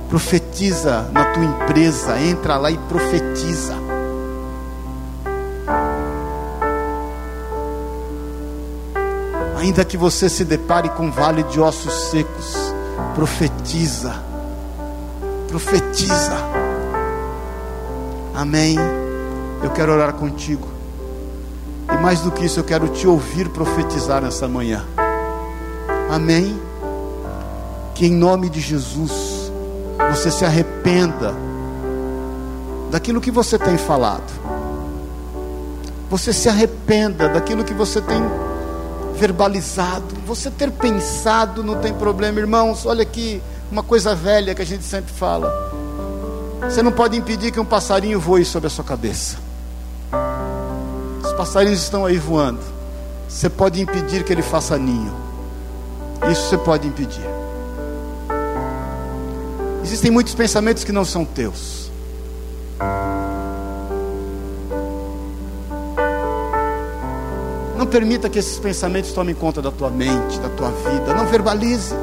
Profetiza 0.08 1.06
na 1.12 1.26
tua 1.26 1.44
empresa, 1.44 2.18
entra 2.18 2.56
lá 2.56 2.70
e 2.70 2.78
profetiza. 2.78 3.74
Ainda 9.58 9.84
que 9.84 9.98
você 9.98 10.30
se 10.30 10.42
depare 10.42 10.88
com 10.88 11.08
um 11.08 11.10
vale 11.10 11.42
de 11.42 11.60
ossos 11.60 11.92
secos, 12.10 12.56
profetiza. 13.14 14.14
Profetiza. 15.48 16.36
Amém. 18.34 18.76
Eu 19.62 19.70
quero 19.70 19.92
orar 19.92 20.14
contigo. 20.14 20.68
E 21.92 21.96
mais 22.02 22.20
do 22.20 22.30
que 22.30 22.44
isso, 22.44 22.60
eu 22.60 22.64
quero 22.64 22.88
te 22.88 23.06
ouvir 23.06 23.48
profetizar 23.48 24.22
nessa 24.22 24.48
manhã. 24.48 24.84
Amém. 26.10 26.58
Que 27.94 28.06
em 28.06 28.12
nome 28.12 28.48
de 28.48 28.60
Jesus 28.60 29.52
você 30.10 30.30
se 30.30 30.44
arrependa 30.44 31.34
daquilo 32.90 33.20
que 33.20 33.30
você 33.30 33.58
tem 33.58 33.76
falado. 33.76 34.30
Você 36.08 36.32
se 36.32 36.48
arrependa 36.48 37.28
daquilo 37.28 37.62
que 37.62 37.74
você 37.74 38.00
tem 38.00 38.22
verbalizado. 39.20 40.14
Você 40.26 40.50
ter 40.50 40.70
pensado 40.70 41.62
não 41.62 41.78
tem 41.78 41.92
problema, 41.92 42.40
irmãos. 42.40 42.86
Olha 42.86 43.02
aqui, 43.02 43.42
uma 43.70 43.82
coisa 43.82 44.14
velha 44.14 44.54
que 44.54 44.62
a 44.62 44.66
gente 44.66 44.82
sempre 44.82 45.12
fala. 45.12 45.52
Você 46.62 46.82
não 46.82 46.90
pode 46.90 47.18
impedir 47.18 47.52
que 47.52 47.60
um 47.60 47.64
passarinho 47.64 48.18
voe 48.18 48.44
sobre 48.44 48.66
a 48.66 48.70
sua 48.70 48.84
cabeça. 48.84 49.36
Os 51.22 51.32
passarinhos 51.34 51.82
estão 51.82 52.06
aí 52.06 52.16
voando. 52.16 52.60
Você 53.28 53.50
pode 53.50 53.80
impedir 53.80 54.24
que 54.24 54.32
ele 54.32 54.42
faça 54.42 54.78
ninho. 54.78 55.14
Isso 56.30 56.48
você 56.48 56.56
pode 56.56 56.88
impedir. 56.88 57.24
Existem 59.84 60.10
muitos 60.10 60.34
pensamentos 60.34 60.82
que 60.82 60.92
não 60.92 61.04
são 61.04 61.24
teus. 61.24 61.90
Permita 67.90 68.30
que 68.30 68.38
esses 68.38 68.58
pensamentos 68.58 69.12
tomem 69.12 69.34
conta 69.34 69.60
da 69.60 69.70
tua 69.70 69.90
mente, 69.90 70.38
da 70.38 70.48
tua 70.48 70.70
vida. 70.70 71.14
Não 71.14 71.26
verbalize. 71.26 71.94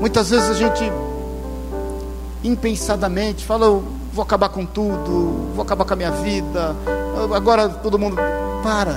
Muitas 0.00 0.30
vezes 0.30 0.50
a 0.50 0.54
gente 0.54 0.92
impensadamente 2.42 3.44
fala, 3.44 3.66
eu 3.66 3.84
vou 4.12 4.22
acabar 4.22 4.50
com 4.50 4.66
tudo, 4.66 5.52
vou 5.54 5.62
acabar 5.62 5.84
com 5.84 5.94
a 5.94 5.96
minha 5.96 6.10
vida. 6.10 6.76
Agora 7.34 7.68
todo 7.68 7.98
mundo 7.98 8.16
para. 8.62 8.96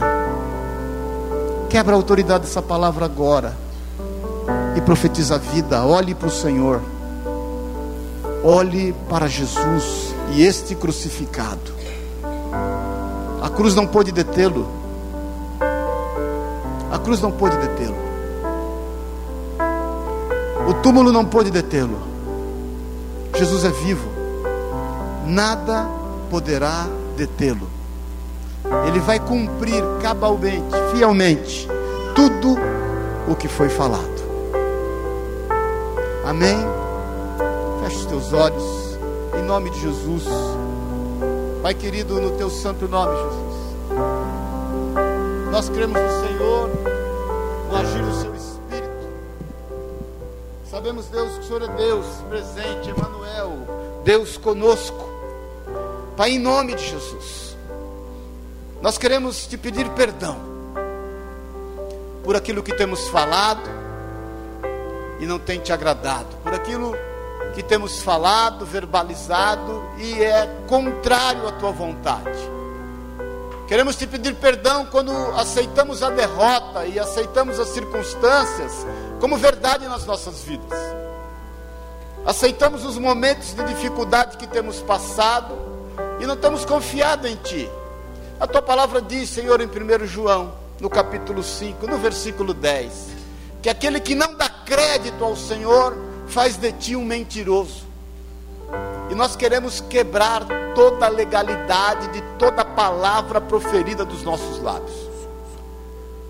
Quebra 1.70 1.94
a 1.94 1.98
autoridade 1.98 2.46
dessa 2.46 2.62
palavra 2.62 3.06
agora. 3.06 3.56
E 4.76 4.82
profetiza 4.82 5.36
a 5.36 5.38
vida. 5.38 5.86
Olhe 5.86 6.14
para 6.14 6.28
o 6.28 6.32
Senhor. 6.32 6.82
Olhe 8.44 8.94
para 9.10 9.28
Jesus 9.28 10.14
e 10.34 10.44
este 10.44 10.76
crucificado. 10.76 11.77
A 13.48 13.50
cruz 13.50 13.74
não 13.74 13.88
pôde 13.88 14.12
detê-lo. 14.12 14.68
A 16.92 17.00
cruz 17.00 17.22
não 17.22 17.32
pôde 17.32 17.56
detê-lo. 17.56 17.96
O 20.68 20.74
túmulo 20.84 21.14
não 21.14 21.24
pôde 21.24 21.50
detê-lo. 21.50 21.98
Jesus 23.38 23.64
é 23.64 23.70
vivo. 23.70 24.10
Nada 25.26 25.88
poderá 26.30 26.88
detê-lo. 27.16 27.70
Ele 28.86 29.00
vai 29.00 29.18
cumprir 29.18 29.82
cabalmente, 30.02 30.76
fielmente, 30.94 31.70
tudo 32.14 32.58
o 33.30 33.34
que 33.34 33.48
foi 33.48 33.70
falado. 33.70 34.28
Amém? 36.26 36.58
Feche 37.82 37.96
os 37.96 38.06
teus 38.08 38.34
olhos, 38.34 39.00
em 39.40 39.44
nome 39.44 39.70
de 39.70 39.80
Jesus. 39.80 40.26
Pai 41.68 41.76
querido, 41.76 42.22
no 42.22 42.38
teu 42.38 42.50
santo 42.50 42.88
nome, 42.88 43.14
Jesus. 43.14 43.58
Nós 45.52 45.68
cremos 45.68 46.02
no 46.02 46.26
Senhor, 46.26 46.70
no 47.70 47.76
agir 47.76 48.02
do 48.02 48.14
seu 48.22 48.34
Espírito. 48.34 49.10
Sabemos, 50.72 51.08
Deus, 51.08 51.34
que 51.34 51.40
o 51.40 51.44
Senhor 51.44 51.64
é 51.64 51.68
Deus 51.68 52.06
presente, 52.30 52.90
Emmanuel, 52.90 53.52
Deus 54.06 54.38
conosco. 54.38 55.10
Pai, 56.16 56.36
em 56.36 56.40
nome 56.40 56.74
de 56.74 56.88
Jesus, 56.88 57.58
nós 58.82 58.98
queremos 58.98 59.46
te 59.46 59.58
pedir 59.58 59.90
perdão 59.90 60.38
por 62.24 62.38
aquilo 62.38 62.64
que 62.64 62.74
temos 62.74 63.10
falado 63.10 63.70
e 65.20 65.26
não 65.26 65.38
tem 65.38 65.60
te 65.60 65.74
agradado, 65.74 66.34
por 66.42 66.54
aquilo 66.54 66.94
que 66.94 67.17
temos 67.64 68.02
falado, 68.02 68.66
verbalizado 68.66 69.84
e 69.98 70.24
é 70.24 70.48
contrário 70.68 71.48
à 71.48 71.52
tua 71.54 71.72
vontade. 71.72 72.58
Queremos 73.68 73.96
te 73.98 74.08
pedir 74.08 74.34
perdão 74.36 74.86
quando 74.86 75.12
aceitamos 75.36 76.02
a 76.02 76.10
derrota 76.10 76.86
e 76.86 76.98
aceitamos 76.98 77.60
as 77.60 77.68
circunstâncias 77.70 78.86
como 79.20 79.36
verdade 79.36 79.88
nas 79.88 80.06
nossas 80.06 80.42
vidas. 80.44 80.80
Aceitamos 82.26 82.86
os 82.86 82.98
momentos 82.98 83.54
de 83.54 83.64
dificuldade 83.66 84.38
que 84.38 84.48
temos 84.48 84.82
passado 84.82 85.58
e 86.20 86.26
não 86.26 86.36
estamos 86.36 86.64
confiados 86.64 87.30
em 87.30 87.36
Ti. 87.36 87.70
A 88.40 88.48
Tua 88.48 88.62
palavra 88.62 89.02
diz, 89.02 89.30
Senhor, 89.30 89.60
em 89.60 89.68
1 89.68 90.06
João, 90.06 90.54
no 90.80 90.90
capítulo 90.90 91.44
5, 91.44 91.88
no 91.88 91.98
versículo 91.98 92.54
10, 92.54 92.92
que 93.62 93.70
aquele 93.70 94.00
que 94.00 94.16
não 94.16 94.34
dá 94.36 94.50
crédito 94.50 95.24
ao 95.24 95.36
Senhor 95.36 96.07
faz 96.28 96.58
de 96.58 96.72
ti 96.72 96.96
um 96.96 97.04
mentiroso. 97.04 97.86
E 99.10 99.16
nós 99.16 99.36
queremos 99.36 99.80
quebrar 99.82 100.46
toda 100.76 101.06
a 101.06 101.10
legalidade 101.10 102.10
de 102.10 102.22
toda 102.38 102.64
palavra 102.64 103.40
proferida 103.40 104.04
dos 104.04 104.24
nossos 104.24 104.62
lábios. 104.62 105.08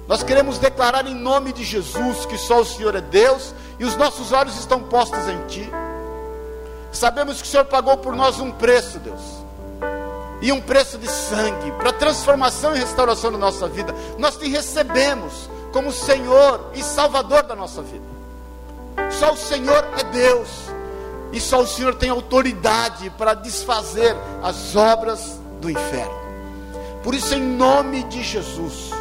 Nós 0.08 0.24
queremos 0.24 0.58
declarar 0.58 1.06
em 1.06 1.16
nome 1.16 1.52
de 1.52 1.64
Jesus 1.64 2.26
que 2.26 2.38
só 2.38 2.62
o 2.62 2.66
Senhor 2.66 2.96
é 2.96 3.02
Deus 3.02 3.54
e 3.78 3.84
os 3.84 3.98
nossos 3.98 4.32
olhos 4.32 4.58
estão 4.58 4.82
postos 4.82 5.28
em 5.28 5.46
Ti. 5.48 5.70
Sabemos 6.92 7.42
que 7.42 7.48
o 7.48 7.52
Senhor 7.52 7.66
pagou 7.66 7.98
por 7.98 8.16
nós 8.16 8.40
um 8.40 8.52
preço, 8.52 9.00
Deus, 9.00 9.22
e 10.42 10.52
um 10.52 10.62
preço 10.62 10.98
de 10.98 11.10
sangue 11.10 11.72
para 11.74 11.92
transformação 11.92 12.76
e 12.76 12.80
restauração 12.80 13.32
da 13.32 13.38
nossa 13.38 13.68
vida. 13.68 13.94
Nós 14.18 14.38
te 14.38 14.48
recebemos 14.48 15.50
como 15.74 15.92
Senhor 15.92 16.72
e 16.74 16.82
Salvador 16.82 17.44
da 17.44 17.56
nossa 17.56 17.82
vida. 17.82 18.17
Só 19.12 19.34
o 19.34 19.38
Senhor 19.38 19.84
é 19.98 20.04
Deus. 20.12 20.68
E 21.32 21.40
só 21.40 21.62
o 21.62 21.68
Senhor 21.68 21.96
tem 21.96 22.10
autoridade 22.10 23.10
para 23.12 23.34
desfazer 23.34 24.16
as 24.42 24.76
obras 24.76 25.40
do 25.60 25.70
inferno. 25.70 26.18
Por 27.04 27.14
isso, 27.14 27.34
em 27.36 27.42
nome 27.42 28.04
de 28.04 28.24
Jesus, 28.24 28.92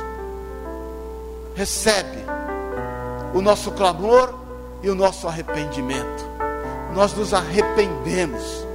recebe 1.54 2.18
o 3.34 3.40
nosso 3.40 3.70
clamor 3.72 4.34
e 4.82 4.90
o 4.90 4.94
nosso 4.94 5.26
arrependimento. 5.26 6.24
Nós 6.94 7.14
nos 7.14 7.34
arrependemos 7.34 8.66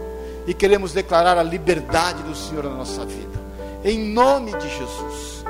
e 0.45 0.53
queremos 0.53 0.93
declarar 0.93 1.37
a 1.37 1.43
liberdade 1.43 2.23
do 2.23 2.35
Senhor 2.35 2.63
na 2.63 2.71
nossa 2.71 3.05
vida. 3.05 3.39
Em 3.83 3.99
nome 4.11 4.51
de 4.57 4.69
Jesus. 4.69 5.43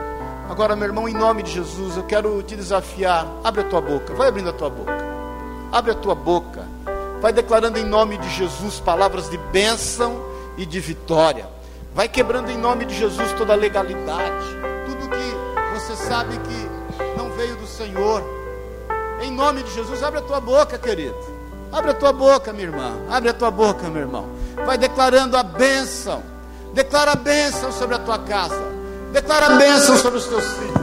Agora, 0.50 0.76
meu 0.76 0.88
irmão, 0.88 1.08
em 1.08 1.14
nome 1.14 1.44
de 1.44 1.52
Jesus, 1.52 1.98
eu 1.98 2.04
quero 2.04 2.42
te 2.44 2.56
desafiar. 2.56 3.26
Abre 3.44 3.62
a 3.62 3.64
tua 3.66 3.82
boca, 3.82 4.14
vai 4.14 4.28
abrindo 4.28 4.50
a 4.50 4.54
tua 4.54 4.70
boca. 4.70 5.11
Abre 5.72 5.92
a 5.92 5.96
tua 5.96 6.16
boca. 6.16 6.66
Vai 7.22 7.32
declarando 7.32 7.78
em 7.78 7.86
nome 7.86 8.18
de 8.18 8.30
Jesus 8.30 8.80
palavras 8.80 9.30
de 9.30 9.38
bênção 9.38 10.22
e 10.58 10.66
de 10.66 10.80
vitória. 10.80 11.48
Vai 11.94 12.08
quebrando 12.08 12.50
em 12.50 12.58
nome 12.58 12.86
de 12.86 12.96
Jesus 12.96 13.32
toda 13.34 13.54
a 13.54 13.56
legalidade. 13.56 14.46
Tudo 14.86 15.10
que 15.10 15.80
você 15.80 15.96
sabe 15.96 16.38
que 16.40 17.18
não 17.18 17.30
veio 17.32 17.56
do 17.56 17.68
Senhor. 17.68 18.24
Em 19.22 19.32
nome 19.32 19.62
de 19.64 19.74
Jesus, 19.74 20.02
abre 20.02 20.20
a 20.20 20.24
tua 20.24 20.42
boca, 20.42 20.78
querido. 20.78 21.16
Abre 21.72 21.92
a 21.92 21.94
tua 21.94 22.12
boca, 22.12 22.52
minha 22.52 22.68
irmã. 22.68 22.92
Abre 23.10 23.30
a 23.30 23.34
tua 23.34 23.52
boca, 23.52 23.88
meu 23.88 24.02
irmão. 24.02 24.28
Vai 24.66 24.78
declarando 24.78 25.38
a 25.38 25.44
bênção. 25.44 26.24
Declara 26.74 27.12
a 27.12 27.16
bênção 27.16 27.72
sobre 27.72 27.96
a 27.96 28.00
tua 28.00 28.20
casa. 28.20 28.62
Declara 29.12 29.48
a 29.48 29.58
bênção 29.58 29.98
sobre 29.98 30.18
os 30.18 30.26
teus 30.26 30.46
filhos. 30.54 30.82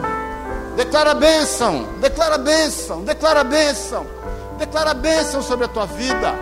Declara 0.76 1.10
a 1.10 1.14
bênção. 1.14 1.86
Declara 2.00 2.34
a 2.36 2.38
bênção. 2.38 3.02
Declara 3.02 3.40
a 3.40 3.44
bênção. 3.44 4.06
Declara 4.58 4.92
bênção 4.92 5.40
sobre 5.40 5.66
a 5.66 5.68
tua 5.68 5.86
vida. 5.86 6.34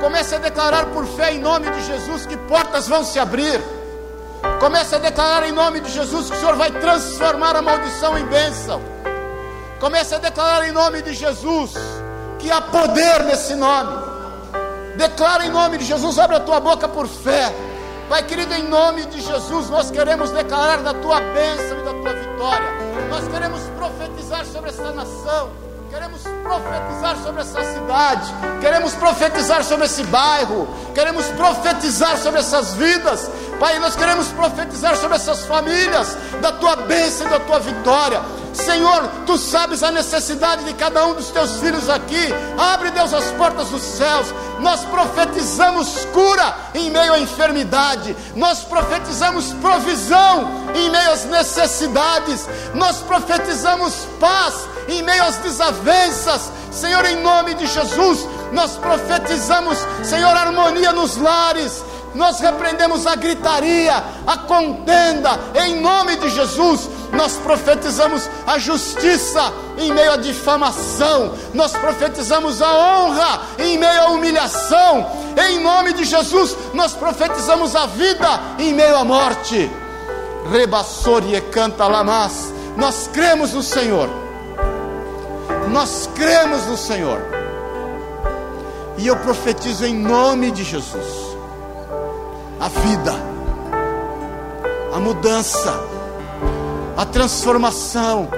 Comece 0.00 0.34
a 0.34 0.38
declarar 0.38 0.86
por 0.86 1.06
fé 1.06 1.32
em 1.32 1.40
nome 1.40 1.70
de 1.70 1.82
Jesus 1.84 2.26
que 2.26 2.36
portas 2.36 2.86
vão 2.86 3.02
se 3.02 3.18
abrir. 3.18 3.60
Comece 4.58 4.94
a 4.94 4.98
declarar 4.98 5.48
em 5.48 5.52
nome 5.52 5.80
de 5.80 5.90
Jesus 5.90 6.30
que 6.30 6.36
o 6.36 6.40
Senhor 6.40 6.56
vai 6.56 6.70
transformar 6.70 7.56
a 7.56 7.62
maldição 7.62 8.16
em 8.18 8.24
bênção. 8.26 8.80
Comece 9.78 10.14
a 10.14 10.18
declarar 10.18 10.68
em 10.68 10.72
nome 10.72 11.02
de 11.02 11.14
Jesus 11.14 11.72
que 12.38 12.50
há 12.50 12.60
poder 12.60 13.24
nesse 13.24 13.54
nome. 13.54 13.92
Declara 14.96 15.46
em 15.46 15.50
nome 15.50 15.78
de 15.78 15.84
Jesus, 15.84 16.18
abre 16.18 16.36
a 16.36 16.40
tua 16.40 16.60
boca 16.60 16.88
por 16.88 17.06
fé. 17.06 17.50
Pai 18.08 18.22
querido, 18.24 18.52
em 18.54 18.64
nome 18.64 19.06
de 19.06 19.20
Jesus, 19.20 19.70
nós 19.70 19.90
queremos 19.90 20.30
declarar 20.30 20.78
da 20.78 20.92
tua 20.92 21.20
bênção 21.20 21.78
e 21.78 21.84
da 21.84 21.92
tua 21.92 22.12
vitória. 22.12 22.68
Nós 23.08 23.28
queremos 23.28 23.60
profetizar 23.78 24.44
sobre 24.44 24.70
esta 24.70 24.90
nação. 24.92 25.69
Queremos 25.90 26.22
profetizar 26.22 27.16
sobre 27.16 27.40
essa 27.40 27.64
cidade, 27.64 28.32
queremos 28.60 28.94
profetizar 28.94 29.64
sobre 29.64 29.86
esse 29.86 30.04
bairro, 30.04 30.68
queremos 30.94 31.26
profetizar 31.26 32.16
sobre 32.16 32.38
essas 32.38 32.74
vidas, 32.74 33.28
Pai, 33.58 33.76
nós 33.80 33.96
queremos 33.96 34.28
profetizar 34.28 34.96
sobre 34.96 35.16
essas 35.16 35.44
famílias, 35.46 36.16
da 36.40 36.52
tua 36.52 36.76
bênção 36.76 37.26
e 37.26 37.30
da 37.30 37.40
tua 37.40 37.58
vitória. 37.58 38.22
Senhor, 38.52 39.08
tu 39.26 39.38
sabes 39.38 39.82
a 39.82 39.90
necessidade 39.90 40.64
de 40.64 40.74
cada 40.74 41.06
um 41.06 41.14
dos 41.14 41.30
teus 41.30 41.58
filhos 41.60 41.88
aqui. 41.88 42.28
Abre, 42.58 42.90
Deus, 42.90 43.12
as 43.14 43.30
portas 43.32 43.68
dos 43.68 43.82
céus. 43.82 44.26
Nós 44.60 44.84
profetizamos 44.84 46.04
cura 46.06 46.54
em 46.74 46.90
meio 46.90 47.12
à 47.12 47.20
enfermidade. 47.20 48.16
Nós 48.34 48.64
profetizamos 48.64 49.52
provisão 49.54 50.50
em 50.74 50.90
meio 50.90 51.12
às 51.12 51.24
necessidades. 51.24 52.48
Nós 52.74 52.98
profetizamos 52.98 53.94
paz 54.18 54.54
em 54.88 55.02
meio 55.02 55.22
às 55.24 55.36
desavenças. 55.36 56.50
Senhor, 56.70 57.04
em 57.06 57.16
nome 57.22 57.54
de 57.54 57.66
Jesus, 57.66 58.26
nós 58.52 58.76
profetizamos, 58.76 59.78
Senhor, 60.02 60.36
harmonia 60.36 60.92
nos 60.92 61.16
lares 61.16 61.82
nós 62.14 62.40
repreendemos 62.40 63.06
a 63.06 63.14
gritaria, 63.14 64.02
a 64.26 64.36
contenda, 64.38 65.38
em 65.64 65.80
nome 65.80 66.16
de 66.16 66.28
Jesus. 66.30 66.88
Nós 67.12 67.36
profetizamos 67.36 68.28
a 68.46 68.58
justiça 68.58 69.52
em 69.78 69.92
meio 69.92 70.12
à 70.12 70.16
difamação, 70.16 71.34
nós 71.54 71.72
profetizamos 71.72 72.62
a 72.62 72.72
honra 72.72 73.42
em 73.58 73.78
meio 73.78 74.02
à 74.02 74.06
humilhação, 74.10 75.10
em 75.48 75.60
nome 75.60 75.92
de 75.92 76.04
Jesus, 76.04 76.56
nós 76.72 76.92
profetizamos 76.92 77.74
a 77.74 77.86
vida 77.86 78.28
em 78.58 78.72
meio 78.72 78.96
à 78.96 79.04
morte. 79.04 79.70
Rebassorie 80.52 81.40
canta 81.40 81.86
lamas, 81.86 82.52
nós 82.76 83.08
cremos 83.12 83.52
no 83.52 83.62
Senhor, 83.62 84.08
nós 85.68 86.08
cremos 86.14 86.66
no 86.66 86.76
Senhor, 86.76 87.20
e 88.98 89.06
eu 89.06 89.16
profetizo 89.16 89.84
em 89.84 89.94
nome 89.94 90.50
de 90.50 90.62
Jesus 90.62 91.19
a 92.60 92.68
vida, 92.68 93.14
a 94.92 95.00
mudança, 95.00 95.72
a 96.94 97.06
transformação, 97.06 98.28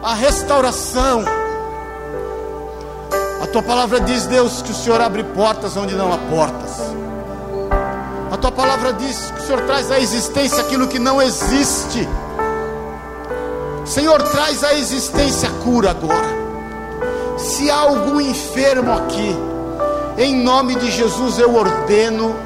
a 0.00 0.14
restauração. 0.14 1.24
A 3.42 3.46
tua 3.48 3.62
palavra 3.62 4.00
diz, 4.00 4.26
Deus, 4.26 4.62
que 4.62 4.70
o 4.70 4.74
Senhor 4.74 5.00
abre 5.00 5.24
portas 5.24 5.76
onde 5.76 5.96
não 5.96 6.12
há 6.12 6.18
portas. 6.18 6.78
A 8.30 8.36
tua 8.36 8.52
palavra 8.52 8.92
diz 8.92 9.32
que 9.32 9.40
o 9.40 9.46
Senhor 9.46 9.62
traz 9.62 9.90
à 9.90 9.98
existência 9.98 10.60
aquilo 10.60 10.86
que 10.86 11.00
não 11.00 11.20
existe. 11.20 12.08
Senhor, 13.84 14.22
traz 14.22 14.62
à 14.62 14.74
existência 14.74 15.50
cura 15.64 15.90
agora. 15.90 16.38
Se 17.38 17.68
há 17.70 17.76
algum 17.76 18.20
enfermo 18.20 18.92
aqui, 18.92 19.34
em 20.18 20.36
nome 20.36 20.76
de 20.76 20.90
Jesus 20.90 21.38
eu 21.38 21.54
ordeno 21.54 22.36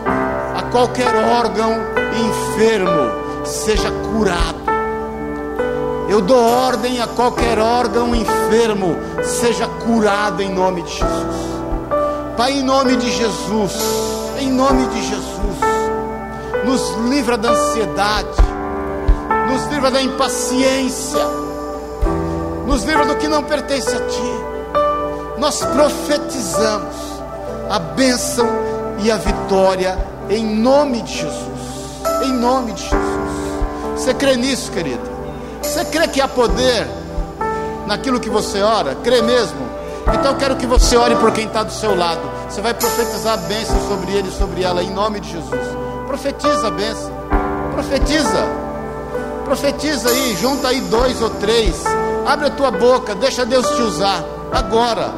qualquer 0.73 1.14
órgão 1.14 1.75
enfermo 2.16 3.45
seja 3.45 3.91
curado. 3.91 4.62
Eu 6.09 6.23
dou 6.23 6.43
ordem 6.43 7.01
a 7.01 7.07
qualquer 7.07 7.59
órgão 7.59 8.14
enfermo 8.14 8.97
seja 9.23 9.66
curado 9.66 10.43
em 10.43 10.53
nome 10.53 10.83
de 10.83 10.91
Jesus. 10.91 11.53
Pai, 12.37 12.53
em 12.53 12.62
nome 12.62 12.97
de 12.97 13.11
Jesus, 13.11 13.73
em 14.41 14.51
nome 14.51 14.87
de 14.87 15.03
Jesus, 15.03 15.59
nos 16.64 17.09
livra 17.11 17.37
da 17.37 17.51
ansiedade, 17.51 18.41
nos 19.51 19.66
livra 19.66 19.91
da 19.91 20.03
impaciência, 20.03 21.25
nos 22.66 22.83
livra 22.85 23.05
do 23.05 23.16
que 23.16 23.29
não 23.29 23.43
pertence 23.43 23.95
a 23.95 24.01
Ti. 24.01 25.39
Nós 25.39 25.62
profetizamos 25.64 26.97
a 27.68 27.79
bênção 27.79 28.49
e 29.03 29.11
a 29.11 29.16
vitória 29.16 30.12
em 30.37 30.45
nome 30.45 31.03
de 31.03 31.12
Jesus. 31.12 31.43
Em 32.24 32.33
nome 32.33 32.72
de 32.72 32.83
Jesus. 32.83 33.22
Você 33.97 34.14
crê 34.14 34.37
nisso, 34.37 34.70
querido? 34.72 35.03
Você 35.62 35.85
crê 35.85 36.09
que 36.09 36.20
há 36.20 36.28
poder 36.28 36.87
naquilo 37.87 38.20
que 38.20 38.30
você 38.30 38.61
ora? 38.62 38.95
Crê 38.97 39.22
mesmo? 39.22 39.61
Então 40.12 40.33
eu 40.33 40.37
quero 40.37 40.57
que 40.57 40.66
você 40.66 40.97
ore 40.97 41.14
por 41.16 41.33
quem 41.33 41.47
está 41.47 41.62
do 41.62 41.72
seu 41.72 41.97
lado. 41.97 42.20
Você 42.49 42.61
vai 42.61 42.74
profetizar 42.74 43.39
bênção 43.47 43.76
sobre 43.89 44.12
ele 44.12 44.28
e 44.28 44.33
sobre 44.33 44.62
ela 44.62 44.83
em 44.83 44.91
nome 44.91 45.20
de 45.20 45.30
Jesus. 45.30 45.66
Profetiza 46.07 46.66
a 46.66 46.70
bênção. 46.70 47.12
Profetiza. 47.72 48.47
Profetiza 49.45 50.09
aí, 50.09 50.37
junta 50.37 50.68
aí 50.68 50.80
dois 50.83 51.22
ou 51.22 51.30
três. 51.30 51.85
Abre 52.26 52.49
a 52.49 52.51
tua 52.51 52.70
boca, 52.70 53.14
deixa 53.14 53.45
Deus 53.45 53.66
te 53.68 53.83
usar 53.83 54.24
agora. 54.53 55.11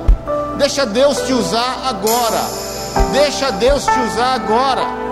Deixa 0.59 0.87
Deus 0.87 1.19
te 1.23 1.33
usar 1.33 1.83
agora. 1.85 2.41
Deixa 3.13 3.51
Deus 3.53 3.85
te 3.85 4.01
usar 4.01 4.35
agora. 4.35 5.04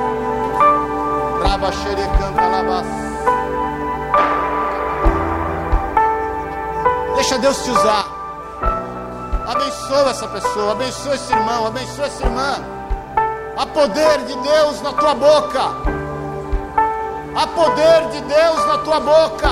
Trava 1.43 1.73
xerecanta 1.73 2.47
labas. 2.47 2.87
Deixa 7.17 7.39
Deus 7.39 7.65
te 7.65 7.71
usar. 7.71 8.07
Abençoa 9.49 10.11
essa 10.11 10.29
pessoa, 10.29 10.71
abençoa 10.71 11.15
esse 11.17 11.33
irmão, 11.33 11.67
abençoa 11.67 12.07
essa 12.07 12.25
irmã. 12.25 12.55
Há 13.57 13.67
poder 13.67 14.19
de 14.25 14.37
Deus 14.37 14.83
na 14.83 14.93
tua 14.93 15.15
boca. 15.15 15.63
Há 17.35 17.47
poder 17.49 18.09
de 18.13 18.21
Deus 18.21 18.67
na 18.67 18.79
tua 18.79 19.01
boca. 19.01 19.49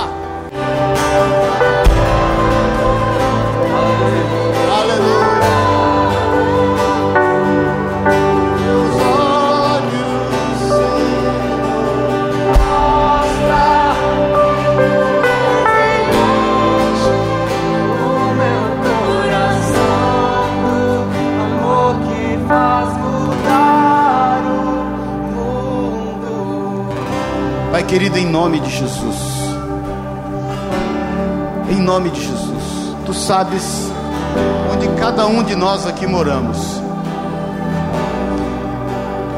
Querido, 27.91 28.17
em 28.17 28.25
nome 28.25 28.57
de 28.61 28.69
Jesus. 28.69 29.17
Em 31.69 31.81
nome 31.81 32.09
de 32.09 32.21
Jesus. 32.21 32.95
Tu 33.05 33.13
sabes 33.13 33.91
onde 34.73 34.87
cada 34.97 35.27
um 35.27 35.43
de 35.43 35.57
nós 35.57 35.85
aqui 35.85 36.07
moramos. 36.07 36.57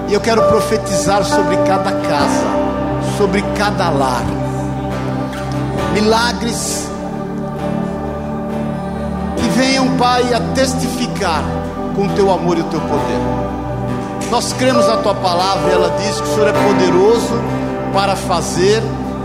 E 0.07 0.13
eu 0.13 0.21
quero 0.21 0.43
profetizar 0.43 1.23
sobre 1.23 1.57
cada 1.67 1.93
casa, 1.93 2.45
sobre 3.17 3.41
cada 3.57 3.89
lar. 3.89 4.23
Milagres 5.95 6.87
que 9.35 9.49
venham, 9.57 9.97
Pai, 9.97 10.31
a 10.31 10.39
testificar 10.53 11.43
com 11.95 12.05
o 12.05 12.09
teu 12.09 12.31
amor 12.31 12.55
e 12.59 12.61
o 12.61 12.65
teu 12.65 12.81
poder. 12.81 14.29
Nós 14.29 14.53
cremos 14.53 14.85
na 14.85 14.97
tua 14.97 15.15
palavra, 15.15 15.71
ela 15.71 15.89
diz 15.97 16.21
que 16.21 16.27
o 16.27 16.33
Senhor 16.35 16.49
é 16.49 16.53
poderoso 16.53 17.62
para 17.93 18.15
fazer 18.15 18.81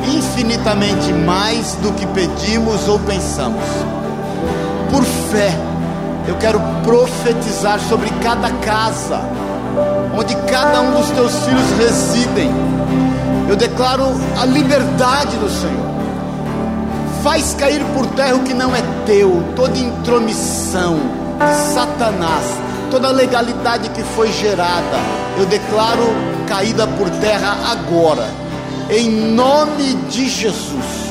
infinitamente 0.07 1.13
mais 1.13 1.75
do 1.77 1.91
que 1.93 2.07
pedimos 2.09 2.87
ou 2.87 2.99
pensamos. 3.01 3.65
Por 4.91 5.03
fé, 5.05 5.51
eu 6.29 6.37
quero 6.37 6.61
profetizar 6.85 7.81
sobre 7.81 8.11
cada 8.23 8.51
casa, 8.51 9.23
onde 10.17 10.37
cada 10.47 10.83
um 10.83 10.93
dos 10.93 11.11
teus 11.11 11.33
filhos 11.45 11.71
residem. 11.79 12.51
Eu 13.49 13.57
declaro 13.57 14.05
a 14.41 14.45
liberdade 14.45 15.37
do 15.39 15.49
Senhor. 15.49 15.89
Faz 17.23 17.55
cair 17.55 17.83
por 17.95 18.07
terra 18.09 18.37
o 18.37 18.41
que 18.41 18.55
não 18.55 18.77
é 18.77 18.83
teu, 19.05 19.43
toda 19.57 19.77
intromissão 19.79 20.99
de 21.39 21.75
Satanás, 21.75 22.45
toda 22.91 23.11
legalidade 23.11 23.89
que 23.91 24.03
foi 24.03 24.31
gerada. 24.33 24.99
Eu 25.39 25.47
declaro 25.47 26.05
caída 26.47 26.87
por 26.87 27.11
terra 27.11 27.57
agora 27.73 28.38
em 28.91 29.11
nome 29.11 29.95
de 30.09 30.29
Jesus. 30.29 31.09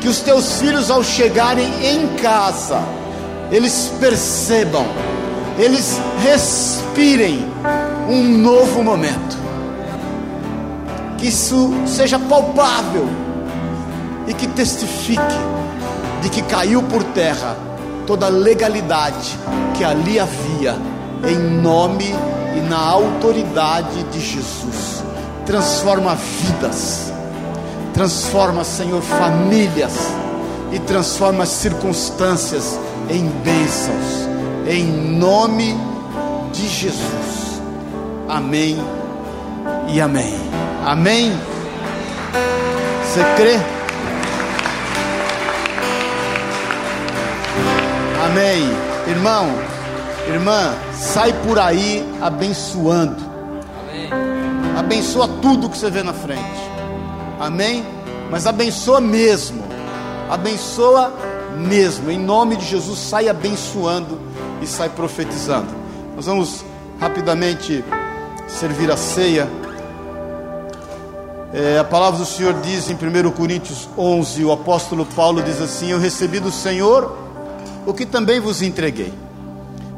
Que 0.00 0.08
os 0.08 0.20
teus 0.20 0.60
filhos, 0.60 0.90
ao 0.90 1.02
chegarem 1.02 1.66
em 1.82 2.08
casa, 2.16 2.82
eles 3.50 3.90
percebam, 3.98 4.84
eles 5.58 5.98
respirem 6.22 7.46
um 8.08 8.22
novo 8.22 8.82
momento. 8.82 9.38
Que 11.16 11.28
isso 11.28 11.72
seja 11.86 12.18
palpável 12.18 13.08
e 14.26 14.34
que 14.34 14.46
testifique 14.48 15.22
de 16.20 16.28
que 16.28 16.42
caiu 16.42 16.82
por 16.82 17.02
terra 17.02 17.56
toda 18.06 18.28
legalidade 18.28 19.38
que 19.74 19.82
ali 19.82 20.20
havia, 20.20 20.76
em 21.26 21.38
nome 21.38 22.14
e 22.54 22.60
na 22.60 22.78
autoridade 22.78 24.02
de 24.04 24.20
Jesus. 24.20 25.02
Transforma 25.46 26.14
vidas 26.14 27.13
Transforma, 27.94 28.64
Senhor, 28.64 29.00
famílias 29.00 29.94
e 30.72 30.80
transforma 30.80 31.46
circunstâncias 31.46 32.76
em 33.08 33.28
bênçãos, 33.28 34.28
em 34.66 34.84
nome 34.84 35.76
de 36.52 36.66
Jesus. 36.66 37.62
Amém 38.28 38.76
e 39.86 40.00
amém. 40.00 40.34
Amém. 40.84 41.32
Você 43.04 43.22
crê? 43.36 43.60
Amém. 48.26 48.76
Irmão, 49.06 49.46
irmã, 50.26 50.74
sai 50.92 51.32
por 51.46 51.60
aí 51.60 52.04
abençoando. 52.20 53.22
Amém. 53.88 54.10
Abençoa 54.76 55.28
tudo 55.40 55.70
que 55.70 55.78
você 55.78 55.90
vê 55.90 56.02
na 56.02 56.12
frente. 56.12 56.73
Amém? 57.38 57.84
Mas 58.30 58.46
abençoa 58.46 59.00
mesmo. 59.00 59.62
Abençoa 60.30 61.12
mesmo. 61.56 62.10
Em 62.10 62.18
nome 62.18 62.56
de 62.56 62.64
Jesus, 62.64 62.98
sai 62.98 63.28
abençoando 63.28 64.18
e 64.60 64.66
sai 64.66 64.88
profetizando. 64.88 65.68
Nós 66.16 66.26
vamos 66.26 66.64
rapidamente 67.00 67.84
servir 68.48 68.90
a 68.90 68.96
ceia. 68.96 69.48
É, 71.52 71.78
a 71.78 71.84
palavra 71.84 72.18
do 72.18 72.26
Senhor 72.26 72.54
diz 72.60 72.90
em 72.90 72.94
1 72.94 73.30
Coríntios 73.32 73.88
11: 73.96 74.44
o 74.44 74.52
apóstolo 74.52 75.06
Paulo 75.06 75.42
diz 75.42 75.60
assim: 75.60 75.90
Eu 75.90 75.98
recebi 75.98 76.40
do 76.40 76.50
Senhor 76.50 77.16
o 77.86 77.92
que 77.92 78.06
também 78.06 78.40
vos 78.40 78.62
entreguei. 78.62 79.12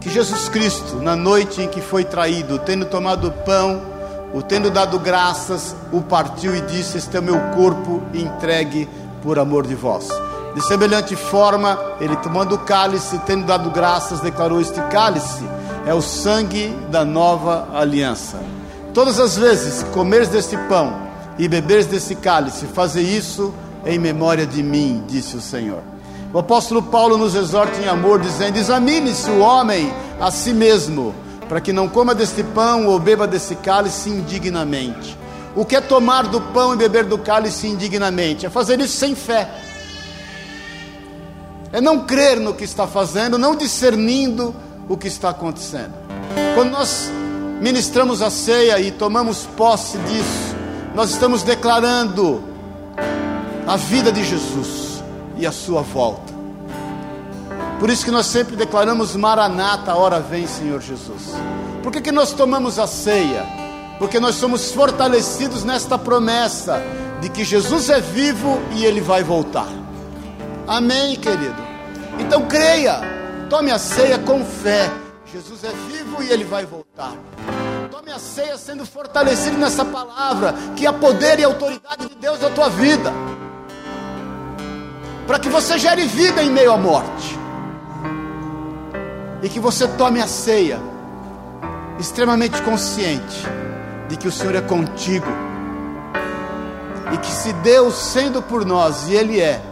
Que 0.01 0.11
Jesus 0.11 0.49
Cristo, 0.49 0.97
na 0.97 1.17
noite 1.17 1.63
em 1.63 1.69
que 1.69 1.81
foi 1.81 2.05
traído, 2.05 2.59
tendo 2.59 2.87
tomado 2.87 3.29
o 3.29 3.33
pão, 3.33 3.96
o 4.37 4.43
tendo 4.43 4.71
dado 4.71 4.99
graças, 4.99 5.75
o 5.91 6.03
partiu 6.03 6.55
e 6.55 6.61
disse: 6.61 6.99
Este 6.99 7.17
é 7.17 7.21
o 7.21 7.23
meu 7.23 7.41
corpo 7.55 8.03
entregue 8.13 8.87
por 9.23 9.39
amor 9.39 9.67
de 9.67 9.75
vós. 9.75 10.09
De 10.55 10.61
semelhante 10.67 11.17
forma, 11.17 11.79
ele 11.99 12.15
tomando 12.17 12.55
o 12.55 12.59
cálice, 12.59 13.19
tendo 13.21 13.47
dado 13.47 13.71
graças, 13.71 14.21
declarou: 14.21 14.61
Este 14.61 14.79
cálice 14.91 15.43
é 15.87 15.95
o 15.95 16.03
sangue 16.03 16.69
da 16.91 17.03
nova 17.03 17.67
aliança. 17.73 18.39
Todas 18.93 19.19
as 19.19 19.39
vezes 19.39 19.83
que 19.83 19.91
comeres 19.91 20.29
deste 20.29 20.59
pão 20.69 20.93
e 21.39 21.49
beberes 21.49 21.87
desse 21.87 22.15
cálice, 22.15 22.67
fazer 22.67 23.01
isso 23.01 23.55
em 23.87 23.99
memória 23.99 24.47
de 24.47 24.63
mim, 24.63 25.03
disse 25.09 25.35
o 25.35 25.41
Senhor. 25.41 25.81
O 26.31 26.39
apóstolo 26.39 26.83
Paulo 26.83 27.17
nos 27.17 27.35
exorta 27.35 27.81
em 27.81 27.89
amor, 27.89 28.21
dizendo: 28.21 28.59
Examine-se 28.59 29.31
o 29.31 29.39
homem 29.39 29.91
a 30.21 30.31
si 30.31 30.53
mesmo, 30.53 31.15
para 31.49 31.61
que 31.61 31.73
não 31.73 31.89
coma 31.89 32.15
deste 32.15 32.43
pão 32.43 32.87
ou 32.87 32.99
beba 32.99 33.27
desse 33.27 33.55
cálice 33.57 34.11
indignamente. 34.11 35.17
O 35.55 35.65
que 35.65 35.77
é 35.77 35.81
tomar 35.81 36.25
do 36.25 36.41
pão 36.41 36.75
e 36.75 36.77
beber 36.77 37.05
do 37.05 37.19
cálice 37.19 37.67
indignamente? 37.67 38.45
É 38.45 38.51
fazer 38.51 38.79
isso 38.81 38.97
sem 38.97 39.15
fé. 39.15 39.49
É 41.73 41.81
não 41.81 42.05
crer 42.05 42.39
no 42.39 42.55
que 42.55 42.65
está 42.65 42.87
fazendo, 42.87 43.39
não 43.39 43.57
discernindo 43.57 44.55
o 44.89 44.97
que 44.97 45.09
está 45.09 45.31
acontecendo. 45.31 45.95
Quando 46.55 46.71
nós 46.71 47.11
ministramos 47.61 48.21
a 48.23 48.31
ceia 48.31 48.79
e 48.81 48.91
tomamos 48.91 49.47
posse 49.57 49.99
disso, 49.99 50.57
nós 50.95 51.11
estamos 51.11 51.43
declarando 51.43 52.43
a 53.67 53.77
vida 53.77 54.13
de 54.13 54.25
Jesus 54.25 55.03
e 55.37 55.47
a 55.47 55.53
sua 55.53 55.83
volta. 55.83 56.36
Por 57.79 57.91
isso 57.91 58.05
que 58.05 58.11
nós 58.11 58.27
sempre 58.27 58.57
declaramos 58.57 59.15
Maranata, 59.15 59.95
hora 59.95 60.21
vem, 60.21 60.47
Senhor 60.47 60.81
Jesus. 60.81 61.35
Por 61.83 61.93
que, 61.93 62.01
que 62.01 62.13
nós 62.13 62.33
tomamos 62.33 62.79
a 62.79 62.87
ceia? 62.87 63.67
porque 63.99 64.21
nós 64.21 64.35
somos 64.37 64.73
fortalecidos 64.73 65.65
nesta 65.65 65.99
promessa 65.99 66.83
de 67.21 67.29
que 67.29 67.45
Jesus 67.45 67.89
é 67.89 68.01
vivo 68.01 68.61
e 68.75 68.85
ele 68.85 69.01
vai 69.01 69.23
voltar. 69.23 69.69
Amém, 70.67 71.17
querido? 71.17 71.57
Então 72.19 72.47
creia, 72.47 73.01
tome 73.49 73.71
a 73.71 73.79
ceia 73.79 74.19
com 74.19 74.45
fé. 74.45 74.91
Jesus 75.33 75.65
é 75.65 75.73
vivo 75.91 76.23
e 76.23 76.31
ele 76.31 76.45
vai 76.45 76.65
voltar. 76.67 77.13
Tome 77.91 78.13
a 78.13 78.19
ceia 78.19 78.59
sendo 78.59 78.85
fortalecido 78.85 79.57
nessa 79.57 79.85
palavra, 79.85 80.55
que 80.77 80.87
há 80.87 80.93
poder 80.93 81.39
e 81.39 81.45
autoridade 81.45 82.09
de 82.09 82.15
Deus 82.17 82.41
na 82.41 82.51
tua 82.51 82.69
vida, 82.69 83.13
para 85.27 85.39
que 85.39 85.49
você 85.49 85.79
gere 85.79 86.07
vida 86.07 86.43
em 86.43 86.51
meio 86.51 86.73
à 86.73 86.77
morte, 86.77 87.36
e 89.43 89.49
que 89.49 89.61
você 89.61 89.87
tome 89.87 90.21
a 90.21 90.27
ceia 90.27 90.81
extremamente 91.99 92.61
consciente 92.63 93.47
de 94.09 94.17
que 94.17 94.29
o 94.29 94.33
Senhor 94.33 94.55
é 94.55 94.61
contigo. 94.61 95.27
E 97.13 97.19
que 97.19 97.31
se 97.31 97.53
Deus 97.55 97.95
sendo 97.95 98.43
por 98.43 98.65
nós, 98.65 99.09
e 99.09 99.15
Ele 99.15 99.41
é, 99.41 99.63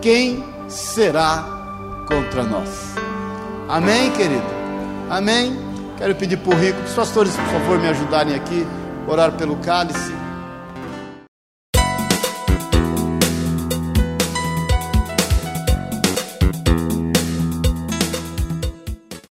quem 0.00 0.44
será 0.68 1.44
contra 2.06 2.42
nós? 2.42 2.68
Amém, 3.68 4.10
querido? 4.12 4.44
Amém? 5.08 5.58
Quero 5.96 6.14
pedir 6.14 6.38
o 6.44 6.54
rico, 6.54 6.78
os 6.84 6.92
pastores, 6.92 7.34
por 7.34 7.46
favor, 7.46 7.78
me 7.78 7.88
ajudarem 7.88 8.34
aqui, 8.34 8.66
orar 9.08 9.32
pelo 9.32 9.56
cálice. 9.56 10.12